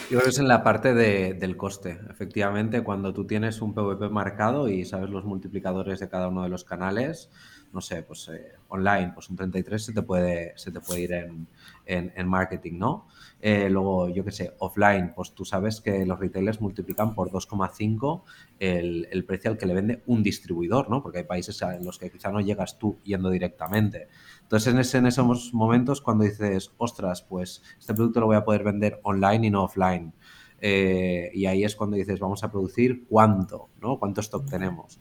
Yo 0.09 0.19
creo 0.19 0.23
que 0.23 0.29
es 0.29 0.39
en 0.39 0.47
la 0.47 0.63
parte 0.63 0.93
del 0.93 1.57
coste. 1.57 1.99
Efectivamente, 2.09 2.81
cuando 2.81 3.13
tú 3.13 3.27
tienes 3.27 3.61
un 3.61 3.73
PVP 3.73 4.09
marcado 4.09 4.69
y 4.69 4.85
sabes 4.85 5.09
los 5.09 5.25
multiplicadores 5.25 5.99
de 5.99 6.07
cada 6.07 6.29
uno 6.29 6.43
de 6.43 6.49
los 6.49 6.63
canales, 6.63 7.29
no 7.73 7.81
sé, 7.81 8.03
pues 8.03 8.29
eh, 8.29 8.53
online, 8.69 9.11
pues 9.13 9.29
un 9.29 9.35
33 9.35 9.83
se 9.83 9.93
te 9.93 10.01
puede, 10.01 10.53
se 10.57 10.71
te 10.71 10.79
puede 10.79 11.01
ir 11.01 11.13
en, 11.13 11.47
en, 11.85 12.27
marketing, 12.27 12.79
¿no? 12.79 13.07
Eh, 13.39 13.69
luego, 13.69 14.09
yo 14.09 14.23
qué 14.25 14.31
sé, 14.31 14.53
offline, 14.59 15.13
pues 15.15 15.33
tú 15.33 15.45
sabes 15.45 15.79
que 15.79 16.05
los 16.05 16.19
retailers 16.19 16.59
multiplican 16.59 17.13
por 17.13 17.29
2,5 17.29 18.23
el, 18.57 19.07
el, 19.11 19.25
precio 19.25 19.51
al 19.51 19.57
que 19.57 19.67
le 19.67 19.75
vende 19.75 20.01
un 20.07 20.23
distribuidor, 20.23 20.89
¿no? 20.89 21.03
Porque 21.03 21.19
hay 21.19 21.23
países 21.23 21.61
en 21.61 21.85
los 21.85 21.99
que 21.99 22.09
quizá 22.09 22.31
no 22.31 22.41
llegas 22.41 22.79
tú 22.79 22.97
yendo 23.03 23.29
directamente. 23.29 24.07
Entonces, 24.41 24.73
en, 24.73 24.79
ese, 24.79 24.97
en 24.97 25.05
esos 25.05 25.53
momentos, 25.53 26.01
cuando 26.01 26.23
dices, 26.23 26.71
ostras, 26.77 27.21
pues 27.21 27.61
este 27.77 27.93
producto 27.93 28.21
lo 28.21 28.25
voy 28.25 28.37
a 28.37 28.43
poder 28.43 28.63
vender 28.63 28.99
online 29.03 29.47
y 29.47 29.49
no 29.51 29.65
offline. 29.65 30.13
Eh, 30.59 31.29
y 31.33 31.45
ahí 31.45 31.63
es 31.63 31.75
cuando 31.75 31.95
dices, 31.95 32.19
vamos 32.19 32.43
a 32.43 32.51
producir 32.51 33.05
cuánto, 33.07 33.69
¿no? 33.79 33.99
¿Cuánto 33.99 34.21
stock 34.21 34.49
tenemos? 34.49 34.99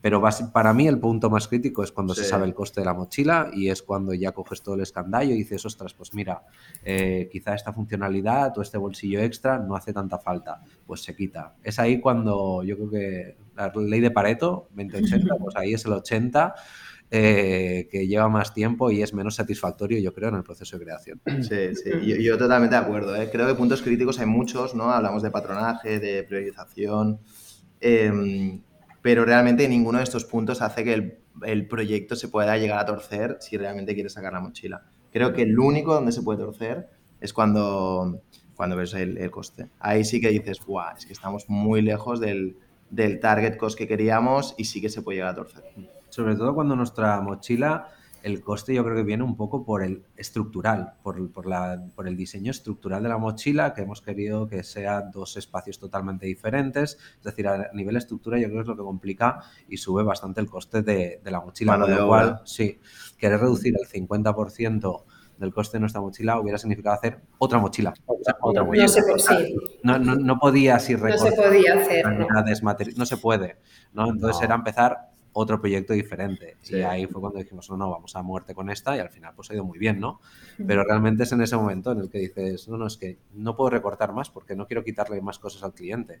Pero 0.00 0.22
para 0.52 0.72
mí 0.72 0.86
el 0.86 1.00
punto 1.00 1.30
más 1.30 1.48
crítico 1.48 1.82
es 1.82 1.90
cuando 1.90 2.14
se 2.14 2.24
sabe 2.24 2.44
el 2.44 2.54
coste 2.54 2.80
de 2.80 2.84
la 2.84 2.94
mochila 2.94 3.50
y 3.52 3.70
es 3.70 3.82
cuando 3.82 4.14
ya 4.14 4.32
coges 4.32 4.62
todo 4.62 4.74
el 4.76 4.82
escandallo 4.82 5.32
y 5.32 5.38
dices, 5.38 5.64
ostras, 5.64 5.94
pues 5.94 6.14
mira, 6.14 6.42
eh, 6.84 7.28
quizá 7.32 7.54
esta 7.54 7.72
funcionalidad 7.72 8.56
o 8.56 8.62
este 8.62 8.78
bolsillo 8.78 9.20
extra 9.20 9.58
no 9.58 9.74
hace 9.74 9.92
tanta 9.92 10.18
falta, 10.18 10.60
pues 10.86 11.02
se 11.02 11.16
quita. 11.16 11.54
Es 11.62 11.78
ahí 11.78 12.00
cuando 12.00 12.62
yo 12.62 12.76
creo 12.76 12.90
que 12.90 13.36
la 13.56 13.72
ley 13.74 14.00
de 14.00 14.10
Pareto, 14.10 14.68
20-80, 14.76 15.38
pues 15.40 15.56
ahí 15.56 15.74
es 15.74 15.84
el 15.86 15.94
80 15.94 16.54
eh, 17.08 17.86
que 17.88 18.08
lleva 18.08 18.28
más 18.28 18.52
tiempo 18.52 18.90
y 18.90 19.00
es 19.00 19.14
menos 19.14 19.36
satisfactorio, 19.36 20.00
yo 20.00 20.12
creo, 20.12 20.28
en 20.28 20.34
el 20.34 20.42
proceso 20.42 20.76
de 20.76 20.84
creación. 20.84 21.20
Sí, 21.40 21.74
sí, 21.76 22.22
yo, 22.22 22.36
totalmente 22.36 22.74
de 22.74 22.82
acuerdo. 22.82 23.14
¿eh? 23.14 23.28
Creo 23.30 23.46
que 23.46 23.54
puntos 23.54 23.80
críticos 23.80 24.18
hay 24.18 24.26
muchos, 24.26 24.74
¿no? 24.74 24.90
Hablamos 24.90 25.22
de 25.22 25.30
patronaje, 25.30 26.00
de 26.00 26.24
priorización, 26.24 27.20
em, 27.80 28.60
pero 29.06 29.24
realmente 29.24 29.68
ninguno 29.68 29.98
de 29.98 30.04
estos 30.04 30.24
puntos 30.24 30.60
hace 30.60 30.82
que 30.82 31.20
el, 31.44 31.68
proyecto 31.68 32.16
se 32.16 32.26
pueda 32.26 32.56
llegar 32.56 32.80
a 32.80 32.86
torcer 32.86 33.36
si 33.38 33.56
realmente 33.56 33.94
quieres 33.94 34.14
sacar 34.14 34.32
la 34.32 34.40
mochila. 34.40 34.82
Creo 35.12 35.32
que 35.32 35.42
el 35.42 35.56
único 35.56 35.94
donde 35.94 36.10
se 36.10 36.22
puede 36.22 36.40
torcer 36.40 36.88
es 37.20 37.32
cuando, 37.32 38.20
cuando 38.56 38.74
ves 38.74 38.94
el, 38.94 39.30
coste. 39.30 39.68
Ahí 39.78 40.04
sí 40.04 40.20
que 40.20 40.30
dices, 40.30 40.58
guau, 40.58 40.96
es 40.96 41.06
que 41.06 41.12
estamos 41.12 41.44
muy 41.46 41.82
lejos 41.82 42.18
del, 42.18 42.56
del 42.90 43.20
target 43.20 43.56
cost 43.56 43.78
que 43.78 43.86
queríamos 43.86 44.56
y 44.58 44.64
sí 44.64 44.80
que 44.80 44.88
se 44.88 45.02
puede 45.02 45.18
llegar 45.18 45.30
a 45.30 45.36
torcer 45.36 45.62
sobre 46.08 46.34
todo 46.34 46.54
cuando 46.54 46.74
nuestra 46.74 47.20
mochila, 47.20 47.88
el 48.26 48.42
coste 48.42 48.74
yo 48.74 48.82
creo 48.82 48.96
que 48.96 49.04
viene 49.04 49.22
un 49.22 49.36
poco 49.36 49.64
por 49.64 49.84
el 49.84 50.02
estructural, 50.16 50.94
por, 51.04 51.30
por, 51.30 51.46
la, 51.46 51.80
por 51.94 52.08
el 52.08 52.16
diseño 52.16 52.50
estructural 52.50 53.00
de 53.00 53.08
la 53.08 53.18
mochila, 53.18 53.72
que 53.72 53.82
hemos 53.82 54.02
querido 54.02 54.48
que 54.48 54.64
sean 54.64 55.12
dos 55.12 55.36
espacios 55.36 55.78
totalmente 55.78 56.26
diferentes. 56.26 56.98
Es 57.18 57.22
decir, 57.22 57.46
a 57.46 57.70
nivel 57.72 57.96
estructura 57.96 58.36
yo 58.40 58.46
creo 58.48 58.56
que 58.56 58.62
es 58.62 58.66
lo 58.66 58.76
que 58.76 58.82
complica 58.82 59.42
y 59.68 59.76
sube 59.76 60.02
bastante 60.02 60.40
el 60.40 60.50
coste 60.50 60.82
de, 60.82 61.20
de 61.22 61.30
la 61.30 61.40
mochila. 61.40 61.78
Con 61.78 61.88
lo 61.88 62.08
cual, 62.08 62.40
sí, 62.44 62.80
querer 63.16 63.38
reducir 63.38 63.76
el 63.80 63.86
50% 63.86 65.04
del 65.38 65.52
coste 65.52 65.76
de 65.76 65.80
nuestra 65.82 66.00
mochila 66.00 66.40
hubiera 66.40 66.58
significado 66.58 66.96
hacer 66.96 67.20
otra 67.38 67.60
mochila. 67.60 67.94
otra 68.40 68.64
mochila. 68.64 68.86
No, 68.86 69.18
se, 69.18 69.54
no, 69.84 69.98
no, 70.00 70.16
no, 70.16 70.38
podía 70.40 70.76
así 70.76 70.96
No 70.96 71.16
se 71.16 71.30
podía 71.30 71.74
hacer. 71.74 72.06
No, 72.08 72.26
no 72.96 73.06
se 73.06 73.16
puede. 73.18 73.58
¿no? 73.92 74.10
Entonces 74.10 74.42
era 74.42 74.56
empezar 74.56 75.10
otro 75.38 75.60
proyecto 75.60 75.92
diferente. 75.92 76.56
Y 76.64 76.76
ahí 76.76 77.06
fue 77.06 77.20
cuando 77.20 77.38
dijimos, 77.38 77.68
no, 77.68 77.76
no, 77.76 77.90
vamos 77.90 78.16
a 78.16 78.22
muerte 78.22 78.54
con 78.54 78.70
esta 78.70 78.96
y 78.96 79.00
al 79.00 79.10
final 79.10 79.34
pues 79.36 79.50
ha 79.50 79.54
ido 79.54 79.64
muy 79.64 79.78
bien, 79.78 80.00
¿no? 80.00 80.20
Pero 80.66 80.82
realmente 80.82 81.24
es 81.24 81.32
en 81.32 81.42
ese 81.42 81.56
momento 81.56 81.92
en 81.92 82.00
el 82.00 82.10
que 82.10 82.18
dices, 82.18 82.66
no, 82.68 82.78
no, 82.78 82.86
es 82.86 82.96
que 82.96 83.18
no 83.34 83.54
puedo 83.54 83.68
recortar 83.68 84.12
más 84.14 84.30
porque 84.30 84.56
no 84.56 84.66
quiero 84.66 84.82
quitarle 84.82 85.20
más 85.20 85.38
cosas 85.38 85.62
al 85.62 85.74
cliente. 85.74 86.20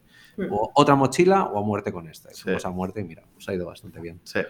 O 0.50 0.70
otra 0.74 0.94
mochila 0.96 1.44
o 1.44 1.58
a 1.58 1.62
muerte 1.62 1.92
con 1.92 2.08
esta. 2.08 2.28
Y 2.30 2.62
a 2.62 2.70
muerte 2.70 3.00
y 3.00 3.04
mira, 3.04 3.22
pues 3.32 3.48
ha 3.48 3.54
ido 3.54 3.66
bastante 3.66 4.00
bien. 4.00 4.20
Sí. 4.24 4.40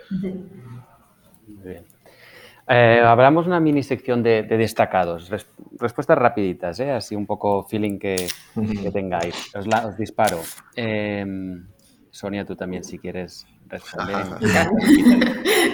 Muy 1.46 1.62
bien. 1.64 1.84
Eh, 2.68 3.00
hablamos 3.04 3.46
una 3.46 3.60
mini 3.60 3.84
sección 3.84 4.24
de, 4.24 4.42
destacados. 4.42 5.30
respuestas 5.78 6.18
rapiditas, 6.18 6.80
¿eh? 6.80 6.90
así 6.90 7.14
un 7.14 7.24
poco 7.24 7.62
feeling 7.62 8.00
que, 8.00 8.16
tengáis. 8.92 9.54
Os, 9.54 9.66
os 9.68 9.96
disparo. 9.96 10.40
Em, 10.74 11.64
Sonia, 12.16 12.44
tú 12.46 12.56
también, 12.56 12.82
si 12.82 12.98
quieres 12.98 13.46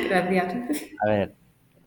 Gracias. 0.08 0.54
A 1.00 1.08
ver, 1.08 1.34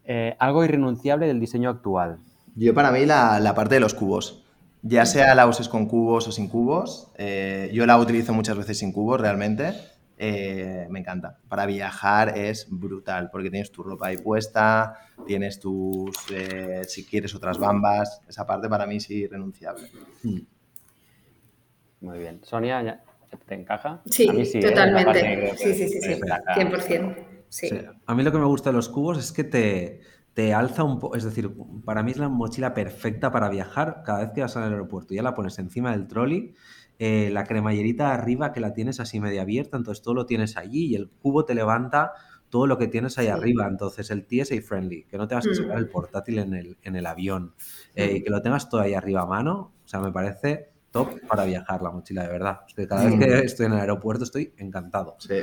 eh, 0.05 0.35
algo 0.39 0.63
irrenunciable 0.63 1.27
del 1.27 1.39
diseño 1.39 1.69
actual. 1.69 2.19
Yo 2.55 2.73
para 2.73 2.91
mí 2.91 3.05
la, 3.05 3.53
parte 3.55 3.75
de 3.75 3.81
los 3.81 3.93
cubos. 3.93 4.43
Ya 4.81 5.05
sea 5.05 5.35
la 5.35 5.47
uses 5.47 5.67
con 5.67 5.87
cubos 5.87 6.27
o 6.27 6.31
sin 6.31 6.47
cubos, 6.47 7.11
eh, 7.17 7.71
yo 7.73 7.85
la 7.87 7.97
utilizo 7.97 8.33
muchas 8.33 8.55
veces 8.57 8.77
sin 8.77 8.91
cubos 8.91 9.19
realmente. 9.19 9.73
Eh, 10.17 10.87
me 10.89 10.99
encanta. 10.99 11.39
Para 11.49 11.65
viajar 11.65 12.37
es 12.37 12.67
brutal 12.69 13.29
porque 13.31 13.49
tienes 13.49 13.71
tu 13.71 13.83
ropa 13.83 14.07
ahí 14.07 14.17
puesta, 14.17 14.95
tienes 15.25 15.59
tus, 15.59 16.15
si 16.87 17.03
quieres, 17.03 17.33
otras 17.35 17.57
bambas. 17.57 18.21
Esa 18.27 18.45
parte 18.45 18.69
para 18.69 18.85
mí 18.85 18.97
es 18.97 19.09
irrenunciable. 19.09 19.89
Muy 21.99 22.19
bien. 22.19 22.39
Sonia, 22.43 22.83
ya, 22.83 23.03
¿Te 23.45 23.55
encaja? 23.55 24.01
Sí, 24.05 24.29
¿eh? 24.31 24.59
totalmente. 24.59 25.57
sí, 25.57 25.73
sí, 25.73 25.87
sí, 25.87 26.01
sí, 26.01 26.21
100%. 26.21 27.15
Sí. 27.49 27.69
A 28.05 28.15
mí 28.15 28.23
lo 28.23 28.31
que 28.31 28.37
me 28.37 28.45
gusta 28.45 28.69
de 28.69 28.75
los 28.75 28.89
cubos 28.89 29.17
es 29.17 29.31
que 29.31 29.43
te, 29.43 30.01
te 30.33 30.53
alza 30.53 30.83
un 30.83 30.99
poco, 30.99 31.15
es 31.15 31.23
decir, 31.23 31.51
para 31.85 32.03
mí 32.03 32.11
es 32.11 32.17
la 32.17 32.27
mochila 32.27 32.73
perfecta 32.73 33.31
para 33.31 33.49
viajar 33.49 34.03
cada 34.05 34.19
vez 34.19 34.31
que 34.33 34.41
vas 34.41 34.57
al 34.57 34.63
aeropuerto. 34.63 35.13
Ya 35.13 35.23
la 35.23 35.33
pones 35.33 35.57
encima 35.59 35.91
del 35.91 36.07
trolley, 36.07 36.53
eh, 36.99 37.29
la 37.31 37.45
cremallerita 37.45 38.13
arriba 38.13 38.51
que 38.51 38.59
la 38.59 38.73
tienes 38.73 38.99
así 38.99 39.19
media 39.19 39.43
abierta, 39.43 39.77
entonces 39.77 40.01
todo 40.03 40.13
lo 40.13 40.25
tienes 40.25 40.57
allí 40.57 40.87
y 40.87 40.95
el 40.95 41.09
cubo 41.09 41.45
te 41.45 41.55
levanta 41.55 42.13
todo 42.49 42.67
lo 42.67 42.77
que 42.77 42.87
tienes 42.87 43.17
ahí 43.17 43.27
arriba. 43.27 43.67
Entonces 43.67 44.11
el 44.11 44.25
TSA 44.25 44.61
friendly, 44.61 45.03
que 45.05 45.17
no 45.17 45.27
te 45.27 45.35
vas 45.35 45.47
a 45.47 45.53
sacar 45.53 45.77
el 45.77 45.87
portátil 45.87 46.39
en 46.39 46.53
el, 46.53 46.77
en 46.83 46.95
el 46.95 47.05
avión 47.05 47.53
eh, 47.95 48.17
y 48.17 48.21
que 48.23 48.29
lo 48.29 48.41
tengas 48.41 48.69
todo 48.69 48.81
ahí 48.81 48.93
arriba 48.93 49.21
a 49.21 49.25
mano, 49.25 49.73
o 49.83 49.87
sea, 49.87 49.99
me 49.99 50.11
parece 50.11 50.74
top 50.95 51.19
para 51.27 51.43
viajar 51.43 51.81
la 51.81 51.91
mochila, 51.91 52.23
de 52.23 52.29
verdad. 52.29 52.61
cada 52.87 53.05
vez 53.05 53.19
que 53.19 53.39
estoy 53.39 53.65
en 53.65 53.73
el 53.73 53.79
aeropuerto 53.79 54.23
estoy 54.23 54.53
encantado. 54.57 55.17
Sí. 55.19 55.35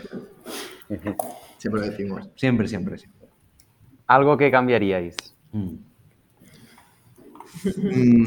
Siempre 1.58 1.80
lo 1.80 1.86
decimos. 1.86 2.30
Siempre, 2.36 2.66
siempre, 2.66 2.96
siempre. 2.96 3.28
¿Algo 4.06 4.36
que 4.38 4.50
cambiaríais? 4.50 5.16
Mm. 5.52 5.74
Mm. 7.76 8.24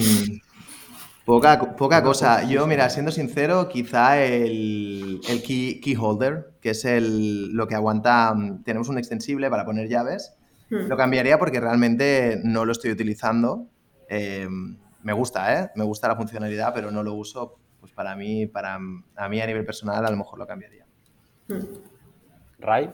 Poca, 1.26 1.76
poca 1.76 2.03
cosa. 2.03 2.43
Yo, 2.47 2.67
mira, 2.67 2.88
siendo 2.91 3.11
sincero, 3.11 3.67
quizá 3.67 4.23
el, 4.23 5.19
el 5.28 5.41
key, 5.41 5.82
key, 5.82 5.95
holder, 5.99 6.51
que 6.61 6.69
es 6.69 6.86
el, 6.86 7.51
lo 7.53 7.67
que 7.67 7.73
aguanta, 7.73 8.36
mm, 8.36 8.63
tenemos 8.63 8.89
un 8.89 8.99
extensible 8.99 9.49
para 9.49 9.65
poner 9.65 9.89
llaves, 9.89 10.36
hmm. 10.69 10.88
lo 10.88 10.95
cambiaría 10.95 11.39
porque 11.39 11.59
realmente 11.59 12.39
no 12.43 12.63
lo 12.65 12.71
estoy 12.71 12.91
utilizando. 12.91 13.65
Eh, 14.07 14.47
me 15.06 15.14
gusta, 15.14 15.58
¿eh? 15.58 15.72
Me 15.76 15.86
gusta 15.86 16.10
la 16.10 16.16
funcionalidad, 16.16 16.74
pero 16.74 16.91
no 16.91 17.01
lo 17.01 17.14
uso. 17.14 17.58
Pues 17.80 17.93
para 17.93 18.16
mí, 18.16 18.47
para 18.47 18.76
a 18.76 19.30
mí 19.30 19.39
a 19.39 19.45
nivel 19.45 19.66
personal, 19.66 20.06
a 20.06 20.10
lo 20.10 20.18
mejor 20.18 20.39
lo 20.39 20.47
cambiaría. 20.47 20.86
Hmm. 21.47 21.62
¿Ray? 22.60 22.91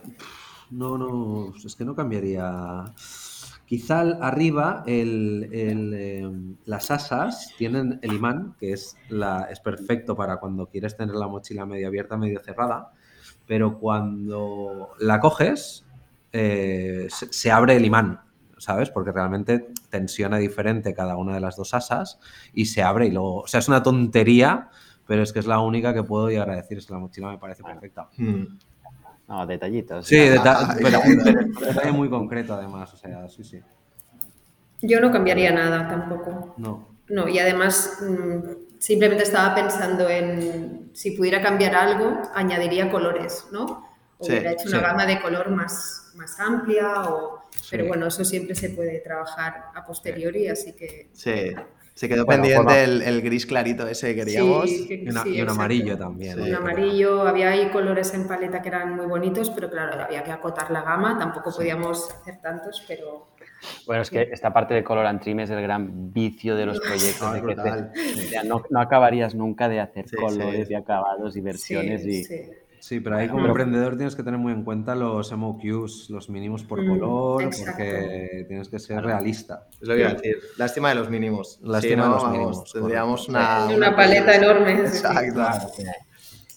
No, 0.69 0.97
no, 0.97 1.53
es 1.55 1.75
que 1.75 1.85
no 1.85 1.95
cambiaría 1.95 2.85
Quizá 3.71 4.01
arriba 4.19 4.83
em, 4.85 6.57
las 6.65 6.91
asas 6.91 7.53
tienen 7.57 7.99
el 8.01 8.11
imán, 8.11 8.53
que 8.59 8.73
es, 8.73 8.97
la, 9.07 9.47
es 9.49 9.61
perfecto 9.61 10.13
para 10.13 10.41
cuando 10.41 10.67
quieres 10.67 10.97
tener 10.97 11.15
la 11.15 11.29
mochila 11.29 11.65
medio 11.65 11.87
abierta, 11.87 12.17
medio 12.17 12.41
cerrada, 12.41 12.91
pero 13.47 13.79
cuando 13.79 14.89
la 14.99 15.21
coges 15.21 15.85
eh, 16.33 17.07
se, 17.09 17.49
abre 17.49 17.77
el 17.77 17.85
imán, 17.85 18.19
¿sabes? 18.61 18.91
Porque 18.91 19.11
realmente 19.11 19.67
tensiona 19.89 20.37
diferente 20.37 20.93
cada 20.93 21.17
una 21.17 21.33
de 21.33 21.39
las 21.39 21.55
dos 21.55 21.73
asas 21.73 22.19
y 22.53 22.65
se 22.65 22.83
abre 22.83 23.07
y 23.07 23.11
luego, 23.11 23.41
o 23.41 23.47
sea, 23.47 23.59
es 23.59 23.67
una 23.67 23.81
tontería, 23.81 24.69
pero 25.07 25.23
es 25.23 25.33
que 25.33 25.39
es 25.39 25.47
la 25.47 25.59
única 25.59 25.93
que 25.93 26.03
puedo 26.03 26.29
llegar 26.29 26.49
a 26.51 26.55
decir, 26.55 26.77
es 26.77 26.85
que 26.85 26.93
la 26.93 26.99
mochila 26.99 27.31
me 27.31 27.39
parece 27.39 27.63
perfecta. 27.63 28.07
Hmm. 28.17 28.59
No, 29.27 29.47
detallitos. 29.47 30.05
Sí, 30.05 30.29
pero 30.81 31.01
un 31.01 31.53
detalle 31.59 31.91
muy 31.91 32.09
concreto 32.09 32.53
además, 32.53 32.93
o 32.93 32.97
sea, 32.97 33.27
sí, 33.27 33.43
sí. 33.43 33.59
Yo 34.83 34.99
no 34.99 35.11
cambiaría 35.11 35.51
nada 35.51 35.87
tampoco. 35.87 36.53
No. 36.57 36.91
No, 37.09 37.27
y 37.27 37.39
además 37.39 37.97
mm, 38.01 38.79
simplemente 38.79 39.23
estaba 39.23 39.53
pensando 39.55 40.07
en 40.07 40.91
si 40.93 41.11
pudiera 41.11 41.41
cambiar 41.41 41.75
algo, 41.75 42.21
añadiría 42.33 42.89
colores, 42.89 43.47
¿no? 43.51 43.89
O 44.17 44.25
hubiera 44.25 44.51
hecho 44.51 44.69
una 44.69 44.79
gama 44.79 45.05
de 45.05 45.19
color 45.19 45.49
más, 45.49 46.00
más 46.15 46.39
amplia, 46.39 47.03
o... 47.09 47.41
pero 47.69 47.87
bueno, 47.87 48.07
eso 48.07 48.25
siempre 48.25 48.55
se 48.55 48.69
puede 48.69 48.99
trabajar 48.99 49.65
a 49.73 49.85
posteriori, 49.85 50.47
así 50.47 50.73
que... 50.73 51.09
Sí. 51.13 51.53
Se 51.93 52.07
quedó 52.07 52.25
pendiente 52.25 52.83
el, 52.83 53.21
gris 53.21 53.45
clarito 53.45 53.85
ese 53.87 54.15
que 54.15 54.21
queríamos. 54.21 54.69
y, 54.69 55.41
un 55.41 55.49
amarillo 55.49 55.97
también. 55.97 56.39
un 56.39 56.55
amarillo, 56.55 57.27
había 57.27 57.49
ahí 57.49 57.69
colores 57.69 58.13
en 58.13 58.27
paleta 58.27 58.61
que 58.61 58.69
eran 58.69 58.95
muy 58.95 59.05
bonitos, 59.05 59.49
pero 59.49 59.69
claro, 59.69 60.01
había 60.01 60.23
que 60.23 60.31
acotar 60.31 60.71
la 60.71 60.81
gama, 60.81 61.19
tampoco 61.19 61.53
podíamos 61.53 62.09
hacer 62.09 62.41
tantos, 62.41 62.83
pero... 62.87 63.27
Bueno, 63.85 64.01
es 64.01 64.09
que 64.09 64.29
esta 64.31 64.51
parte 64.51 64.73
de 64.73 64.83
color 64.83 65.05
antrim 65.05 65.41
es 65.41 65.49
el 65.51 65.61
gran 65.61 66.11
vicio 66.11 66.55
de 66.55 66.65
los 66.65 66.79
proyectos. 66.79 67.29
no, 68.45 68.63
no, 68.69 68.79
acabarías 68.79 69.35
nunca 69.35 69.69
de 69.69 69.81
hacer 69.81 70.05
colores 70.15 70.71
y 70.71 70.73
acabados 70.73 71.35
y 71.35 71.41
versiones 71.41 72.05
y 72.07 72.23
Sí, 72.81 72.99
pero 72.99 73.15
ahí 73.15 73.29
como 73.29 73.45
emprendedor 73.45 73.95
tienes 73.95 74.15
que 74.15 74.23
tener 74.23 74.39
muy 74.39 74.51
en 74.51 74.63
cuenta 74.63 74.95
los 74.95 75.31
MOQs, 75.31 76.09
los 76.09 76.29
mínimos 76.31 76.63
por 76.63 76.81
mm, 76.81 76.89
color, 76.89 77.43
porque 77.43 78.45
tienes 78.47 78.69
que 78.69 78.79
ser 78.79 79.03
realista. 79.03 79.67
Es 79.79 79.87
lo 79.87 79.93
que 79.93 79.99
iba 79.99 80.09
a 80.09 80.13
decir. 80.15 80.37
Lástima 80.57 80.89
de 80.89 80.95
los 80.95 81.07
mínimos. 81.07 81.59
Lástima 81.61 82.05
de 82.05 82.09
los 82.09 82.31
mínimos. 82.31 82.73
Tendríamos 82.73 83.29
una, 83.29 83.67
una, 83.67 83.95
paleta 83.95 84.35
enorme. 84.35 84.71
Exacto. 84.81 85.71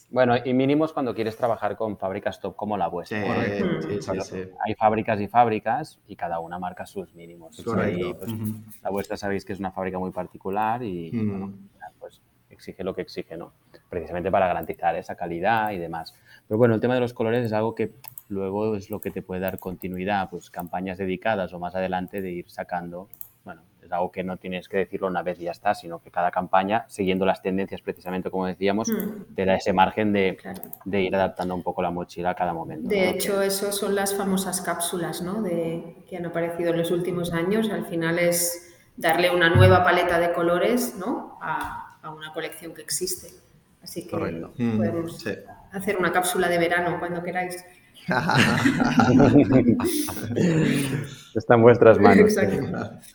Bueno, 0.09 0.35
y 0.43 0.55
mínimos 0.55 0.95
cuando 0.95 1.15
quieres 1.15 1.37
trabajar 1.37 1.77
con 1.77 1.99
fábricas 1.99 2.41
top 2.41 2.57
como 2.57 2.79
la 2.79 2.89
vuestra. 2.89 3.45
Sí, 3.83 4.01
sí, 4.01 4.21
sí, 4.23 4.37
Hay 4.65 4.75
fábricas 4.77 5.21
y 5.21 5.29
fábricas 5.29 5.99
y 6.09 6.17
cada 6.17 6.41
una 6.41 6.59
marca 6.59 6.87
sus 6.87 7.15
mínimos. 7.15 7.63
Pues, 7.63 7.99
la 8.83 8.91
vuestra 8.91 9.19
sabéis 9.19 9.45
que 9.45 9.53
es 9.53 9.59
una 9.59 9.73
fábrica 9.73 9.99
muy 9.99 10.11
particular 10.11 10.83
y 10.83 11.11
bueno, 11.11 11.53
pues 11.99 12.23
exige 12.49 12.83
lo 12.83 12.95
que 12.95 13.03
exige, 13.03 13.37
¿no? 13.37 13.53
Precisamente 13.95 14.31
para 14.31 14.49
garantizar 14.49 14.97
esa 14.97 15.15
calidad 15.15 15.71
y 15.71 15.79
demás. 15.79 16.15
Pero 16.49 16.59
bueno, 16.59 16.75
el 16.75 16.81
tema 16.81 16.95
de 16.95 17.01
los 17.01 17.15
colores 17.15 17.47
es 17.47 17.53
algo 17.53 17.75
que 17.77 17.93
luego 18.29 18.75
es 18.75 18.91
lo 18.91 19.01
que 19.01 19.13
te 19.13 19.23
puede 19.23 19.41
dar 19.41 19.61
continuidad, 19.61 20.29
pues 20.31 20.51
campañas 20.51 20.99
dedicadas 20.99 21.53
o 21.53 21.61
más 21.61 21.77
adelante 21.77 22.21
de 22.21 22.33
ir 22.33 22.51
sacando, 22.51 23.09
bueno, 23.45 23.63
es 23.83 23.93
algo 23.93 24.11
que 24.11 24.25
no 24.25 24.37
tienes 24.37 24.69
que 24.69 24.79
decirlo 24.79 25.07
una 25.07 25.23
vez 25.23 25.39
y 25.39 25.45
ya 25.45 25.53
está, 25.53 25.75
sino 25.75 26.01
que 26.01 26.11
cada 26.11 26.33
campaña, 26.33 26.87
siguiendo 26.89 27.25
las 27.25 27.41
tendencias 27.41 27.83
precisamente 27.83 28.31
como 28.31 28.47
decíamos, 28.47 28.89
mm. 28.89 29.35
te 29.35 29.45
da 29.45 29.55
ese 29.55 29.73
margen 29.73 30.13
de, 30.13 30.39
de, 30.85 31.03
ir 31.03 31.15
adaptando 31.15 31.55
un 31.55 31.63
poco 31.63 31.81
la 31.83 31.93
mochila 31.93 32.31
a 32.31 32.35
cada 32.35 32.53
momento. 32.53 32.89
De 32.89 33.11
hecho, 33.11 33.41
eso 33.43 33.71
son 33.71 33.95
las 33.95 34.15
famosas 34.15 34.61
cápsulas 34.61 35.23
¿no? 35.23 35.41
de, 35.41 36.05
que 36.09 36.17
han 36.17 36.27
aparecido 36.27 36.71
en 36.71 36.79
los 36.79 36.91
últimos 36.91 37.33
años. 37.33 37.71
Al 37.71 37.87
final 37.87 38.19
es 38.19 38.75
darle 38.97 39.31
una 39.31 39.55
nueva 39.55 39.85
paleta 39.85 40.19
de 40.19 40.33
colores 40.33 40.97
¿no? 40.99 41.39
a, 41.41 41.99
a 42.03 42.11
una 42.11 42.33
colección 42.33 42.75
que 42.75 42.83
existe. 42.83 43.44
Así 43.85 44.07
que 44.07 44.17
podemos 44.17 45.25
hacer 45.73 45.99
una 45.99 46.11
cápsula 46.11 46.49
de 46.49 46.59
verano 46.59 46.99
cuando 46.99 47.23
queráis. 47.23 47.63
Está 51.35 51.55
en 51.55 51.63
vuestras 51.63 51.99
manos. 52.01 52.35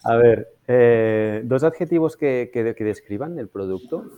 A 0.04 0.16
ver, 0.16 0.48
eh, 0.68 1.42
dos 1.44 1.64
adjetivos 1.64 2.16
que, 2.16 2.52
que, 2.54 2.84
describan 2.84 3.40
el 3.40 3.50
producto. 3.50 4.12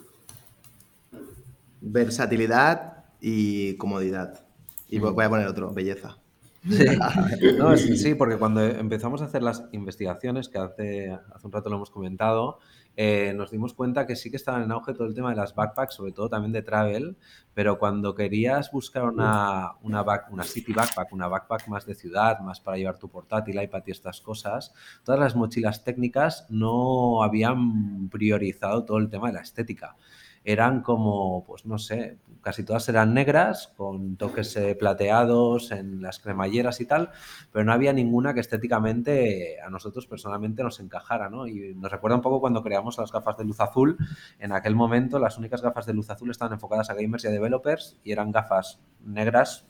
Versatilidad 1.80 3.06
y 3.22 3.78
comodidad. 3.78 4.46
Y 4.90 5.00
voy 5.00 5.24
a 5.24 5.30
poner 5.30 5.48
otro, 5.48 5.74
belleza. 5.74 6.18
Sí. 7.96 8.14
porque 8.14 8.38
cuando 8.38 8.64
empezamos 8.64 9.22
a 9.22 9.26
hacer 9.26 9.42
las 9.42 9.64
investigaciones, 9.72 10.50
que 10.50 10.60
hace, 10.60 11.12
hace 11.12 11.48
un 11.48 11.54
rato 11.54 11.70
lo 11.70 11.78
hemos 11.78 11.90
comentado, 11.90 12.60
eh, 13.04 13.34
nos 13.34 13.50
dimos 13.50 13.74
cuenta 13.74 14.06
que 14.06 14.16
sí 14.16 14.30
que 14.30 14.38
estaban 14.38 14.62
en 14.62 14.72
auge 14.72 14.94
todo 14.94 15.08
el 15.08 15.16
tema 15.16 15.32
de 15.32 15.36
las 15.36 15.56
backpacks, 15.56 15.96
sobre 15.96 16.12
todo 16.12 16.30
también 16.30 16.52
de 16.52 16.62
travel, 16.62 17.18
pero 17.56 17.80
cuando 17.80 18.14
querías 18.14 18.72
buscar 18.72 19.06
una, 19.06 19.72
una, 19.82 20.06
una 20.30 20.44
city 20.44 20.72
backpack, 20.72 21.12
una 21.12 21.28
backpack 21.28 21.68
más 21.68 21.88
de 21.88 21.96
ciudad, 21.96 22.40
más 22.42 22.60
para 22.60 22.78
llevar 22.78 23.00
tu 23.00 23.10
portátil, 23.10 23.60
iPad 23.60 23.82
y 23.88 23.92
estas 23.92 24.22
cosas, 24.22 24.72
todas 25.04 25.20
las 25.20 25.36
mochilas 25.36 25.84
técnicas 25.84 26.46
no 26.52 27.24
habían 27.24 28.08
priorizado 28.10 28.86
todo 28.86 29.00
el 29.00 29.10
tema 29.10 29.30
de 29.30 29.34
la 29.34 29.42
estética 29.42 29.96
eran 30.44 30.82
como, 30.82 31.44
pues 31.46 31.66
no 31.66 31.78
sé, 31.78 32.18
casi 32.42 32.64
todas 32.64 32.88
eran 32.90 33.14
negras, 33.14 33.72
con 33.78 34.18
toques 34.18 34.56
eh, 34.58 34.76
plateados 34.76 35.72
en 35.72 36.02
las 36.02 36.20
cremalleras 36.20 36.82
y 36.82 36.86
tal, 36.86 37.12
pero 37.52 37.64
no 37.64 37.74
había 37.74 37.94
ninguna 37.94 38.34
que 38.34 38.40
estéticamente 38.40 39.62
a 39.62 39.70
nosotros 39.70 40.08
personalmente 40.08 40.64
nos 40.64 40.80
encajara, 40.80 41.30
¿no? 41.30 41.48
Y 41.48 41.76
nos 41.76 41.92
recuerda 41.92 42.16
un 42.16 42.24
poco 42.24 42.42
cuando 42.42 42.64
creamos 42.64 42.98
las 42.98 43.12
gafas 43.12 43.38
de 43.38 43.46
luz 43.46 43.60
azul, 43.60 43.98
en 44.40 44.52
aquel 44.52 44.76
momento 44.76 45.20
las 45.20 45.38
únicas 45.38 45.62
gafas 45.62 45.86
de 45.86 45.94
luz 45.94 46.10
azul 46.10 46.32
estaban 46.32 46.54
enfocadas 46.54 46.90
a 46.90 46.96
gamers 46.96 47.24
y 47.24 47.28
a 47.28 47.32
developers 47.32 47.98
y 48.04 48.12
eran 48.12 48.32
gafas 48.32 48.80
negras 49.06 49.68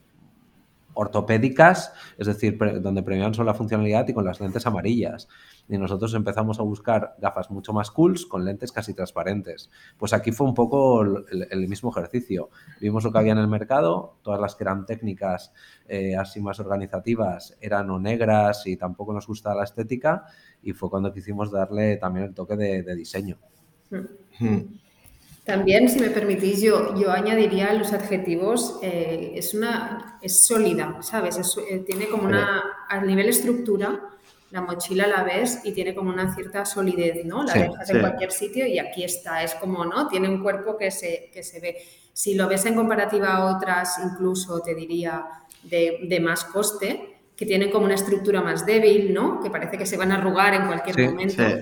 ortopédicas, 0.94 1.94
es 2.18 2.28
decir, 2.28 2.58
donde 2.82 3.04
premiaban 3.04 3.34
solo 3.34 3.48
la 3.48 3.54
funcionalidad 3.54 4.08
y 4.08 4.14
con 4.14 4.26
las 4.26 4.40
lentes 4.42 4.66
amarillas 4.66 5.28
y 5.72 5.78
nosotros 5.78 6.14
empezamos 6.14 6.60
a 6.60 6.64
buscar 6.64 7.16
gafas 7.18 7.50
mucho 7.50 7.72
más 7.72 7.90
cools 7.92 8.26
con 8.26 8.44
lentes 8.44 8.74
casi 8.74 8.94
transparentes. 8.94 9.70
Pues 9.98 10.12
aquí 10.12 10.34
fue 10.34 10.46
un 10.46 10.54
poco 10.54 11.02
el, 11.02 11.68
mismo 11.70 11.92
ejercicio. 11.92 12.50
Vimos 12.82 13.06
lo 13.06 13.12
que 13.14 13.20
había 13.20 13.32
en 13.32 13.38
el 13.38 13.48
mercado, 13.48 14.18
todas 14.22 14.42
las 14.42 14.56
que 14.56 14.66
eran 14.66 14.86
técnicas 14.86 15.54
eh, 15.88 16.18
así 16.18 16.42
más 16.42 16.60
organizativas 16.60 17.58
eran 17.62 17.90
o 17.90 18.00
negras 18.00 18.68
y 18.68 18.76
tampoco 18.76 19.14
nos 19.14 19.26
gustaba 19.26 19.56
la 19.56 19.64
estética 19.64 20.26
y 20.62 20.74
fue 20.74 20.90
cuando 20.90 21.14
quisimos 21.14 21.52
darle 21.52 21.96
también 21.96 22.26
el 22.26 22.34
toque 22.34 22.58
de, 22.58 22.96
diseño. 22.96 23.38
Hmm. 23.90 24.60
También, 25.46 25.90
si 25.90 26.00
me 26.00 26.10
permitís, 26.10 26.62
yo, 26.62 26.94
yo 26.96 27.12
añadiría 27.12 27.74
los 27.74 27.94
adjetivos, 27.94 28.78
eh, 28.84 29.32
es 29.36 29.54
una, 29.54 30.20
es 30.22 30.46
sólida, 30.46 31.02
¿sabes? 31.02 31.40
Eh, 31.70 31.80
tiene 31.80 32.08
como 32.10 32.26
una, 32.26 32.62
a 32.88 33.02
nivel 33.02 33.30
estructura, 33.30 34.12
la 34.52 34.62
mochila 34.62 35.08
la 35.08 35.24
ves 35.24 35.62
y 35.64 35.72
tiene 35.72 35.96
como 35.96 36.10
una 36.10 36.36
cierta 36.36 36.66
solidez, 36.66 37.26
¿no? 37.26 37.44
La 37.44 37.54
dejas 37.54 37.90
en 37.90 38.00
cualquier 38.02 38.32
sitio 38.32 38.68
y 38.68 38.80
aquí 38.80 39.04
está, 39.04 39.44
es 39.44 39.56
como, 39.56 39.86
¿no? 39.86 40.08
Tiene 40.08 40.28
un 40.30 40.44
cuerpo 40.44 40.78
que 40.78 40.92
se, 40.92 41.30
que 41.34 41.42
se 41.42 41.60
ve. 41.60 41.78
Si 42.14 42.36
lo 42.36 42.48
ves 42.48 42.66
en 42.66 42.76
comparativa 42.76 43.34
a 43.36 43.56
otras, 43.56 43.98
incluso 44.04 44.60
te 44.62 44.76
diría 44.76 45.26
de, 45.64 46.00
de 46.04 46.20
más 46.20 46.44
coste, 46.44 47.12
que 47.36 47.46
tienen 47.46 47.72
como 47.72 47.86
una 47.86 47.96
estructura 47.96 48.42
más 48.42 48.66
débil, 48.66 49.14
¿no? 49.14 49.40
Que 49.42 49.50
parece 49.50 49.78
que 49.78 49.86
se 49.86 49.98
van 49.98 50.12
a 50.12 50.18
arrugar 50.18 50.54
en 50.54 50.68
cualquier 50.68 51.10
momento. 51.10 51.44
Sí, 51.44 51.56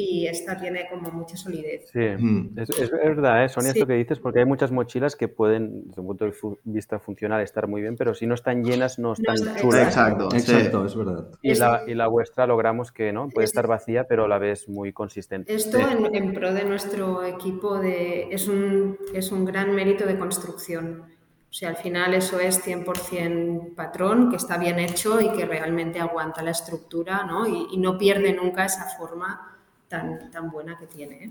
y 0.00 0.26
esta 0.26 0.56
tiene 0.56 0.88
como 0.88 1.10
mucha 1.10 1.36
solidez. 1.36 1.90
Sí, 1.92 1.98
mm. 1.98 2.58
es, 2.58 2.90
verdad, 2.90 3.44
¿eh? 3.44 3.48
Sonia, 3.48 3.72
esto 3.72 3.86
que 3.86 3.94
dices, 3.94 4.18
porque 4.18 4.40
hay 4.40 4.44
muchas 4.44 4.72
mochilas 4.72 5.16
que 5.16 5.28
pueden, 5.28 5.88
desde 5.88 6.00
un 6.00 6.06
punto 6.08 6.24
de 6.24 6.32
vista 6.64 6.98
funcional, 6.98 7.40
estar 7.42 7.68
muy 7.68 7.82
bien, 7.82 7.96
pero 7.96 8.14
si 8.14 8.26
no 8.26 8.34
están 8.34 8.64
llenas, 8.64 8.98
no 8.98 9.12
están 9.12 9.36
chulas. 9.56 9.88
Exacto, 9.88 10.28
exacto, 10.32 10.86
es 10.86 10.96
verdad. 10.96 11.28
Y 11.42 11.54
la, 11.54 11.82
y 11.86 11.94
la, 11.94 12.08
vuestra 12.08 12.46
logramos 12.46 12.92
que 12.92 13.12
no 13.12 13.28
puede 13.28 13.44
estar 13.44 13.66
vacía, 13.66 14.04
pero 14.04 14.24
a 14.24 14.28
la 14.28 14.38
vez 14.38 14.68
muy 14.68 14.92
consistente. 14.92 15.54
Esto 15.54 15.78
en, 15.78 16.32
pro 16.32 16.52
de 16.52 16.64
nuestro 16.64 17.24
equipo 17.24 17.78
de, 17.78 18.28
es, 18.30 18.48
un, 18.48 18.96
es 19.14 19.32
un 19.32 19.44
gran 19.44 19.74
mérito 19.74 20.06
de 20.06 20.18
construcción. 20.18 21.04
O 21.50 21.52
sea, 21.52 21.70
al 21.70 21.76
final 21.76 22.14
eso 22.14 22.38
es 22.38 22.64
100% 22.64 23.74
patrón, 23.74 24.30
que 24.30 24.36
está 24.36 24.56
bien 24.56 24.78
hecho 24.78 25.20
y 25.20 25.32
que 25.32 25.44
realmente 25.44 25.98
aguanta 25.98 26.42
la 26.42 26.52
estructura 26.52 27.24
¿no? 27.24 27.46
Y, 27.48 27.66
y 27.72 27.78
no 27.78 27.98
pierde 27.98 28.32
nunca 28.32 28.64
esa 28.64 28.84
forma 28.96 29.50
tan, 29.90 30.30
tan 30.30 30.50
buena 30.50 30.78
que 30.78 30.86
tiene. 30.86 31.24
¿eh? 31.24 31.30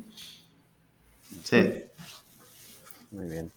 Sí. 1.43 1.83
Muy 3.11 3.25
bien. 3.27 3.51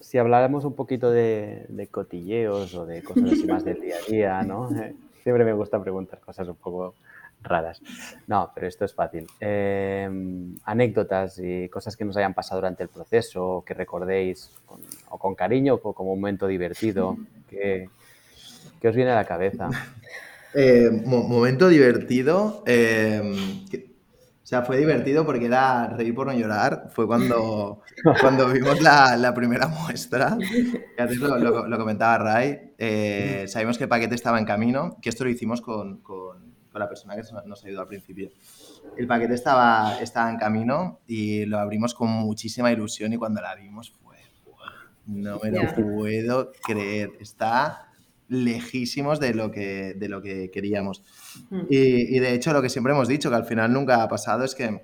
Si 0.00 0.18
habláramos 0.18 0.64
un 0.64 0.74
poquito 0.74 1.10
de, 1.10 1.88
cotilleos 1.90 2.74
o 2.74 2.86
de 2.86 3.02
cosas 3.02 3.32
así 3.32 3.46
más 3.46 3.64
del 3.64 3.80
día 3.80 3.96
a 3.96 4.10
día, 4.10 4.42
¿no? 4.42 4.68
Siempre 5.22 5.44
me 5.44 5.52
gusta 5.52 5.80
preguntar 5.80 6.20
cosas 6.20 6.48
un 6.48 6.56
poco 6.56 6.94
raras. 7.42 7.80
No, 8.26 8.50
pero 8.54 8.66
esto 8.66 8.84
es 8.84 8.94
fácil. 8.94 9.26
Em, 9.38 10.56
anécdotas 10.64 11.38
y 11.38 11.68
cosas 11.68 11.96
que 11.96 12.04
nos 12.04 12.16
hayan 12.16 12.34
pasado 12.34 12.60
durante 12.60 12.82
el 12.82 12.88
proceso, 12.88 13.62
que 13.66 13.74
recordéis 13.74 14.50
o 15.08 15.18
con 15.18 15.34
cariño 15.34 15.80
o 15.82 15.92
como 15.92 16.12
un 16.12 16.20
momento 16.20 16.46
divertido, 16.46 17.16
que, 17.48 17.88
os 18.86 18.94
viene 18.94 19.12
a 19.12 19.14
la 19.14 19.24
cabeza. 19.24 19.70
Eh, 20.54 20.90
momento 21.04 21.68
divertido. 21.68 22.62
Em, 22.66 23.64
o 24.44 24.46
sea, 24.46 24.62
fue 24.62 24.76
divertido 24.76 25.24
porque 25.24 25.46
era 25.46 25.88
reír 25.88 26.14
por 26.14 26.26
no 26.26 26.32
llorar. 26.32 26.90
Fue 26.92 27.06
cuando, 27.06 27.82
cuando 28.20 28.48
vimos 28.48 28.80
la, 28.80 29.32
primera 29.34 29.66
muestra. 29.66 30.36
Que 30.96 31.02
antes 31.02 31.18
lo, 31.18 31.78
comentaba 31.78 32.18
Ray. 32.18 32.72
Eh, 32.78 33.46
sabíamos 33.48 33.78
que 33.78 33.84
el 33.84 33.88
paquete 33.88 34.14
estaba 34.14 34.38
en 34.38 34.44
camino, 34.44 34.98
que 35.00 35.08
esto 35.08 35.24
lo 35.24 35.30
hicimos 35.30 35.60
con, 35.60 36.02
la 36.74 36.88
persona 36.88 37.14
que 37.14 37.22
nos 37.46 37.64
ayudó 37.64 37.80
al 37.80 37.88
principio. 37.88 38.30
El 38.96 39.06
paquete 39.06 39.34
estaba, 39.34 39.98
estaba 40.00 40.30
en 40.30 40.36
camino 40.36 41.00
y 41.06 41.46
lo 41.46 41.58
abrimos 41.58 41.94
con 41.94 42.10
muchísima 42.10 42.70
ilusión 42.70 43.12
y 43.12 43.16
cuando 43.16 43.40
la 43.40 43.54
vimos 43.54 43.92
fue, 43.92 44.16
no 45.06 45.40
me 45.42 45.50
lo 45.50 45.74
puedo 45.74 46.52
creer. 46.66 47.12
Está 47.18 47.93
lejísimos 48.28 49.20
de 49.20 49.34
lo 49.34 49.50
que, 49.50 49.94
de 49.94 50.08
lo 50.08 50.22
que 50.22 50.50
queríamos. 50.50 51.02
Mm. 51.50 51.62
Y, 51.68 52.18
de 52.18 52.34
hecho 52.34 52.52
lo 52.52 52.62
que 52.62 52.68
siempre 52.68 52.92
hemos 52.92 53.08
dicho, 53.08 53.30
que 53.30 53.36
al 53.36 53.44
final 53.44 53.72
nunca 53.72 54.02
ha 54.02 54.08
pasado, 54.08 54.44
es 54.44 54.54
que 54.54 54.80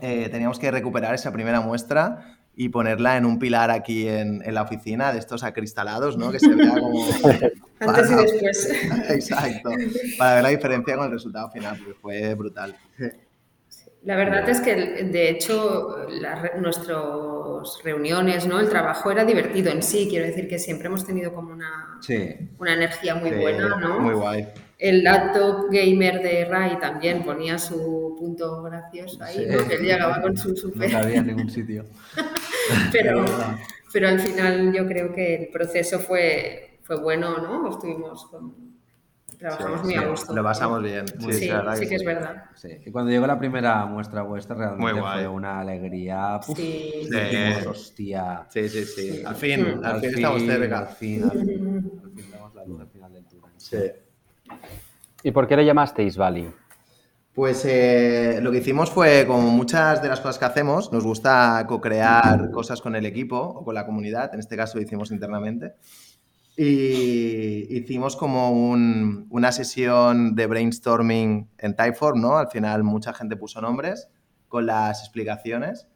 eh, 0.00 0.28
teníamos 0.30 0.58
que 0.58 0.70
recuperar 0.70 1.14
esa 1.14 1.32
primera 1.32 1.60
muestra 1.60 2.38
y 2.54 2.68
ponerla 2.68 3.16
en 3.16 3.24
un 3.24 3.38
pilar 3.38 3.70
aquí 3.70 4.08
en, 4.08 4.42
la 4.52 4.62
oficina 4.62 5.12
de 5.12 5.18
estos 5.18 5.44
acristalados, 5.44 6.18
¿no? 6.18 6.30
Que 6.30 6.40
se 6.40 6.54
vea 6.54 6.72
como... 6.72 7.04
Antes 7.80 8.10
y 8.10 8.14
después. 8.14 8.70
Exacto. 9.10 9.70
Para 10.18 10.34
ver 10.34 10.42
la 10.42 10.48
diferencia 10.50 10.96
con 10.96 11.06
el 11.06 11.12
resultado 11.12 11.50
final, 11.50 11.78
porque 11.78 11.94
fue 11.94 12.34
brutal. 12.34 12.76
La 14.02 14.16
verdad 14.16 14.48
es 14.48 14.60
que, 14.62 14.74
de 14.74 15.28
hecho, 15.28 16.06
nuestras 16.58 17.82
reuniones, 17.84 18.46
¿no? 18.46 18.58
El 18.58 18.70
trabajo 18.70 19.10
era 19.10 19.24
divertido 19.24 19.70
en 19.70 19.82
sí. 19.82 20.06
Quiero 20.08 20.24
decir 20.24 20.48
que 20.48 20.58
siempre 20.58 20.88
hemos 20.88 21.06
tenido 21.06 21.34
como 21.34 21.52
una, 21.52 22.00
una 22.58 22.74
energía 22.74 23.14
muy 23.14 23.30
buena, 23.30 23.76
¿no? 23.76 24.00
Muy 24.00 24.14
guay. 24.14 24.48
El 24.78 25.04
laptop 25.04 25.66
gamer 25.70 26.22
de 26.22 26.46
Ray 26.46 26.78
también 26.78 27.22
ponía 27.22 27.58
su 27.58 28.16
punto 28.18 28.62
gracioso 28.62 29.22
ahí, 29.22 29.46
¿no? 29.46 29.68
Que 29.68 29.74
él 29.74 29.82
llegaba 29.82 30.22
con 30.22 30.34
su 30.34 30.56
super... 30.56 30.90
No 30.90 30.98
había 30.98 31.18
en 31.18 31.26
ningún 31.26 31.50
sitio. 31.50 31.84
pero, 32.92 33.26
pero 33.92 34.08
al 34.08 34.18
final 34.18 34.72
yo 34.72 34.86
creo 34.86 35.12
que 35.12 35.34
el 35.34 35.48
proceso 35.48 35.98
fue, 35.98 36.78
fue 36.82 36.98
bueno, 36.98 37.36
¿no? 37.36 37.68
Estuvimos 37.68 38.24
con 38.28 38.69
Trabajamos 39.40 39.84
muy 39.84 39.94
a 39.94 40.06
gusto. 40.06 40.34
Lo 40.34 40.42
pasamos 40.42 40.82
bien. 40.82 41.08
Sí, 41.08 41.32
sí, 41.32 41.50
sí, 41.76 41.88
que 41.88 41.94
es 41.94 42.04
verdad. 42.04 42.44
Y 42.84 42.90
cuando 42.90 43.10
llegó 43.10 43.26
la 43.26 43.38
primera 43.38 43.86
muestra 43.86 44.20
vuestra, 44.20 44.54
realmente 44.54 45.00
fue 45.00 45.26
una 45.26 45.60
alegría. 45.60 46.40
sí. 46.54 47.08
hostia. 47.66 48.46
Sí, 48.50 48.68
sí, 48.68 48.84
sí. 48.84 49.22
Al 49.24 49.34
fin, 49.34 49.80
al, 49.82 50.00
fin, 50.00 50.10
estamos 50.14 50.42
cerca. 50.42 50.78
Al 50.80 50.88
fin, 50.88 51.24
al 51.24 51.30
fin, 51.30 52.00
al 52.04 52.10
fin 52.12 52.30
damos 52.30 52.54
la 52.54 52.64
luz 52.66 52.80
al 52.82 52.88
final 52.88 53.12
del 53.14 53.24
túnel. 53.24 53.50
Sí. 53.56 53.78
¿Y 55.22 55.30
por 55.30 55.48
qué 55.48 55.56
le 55.56 55.64
llamasteis 55.64 56.18
Bali? 56.18 56.50
Pues 57.32 57.64
eh, 57.64 58.40
lo 58.42 58.50
que 58.50 58.58
hicimos 58.58 58.90
fue, 58.90 59.24
como 59.26 59.48
muchas 59.50 60.02
de 60.02 60.08
las 60.08 60.20
cosas 60.20 60.38
que 60.38 60.44
hacemos, 60.44 60.92
nos 60.92 61.04
gusta 61.04 61.64
co-crear 61.66 62.50
cosas 62.50 62.82
con 62.82 62.94
el 62.94 63.06
equipo 63.06 63.38
o 63.38 63.64
con 63.64 63.74
la 63.74 63.86
comunidad, 63.86 64.34
en 64.34 64.40
este 64.40 64.56
caso 64.56 64.76
lo 64.76 64.82
hicimos 64.82 65.10
internamente. 65.10 65.76
Y 66.62 67.74
hicimos 67.74 68.16
como 68.16 68.50
una 68.52 69.50
sesión 69.50 70.34
de 70.34 70.46
brainstorming 70.46 71.48
en 71.56 71.74
Typeform, 71.74 72.20
¿no? 72.20 72.36
Al 72.36 72.48
final 72.48 72.84
mucha 72.84 73.14
gente 73.14 73.34
puso 73.34 73.62
nombres 73.62 74.10
con 74.46 74.66
las 74.66 75.00
explicaciones. 75.00 75.88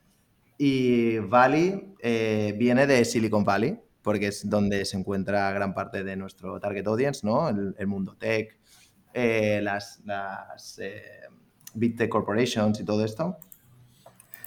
Y 0.57 1.19
Valley 1.19 1.95
eh, 2.01 2.55
viene 2.57 2.87
de 2.87 3.05
Silicon 3.05 3.45
Valley, 3.45 3.79
porque 4.01 4.29
es 4.29 4.49
donde 4.49 4.87
se 4.87 4.97
encuentra 4.97 5.53
gran 5.53 5.75
parte 5.75 6.03
de 6.03 6.17
nuestro 6.17 6.59
target 6.61 6.87
audience, 6.87 7.27
¿no? 7.27 7.51
El, 7.51 7.87
mundo 7.87 8.17
tech, 8.17 8.59
eh, 9.12 9.61
las, 9.62 10.01
las 10.07 10.79
eh, 10.79 11.03
Big 11.75 11.95
Tech 11.95 12.09
Corporations 12.09 12.81
y 12.81 12.85
todo 12.87 13.05
esto. 13.05 13.37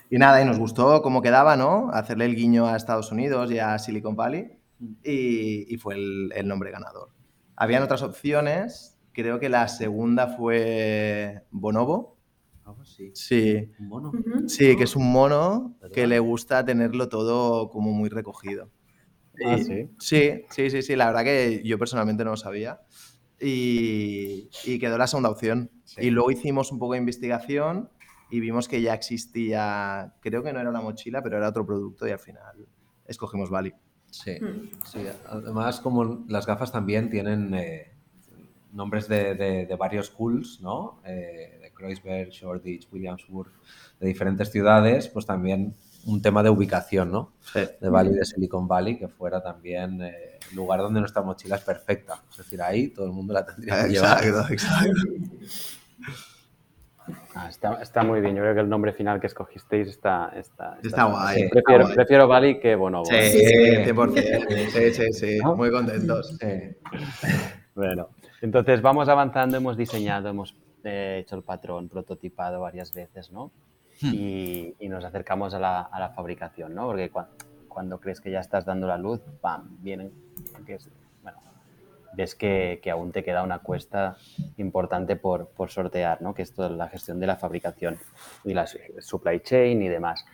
Y 0.09 0.17
nada, 0.17 0.41
y 0.41 0.45
nos 0.45 0.57
gustó 0.57 1.03
cómo 1.03 1.21
quedaba, 1.21 1.55
¿no? 1.55 1.91
Hacerle 1.93 2.25
el 2.25 2.35
guiño 2.35 2.65
a 2.65 2.75
Estados 2.75 3.11
Unidos 3.11 3.51
y 3.51 3.59
a 3.59 3.77
Silicon 3.77 4.15
Valley 4.15 4.56
y, 5.03 5.77
fue 5.77 5.95
el, 5.95 6.47
nombre 6.47 6.71
ganador. 6.71 7.09
Habían 7.55 7.83
otras 7.83 8.01
opciones, 8.03 8.97
creo 9.13 9.39
que 9.39 9.49
la 9.49 9.67
segunda 9.67 10.27
fue 10.27 11.43
Bonobo. 11.51 12.17
sí. 12.83 13.11
Sí. 13.13 13.71
Sí, 14.47 14.75
que 14.75 14.83
es 14.83 14.95
un 14.95 15.11
mono 15.11 15.77
que 15.93 16.07
le 16.07 16.19
gusta 16.19 16.63
tenerlo 16.63 17.09
todo 17.09 17.69
como 17.69 17.91
muy 17.91 18.09
recogido. 18.09 18.69
Ah, 19.45 19.57
¿sí? 19.57 19.89
sí, 19.99 20.69
sí, 20.69 20.81
sí, 20.81 20.95
la 20.95 21.07
verdad 21.07 21.23
que 21.23 21.61
yo 21.63 21.77
personalmente 21.77 22.23
no 22.23 22.31
lo 22.31 22.37
sabía. 22.37 22.81
Y, 23.39 24.49
quedó 24.79 24.97
la 24.97 25.07
segunda 25.07 25.29
opción. 25.29 25.71
Y 25.97 26.09
luego 26.09 26.31
hicimos 26.31 26.71
un 26.71 26.79
poco 26.79 26.93
de 26.93 26.99
investigación 26.99 27.89
y 28.29 28.39
vimos 28.39 28.67
que 28.67 28.81
ya 28.81 28.93
existía, 28.93 30.15
creo 30.21 30.43
que 30.43 30.51
no 30.53 30.59
era 30.59 30.69
una 30.69 30.81
mochila, 30.81 31.21
pero 31.21 31.37
era 31.37 31.49
otro 31.49 31.65
producto 31.65 32.07
y 32.07 32.11
al 32.11 32.19
final 32.19 32.67
escogimos 33.05 33.49
Bali. 33.49 33.73
Sí, 34.09 34.31
hmm. 34.39 34.69
sí. 34.85 34.99
Además, 35.27 35.79
como 35.79 36.25
las 36.27 36.45
gafas 36.45 36.71
también 36.71 37.09
tienen 37.09 37.53
eh, 37.53 37.91
nombres 38.73 39.07
de, 39.07 39.75
varios 39.77 40.07
schools, 40.07 40.61
¿no? 40.61 41.01
Eh, 41.05 41.59
de 41.61 41.71
Kreuzberg, 41.73 42.29
Shoreditch, 42.29 42.87
Williamsburg, 42.91 43.51
de 43.99 44.07
diferentes 44.07 44.51
ciudades, 44.51 45.09
pues 45.09 45.25
también 45.25 45.75
un 46.05 46.21
tema 46.21 46.41
de 46.41 46.49
ubicación, 46.49 47.11
¿no? 47.11 47.33
De 47.53 47.89
Valley, 47.89 48.13
de 48.13 48.25
Silicon 48.25 48.67
Valley, 48.67 48.97
que 48.97 49.07
fuera 49.07 49.41
también 49.43 50.01
eh, 50.01 50.39
el 50.49 50.55
lugar 50.55 50.79
donde 50.79 51.01
nuestra 51.01 51.21
mochila 51.21 51.57
es 51.57 51.63
perfecta. 51.63 52.23
Es 52.31 52.37
decir, 52.37 52.61
ahí 52.61 52.89
todo 52.89 53.07
el 53.07 53.11
mundo 53.11 53.33
la 53.33 53.45
tendría 53.45 53.83
que 53.83 53.89
llevar. 53.89 54.23
Exacto, 54.23 54.53
exacto. 54.53 54.91
Ah, 57.63 57.79
está, 57.81 58.03
muy 58.03 58.19
bien. 58.19 58.35
Yo 58.35 58.41
creo 58.41 58.55
que 58.55 58.59
el 58.61 58.69
nombre 58.69 58.91
final 58.93 59.19
que 59.21 59.27
escogisteis 59.27 59.87
está, 59.87 60.33
está, 60.35 60.77
está, 60.83 61.05
guay. 61.05 61.49
prefiero, 61.49 62.27
Bali 62.27 62.59
que 62.59 62.75
Bonobo. 62.75 63.05
Sí, 63.05 63.21
sí, 63.21 64.69
Sí, 64.71 64.93
sí, 64.93 65.13
sí. 65.13 65.39
Muy 65.43 65.71
contentos. 65.71 66.37
bueno, 67.75 68.09
entonces 68.41 68.81
vamos 68.81 69.07
avanzando. 69.07 69.57
Hemos 69.57 69.77
diseñado, 69.77 70.29
hemos 70.29 70.55
eh, 70.83 71.19
hecho 71.21 71.35
el 71.35 71.43
patrón 71.43 71.87
prototipado 71.87 72.59
varias 72.61 72.93
veces, 72.93 73.31
¿no? 73.31 73.51
Hmm. 74.01 74.13
Y, 74.13 74.75
nos 74.89 75.03
acercamos 75.05 75.53
a 75.53 75.59
la, 75.59 76.13
fabricación, 76.15 76.75
¿no? 76.75 76.87
Porque 76.87 77.11
cuando, 77.67 77.99
crees 77.99 78.19
que 78.19 78.31
ya 78.31 78.39
estás 78.39 78.65
dando 78.65 78.87
la 78.87 78.97
luz, 78.97 79.21
¡pam! 79.41 79.77
Vienen, 79.79 80.11
ves 82.13 82.35
que, 82.35 82.81
aún 82.91 83.11
te 83.11 83.23
queda 83.23 83.43
una 83.43 83.59
cuesta 83.59 84.17
importante 84.57 85.15
por, 85.15 85.49
sortear, 85.67 86.21
¿no? 86.21 86.33
que 86.33 86.41
es 86.41 86.53
toda 86.53 86.69
la 86.69 86.87
gestión 86.87 87.19
de 87.19 87.27
la 87.27 87.37
fabricación 87.37 87.97
y 88.43 88.53
la 88.53 88.65
supply 88.99 89.39
chain 89.41 89.81
y 89.81 89.87
demás. 89.87 90.25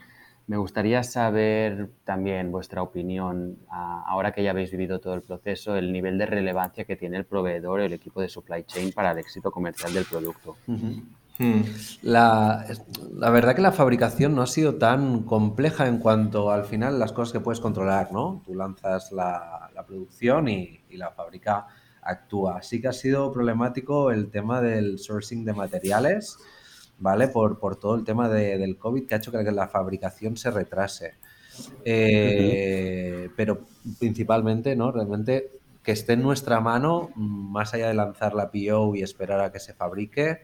Me 0.46 0.58
gustaría 0.58 1.04
saber 1.04 1.90
también 2.04 2.52
vuestra 2.52 2.82
opinión, 2.82 3.60
ahora 3.70 4.34
que 4.34 4.44
ya 4.44 4.52
habéis 4.52 4.72
vivido 4.72 5.00
todo 5.00 5.14
el 5.14 5.22
proceso, 5.22 5.78
el 5.78 5.94
nivel 5.94 6.18
de 6.18 6.26
relevancia 6.26 6.84
que 6.84 6.98
tiene 6.98 7.16
el 7.16 7.26
proveedor, 7.26 7.80
el 7.80 7.94
equipo 7.94 8.20
de 8.20 8.28
supply 8.28 8.66
chain 8.66 8.92
para 8.92 9.12
el 9.12 9.20
éxito 9.20 9.52
comercial 9.52 9.94
del 9.94 10.04
producto. 10.04 10.58
Hmm. 11.40 11.62
La, 12.04 12.66
la, 13.16 13.30
verdad 13.32 13.56
que 13.56 13.62
la 13.62 13.72
fabricación 13.72 14.36
no 14.36 14.44
ha 14.44 14.48
sido 14.48 14.76
tan 14.76 15.24
compleja 15.24 15.88
en 15.88 15.98
cuanto 15.98 16.52
al 16.52 16.66
final 16.66 17.00
las 17.00 17.12
cosas 17.12 17.34
que 17.34 17.40
puedes 17.40 17.60
controlar, 17.60 18.12
¿no? 18.12 18.44
Tú 18.46 18.54
lanzas 18.54 19.12
la, 19.12 19.70
la 19.74 19.84
producción 19.84 20.48
y, 20.48 20.82
y 20.90 20.98
la 20.98 21.12
fábrica 21.12 21.66
actúa. 22.04 22.62
Sí 22.62 22.82
que 22.82 22.88
ha 22.88 22.94
sido 22.94 23.32
problemático 23.32 24.12
el 24.12 24.30
tema 24.30 24.62
del 24.62 25.00
sourcing 25.00 25.44
de 25.44 25.54
materiales, 25.54 26.38
¿vale? 27.00 27.28
Por, 27.28 27.60
por 27.60 27.78
todo 27.78 27.96
el 27.96 28.04
tema 28.04 28.30
de, 28.30 28.58
del 28.58 28.78
COVID 28.78 29.08
que 29.08 29.16
ha 29.16 29.18
hecho 29.18 29.32
que 29.32 29.44
la 29.52 29.68
fabricación 29.68 30.38
se 30.38 30.52
retrase. 30.52 31.16
Eh, 31.86 33.30
pero 33.36 33.66
principalmente, 34.00 34.76
¿no? 34.76 34.92
Realmente 34.92 35.52
que 35.84 35.92
esté 35.92 36.14
en 36.14 36.22
nuestra 36.22 36.62
mano, 36.62 37.10
más 37.16 37.74
allá 37.74 37.90
de 37.90 37.94
lanzar 37.94 38.34
la 38.34 38.52
PO 38.52 38.96
y 38.96 39.02
esperar 39.02 39.42
a 39.42 39.52
que 39.52 39.60
se 39.60 39.74
fabrique, 39.74 40.40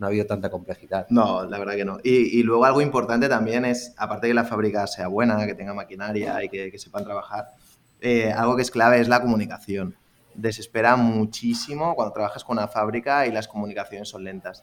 no 0.00 0.06
ha 0.06 0.08
habido 0.08 0.24
tanta 0.24 0.48
complejidad. 0.48 1.06
No, 1.10 1.44
la 1.44 1.58
verdad 1.58 1.74
que 1.74 1.84
no. 1.84 1.98
Y, 2.02 2.42
luego 2.42 2.64
algo 2.64 2.80
importante 2.80 3.28
también 3.28 3.66
es, 3.66 3.92
aparte 3.98 4.26
de 4.26 4.30
que 4.30 4.34
la 4.34 4.44
fábrica 4.44 4.86
sea 4.86 5.08
buena, 5.08 5.46
que 5.46 5.54
tenga 5.54 5.74
maquinaria 5.74 6.42
y 6.42 6.48
que, 6.48 6.72
que 6.72 6.78
sepan 6.78 7.04
trabajar, 7.04 7.50
eh, 8.00 8.32
algo 8.32 8.56
que 8.56 8.62
es 8.62 8.70
clave 8.70 8.98
es 8.98 9.08
la 9.08 9.20
comunicación. 9.20 9.94
Desespera 10.34 10.96
muchísimo 10.96 11.94
cuando 11.94 12.14
trabajas 12.14 12.44
con 12.44 12.56
una 12.56 12.66
fábrica 12.66 13.26
y 13.26 13.30
las 13.30 13.46
comunicaciones 13.46 14.08
son 14.08 14.24
lentas. 14.24 14.62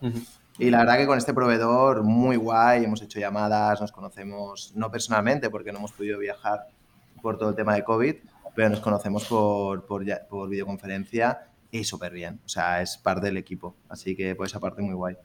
Y 0.58 0.72
la 0.72 0.80
verdad 0.80 0.98
que 0.98 1.06
con 1.06 1.20
este 1.20 1.36
proveedor 1.36 2.02
muy 2.02 2.36
guay, 2.36 2.86
hemos 2.86 3.04
hecho 3.04 3.20
llamadas, 3.20 3.80
nos 3.80 3.92
conocemos, 3.92 4.74
no 4.76 4.90
personalmente 4.90 5.52
porque 5.52 5.72
no 5.72 5.78
hemos 5.78 5.92
podido 5.92 6.18
viajar 6.18 6.68
por 7.22 7.38
todo 7.38 7.50
el 7.50 7.56
tema 7.56 7.76
de 7.76 7.84
COVID, 7.84 8.16
pero 8.56 8.70
nos 8.70 8.80
conocemos 8.80 9.26
por, 9.26 9.86
por, 9.86 10.04
por 10.28 10.50
videoconferencia 10.50 11.48
y 11.70 11.84
súper 11.84 12.12
bien. 12.12 12.40
O 12.44 12.50
sea, 12.50 12.82
es 12.82 12.98
parte 12.98 13.28
del 13.28 13.38
equipo. 13.38 13.76
Así 13.88 14.16
que 14.16 14.36
por 14.36 14.48
esa 14.48 14.60
parte 14.60 14.82
muy 14.82 14.96
guay. 14.96 15.16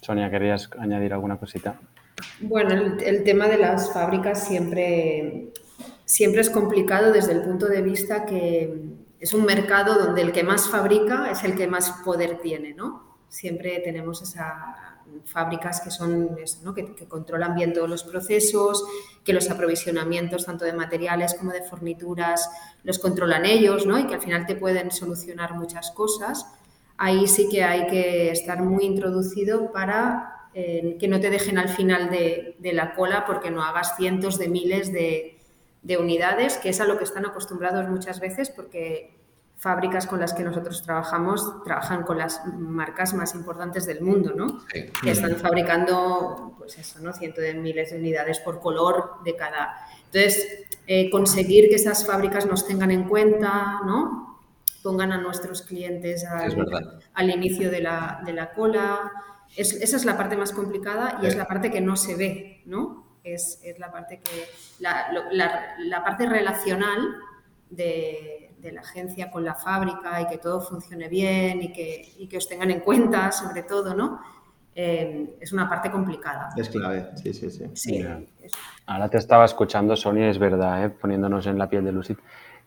Sonia, 0.00 0.30
¿querías 0.30 0.70
añadir 0.78 1.12
alguna 1.12 1.38
cosita? 1.38 1.80
Bueno, 2.40 2.96
el, 3.00 3.24
tema 3.24 3.48
de 3.48 3.58
las 3.58 3.92
fábricas 3.92 4.46
siempre, 4.46 5.52
siempre 6.04 6.40
es 6.40 6.50
complicado 6.50 7.12
desde 7.12 7.32
el 7.32 7.42
punto 7.42 7.66
de 7.66 7.82
vista 7.82 8.24
que 8.24 8.72
es 9.20 9.34
un 9.34 9.44
mercado 9.44 9.94
donde 9.94 10.22
el 10.22 10.32
que 10.32 10.44
más 10.44 10.68
fabrica 10.68 11.30
es 11.30 11.44
el 11.44 11.56
que 11.56 11.66
más 11.66 11.90
poder 12.04 12.38
tiene, 12.38 12.74
¿no? 12.74 13.18
Siempre 13.28 13.80
tenemos 13.80 14.22
esas 14.22 14.46
fábricas 15.24 15.80
que 15.80 15.90
son 15.90 16.36
que, 16.74 16.94
que, 16.94 17.06
controlan 17.06 17.54
bien 17.54 17.72
todos 17.72 17.88
los 17.88 18.04
procesos, 18.04 18.84
que 19.24 19.32
los 19.32 19.50
aprovisionamientos 19.50 20.46
tanto 20.46 20.64
de 20.64 20.72
materiales 20.72 21.34
como 21.34 21.52
de 21.52 21.62
fornituras 21.62 22.48
los 22.84 22.98
controlan 22.98 23.44
ellos, 23.44 23.86
¿no? 23.86 23.98
Y 23.98 24.06
que 24.06 24.14
al 24.14 24.22
final 24.22 24.46
te 24.46 24.54
pueden 24.54 24.90
solucionar 24.90 25.54
muchas 25.54 25.90
cosas. 25.90 26.46
Ahí 26.98 27.28
sí 27.28 27.48
que 27.48 27.62
hay 27.62 27.86
que 27.86 28.30
estar 28.30 28.62
muy 28.62 28.84
introducido 28.84 29.72
para 29.72 30.38
que 30.98 31.08
no 31.08 31.20
te 31.20 31.30
dejen 31.30 31.58
al 31.58 31.68
final 31.68 32.10
de, 32.10 32.56
la 32.72 32.94
cola 32.94 33.24
porque 33.26 33.50
no 33.50 33.62
hagas 33.62 33.96
cientos 33.96 34.38
de 34.38 34.48
miles 34.48 34.92
de, 34.92 35.34
unidades, 35.98 36.58
que 36.58 36.70
es 36.70 36.80
a 36.80 36.84
lo 36.84 36.98
que 36.98 37.04
están 37.04 37.24
acostumbrados 37.24 37.88
muchas 37.88 38.20
veces 38.20 38.50
porque 38.50 39.16
fábricas 39.56 40.06
con 40.06 40.20
las 40.20 40.34
que 40.34 40.44
nosotros 40.44 40.82
trabajamos 40.82 41.62
trabajan 41.64 42.02
con 42.02 42.18
las 42.18 42.44
marcas 42.46 43.14
más 43.14 43.34
importantes 43.34 43.86
del 43.86 44.02
mundo, 44.02 44.32
¿no? 44.34 44.60
Que 44.68 45.10
están 45.10 45.36
fabricando, 45.36 46.54
pues 46.58 46.76
eso, 46.78 46.98
¿no? 47.00 47.12
Cientos 47.12 47.42
de 47.42 47.54
miles 47.54 47.90
de 47.90 47.98
unidades 47.98 48.40
por 48.40 48.60
color 48.60 49.22
de 49.24 49.34
cada. 49.34 49.76
Entonces, 50.06 50.66
eh, 50.86 51.08
conseguir 51.10 51.68
que 51.68 51.76
esas 51.76 52.06
fábricas 52.06 52.46
nos 52.46 52.66
tengan 52.66 52.90
en 52.90 53.08
cuenta, 53.08 53.80
¿no? 53.86 54.27
Pongan 54.82 55.12
a 55.12 55.18
nuestros 55.18 55.62
clientes 55.62 56.24
al, 56.24 57.30
inicio 57.30 57.70
de 57.70 57.80
la, 57.80 58.20
de 58.24 58.32
la 58.32 58.52
cola, 58.52 59.10
esa 59.56 59.96
es 59.96 60.04
la 60.04 60.16
parte 60.16 60.36
más 60.36 60.52
complicada 60.52 61.18
y 61.22 61.26
es 61.26 61.36
la 61.36 61.46
parte 61.46 61.70
que 61.70 61.80
no 61.80 61.96
se 61.96 62.14
ve, 62.16 62.62
¿no? 62.66 63.18
Es, 63.24 63.60
la 63.78 63.90
parte 63.90 64.20
que 64.20 64.46
la, 64.78 66.02
parte 66.04 66.26
relacional 66.26 67.16
de, 67.70 68.52
la 68.62 68.80
agencia 68.80 69.30
con 69.30 69.44
la 69.44 69.54
fábrica 69.54 70.20
y 70.20 70.26
que 70.26 70.38
todo 70.38 70.60
funcione 70.60 71.08
bien 71.08 71.62
y 71.62 71.72
que, 71.72 72.28
que 72.28 72.36
os 72.36 72.48
tengan 72.48 72.70
en 72.70 72.80
cuenta, 72.80 73.32
sobre 73.32 73.62
todo, 73.62 73.94
¿no? 73.94 74.20
Eh, 74.74 75.36
es 75.40 75.52
una 75.52 75.68
parte 75.68 75.90
complicada. 75.90 76.50
Es 76.56 76.68
clave, 76.68 77.10
sí, 77.16 77.34
sí, 77.34 77.50
sí. 77.74 78.06
Ahora 78.86 79.08
te 79.08 79.18
estaba 79.18 79.44
escuchando, 79.44 79.96
Sonia, 79.96 80.30
es 80.30 80.38
verdad, 80.38 80.84
¿eh? 80.84 80.90
poniéndonos 80.90 81.46
en 81.48 81.58
la 81.58 81.68
piel 81.68 81.84
de 81.84 81.90
Lucid, 81.90 82.16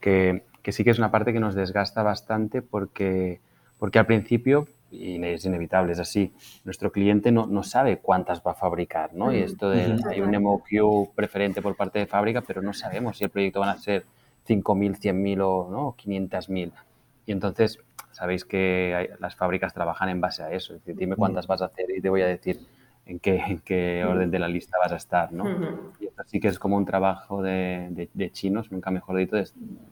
que, 0.02 0.44
que, 0.62 0.72
sí 0.72 0.84
que 0.84 0.92
es 0.92 0.98
una 0.98 1.12
parte 1.12 1.34
que 1.34 1.40
nos 1.40 1.56
desgasta 1.56 2.04
bastante 2.04 2.62
porque, 2.62 3.40
porque 3.80 4.00
al 4.00 4.06
principio 4.06 4.68
y 4.92 5.24
es 5.24 5.46
inevitable, 5.46 5.94
es 5.94 6.00
así. 6.00 6.34
Nuestro 6.66 6.92
cliente 6.92 7.32
no, 7.32 7.48
no 7.48 7.64
sabe 7.64 7.98
cuántas 7.98 8.42
va 8.46 8.52
a 8.52 8.56
fabricar, 8.56 9.14
¿no? 9.14 9.34
Y 9.34 9.38
esto 9.38 9.70
de, 9.70 9.98
hay 10.10 10.22
un 10.22 10.32
MOQ 10.32 11.16
preferente 11.16 11.62
por 11.62 11.76
parte 11.76 12.00
de 12.00 12.08
fábrica, 12.08 12.42
pero 12.42 12.62
no 12.62 12.74
sabemos 12.74 13.18
si 13.18 13.24
el 13.24 13.30
proyecto 13.30 13.62
van 13.62 13.70
a 13.70 13.78
ser 13.78 14.04
5.000, 14.48 15.00
100.000 15.00 15.42
o 15.42 15.70
¿no? 15.72 15.96
500.000. 15.96 16.72
Y 17.26 17.32
entonces, 17.32 17.80
sabéis 18.12 18.44
que 18.44 19.12
las 19.20 19.36
fábricas 19.36 19.74
trabajan 19.74 20.10
en 20.10 20.20
base 20.20 20.44
a 20.44 20.52
eso. 20.52 20.74
Es 20.76 20.82
decir, 20.82 20.98
dime 20.98 21.16
cuántas 21.16 21.48
vas 21.48 21.62
a 21.62 21.66
hacer 21.66 21.86
y 21.96 22.02
te 22.02 22.10
voy 22.10 22.22
a 22.22 22.28
decir 22.28 22.60
en 23.12 23.20
qué, 23.20 23.36
en 23.36 23.60
qué 23.60 24.06
orden 24.06 24.32
de 24.32 24.40
la 24.40 24.48
lista 24.48 24.78
vas 24.80 24.92
a 24.94 24.96
estar, 24.96 25.34
¿no? 25.34 25.46
Y 26.00 26.06
esto 26.06 26.24
sí 26.26 26.40
que 26.40 26.48
es 26.48 26.58
como 26.58 26.78
un 26.78 26.86
trabajo 26.86 27.42
de, 27.42 28.10
de, 28.14 28.32
chinos, 28.32 28.72
nunca 28.72 28.90
mejor 28.90 29.18
dicho, 29.18 29.36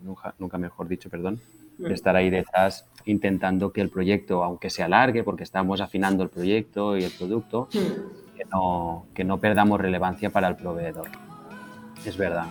nunca, 0.02 0.34
nunca 0.40 0.58
mejor 0.58 0.88
dicho, 0.88 1.10
perdón, 1.10 1.40
de 1.78 1.94
estar 1.94 2.16
ahí 2.16 2.30
detrás 2.30 2.88
intentando 3.06 3.72
que 3.74 3.82
el 3.82 3.90
proyecto, 3.90 4.44
aunque 4.44 4.70
se 4.70 4.84
alargue, 4.84 5.24
porque 5.24 5.44
estamos 5.44 5.82
afinando 5.82 6.24
el 6.24 6.30
proyecto 6.30 6.98
y 6.98 7.04
el 7.04 7.12
producto, 7.12 7.68
que, 7.72 8.46
no, 8.52 9.06
que 9.14 9.24
no 9.26 9.38
perdamos 9.38 9.82
relevancia 9.82 10.30
para 10.30 10.48
el 10.48 10.56
proveedor. 10.56 11.10
Es 12.06 12.16
verdad. 12.16 12.46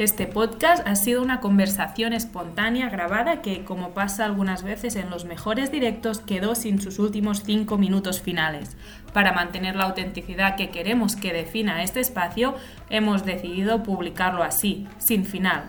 Este 0.00 0.26
podcast 0.26 0.86
ha 0.88 0.96
sido 0.96 1.20
una 1.20 1.40
conversación 1.40 2.14
espontánea 2.14 2.88
grabada 2.88 3.42
que, 3.42 3.64
como 3.64 3.90
pasa 3.90 4.24
algunas 4.24 4.62
veces 4.62 4.96
en 4.96 5.10
los 5.10 5.26
mejores 5.26 5.70
directos, 5.70 6.20
quedó 6.20 6.54
sin 6.54 6.80
sus 6.80 6.98
últimos 6.98 7.42
cinco 7.44 7.76
minutos 7.76 8.22
finales. 8.22 8.78
Para 9.12 9.34
mantener 9.34 9.76
la 9.76 9.84
autenticidad 9.84 10.56
que 10.56 10.70
queremos 10.70 11.16
que 11.16 11.34
defina 11.34 11.82
este 11.82 12.00
espacio, 12.00 12.54
hemos 12.88 13.26
decidido 13.26 13.82
publicarlo 13.82 14.42
así, 14.42 14.88
sin 14.96 15.26
final. 15.26 15.64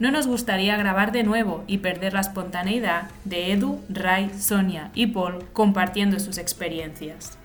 No 0.00 0.10
nos 0.10 0.26
gustaría 0.26 0.76
grabar 0.76 1.12
de 1.12 1.22
nuevo 1.22 1.62
y 1.68 1.78
perder 1.78 2.12
la 2.12 2.22
espontaneidad 2.22 3.08
de 3.24 3.52
Edu, 3.52 3.84
Ray, 3.88 4.32
Sonia 4.36 4.90
y 4.96 5.06
Paul 5.06 5.44
compartiendo 5.52 6.18
sus 6.18 6.38
experiencias. 6.38 7.38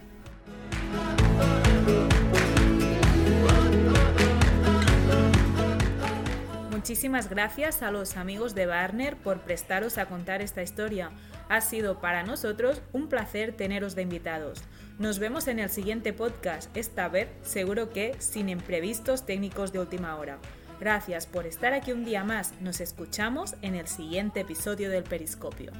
Muchísimas 6.82 7.30
gracias 7.30 7.84
a 7.84 7.92
los 7.92 8.18
amigos 8.18 8.56
de 8.56 8.66
Barner 8.66 9.16
por 9.16 9.42
prestaros 9.42 10.00
a 10.00 10.08
contar 10.08 10.42
esta 10.42 10.64
historia. 10.64 11.12
Ha 11.48 11.62
sido 11.62 12.02
para 12.02 12.24
nosotros 12.24 12.82
un 12.92 13.08
placer 13.08 13.56
teneros 13.56 13.94
de 13.94 14.02
invitados. 14.02 14.64
Nos 14.98 15.20
vemos 15.20 15.48
en 15.48 15.60
el 15.60 15.70
siguiente 15.70 16.12
podcast, 16.12 16.76
esta 16.76 17.08
vez 17.08 17.30
seguro 17.44 17.92
que 17.92 18.16
sin 18.18 18.50
imprevistos 18.50 19.28
técnicos 19.28 19.72
de 19.72 19.78
última 19.78 20.16
hora. 20.16 20.40
Gracias 20.80 21.28
por 21.28 21.46
estar 21.46 21.74
aquí 21.74 21.92
un 21.92 22.04
día 22.04 22.24
más. 22.24 22.60
Nos 22.62 22.82
escuchamos 22.82 23.54
en 23.62 23.76
el 23.76 23.88
siguiente 23.88 24.40
episodio 24.40 24.90
del 24.90 25.04
Periscopio. 25.04 25.72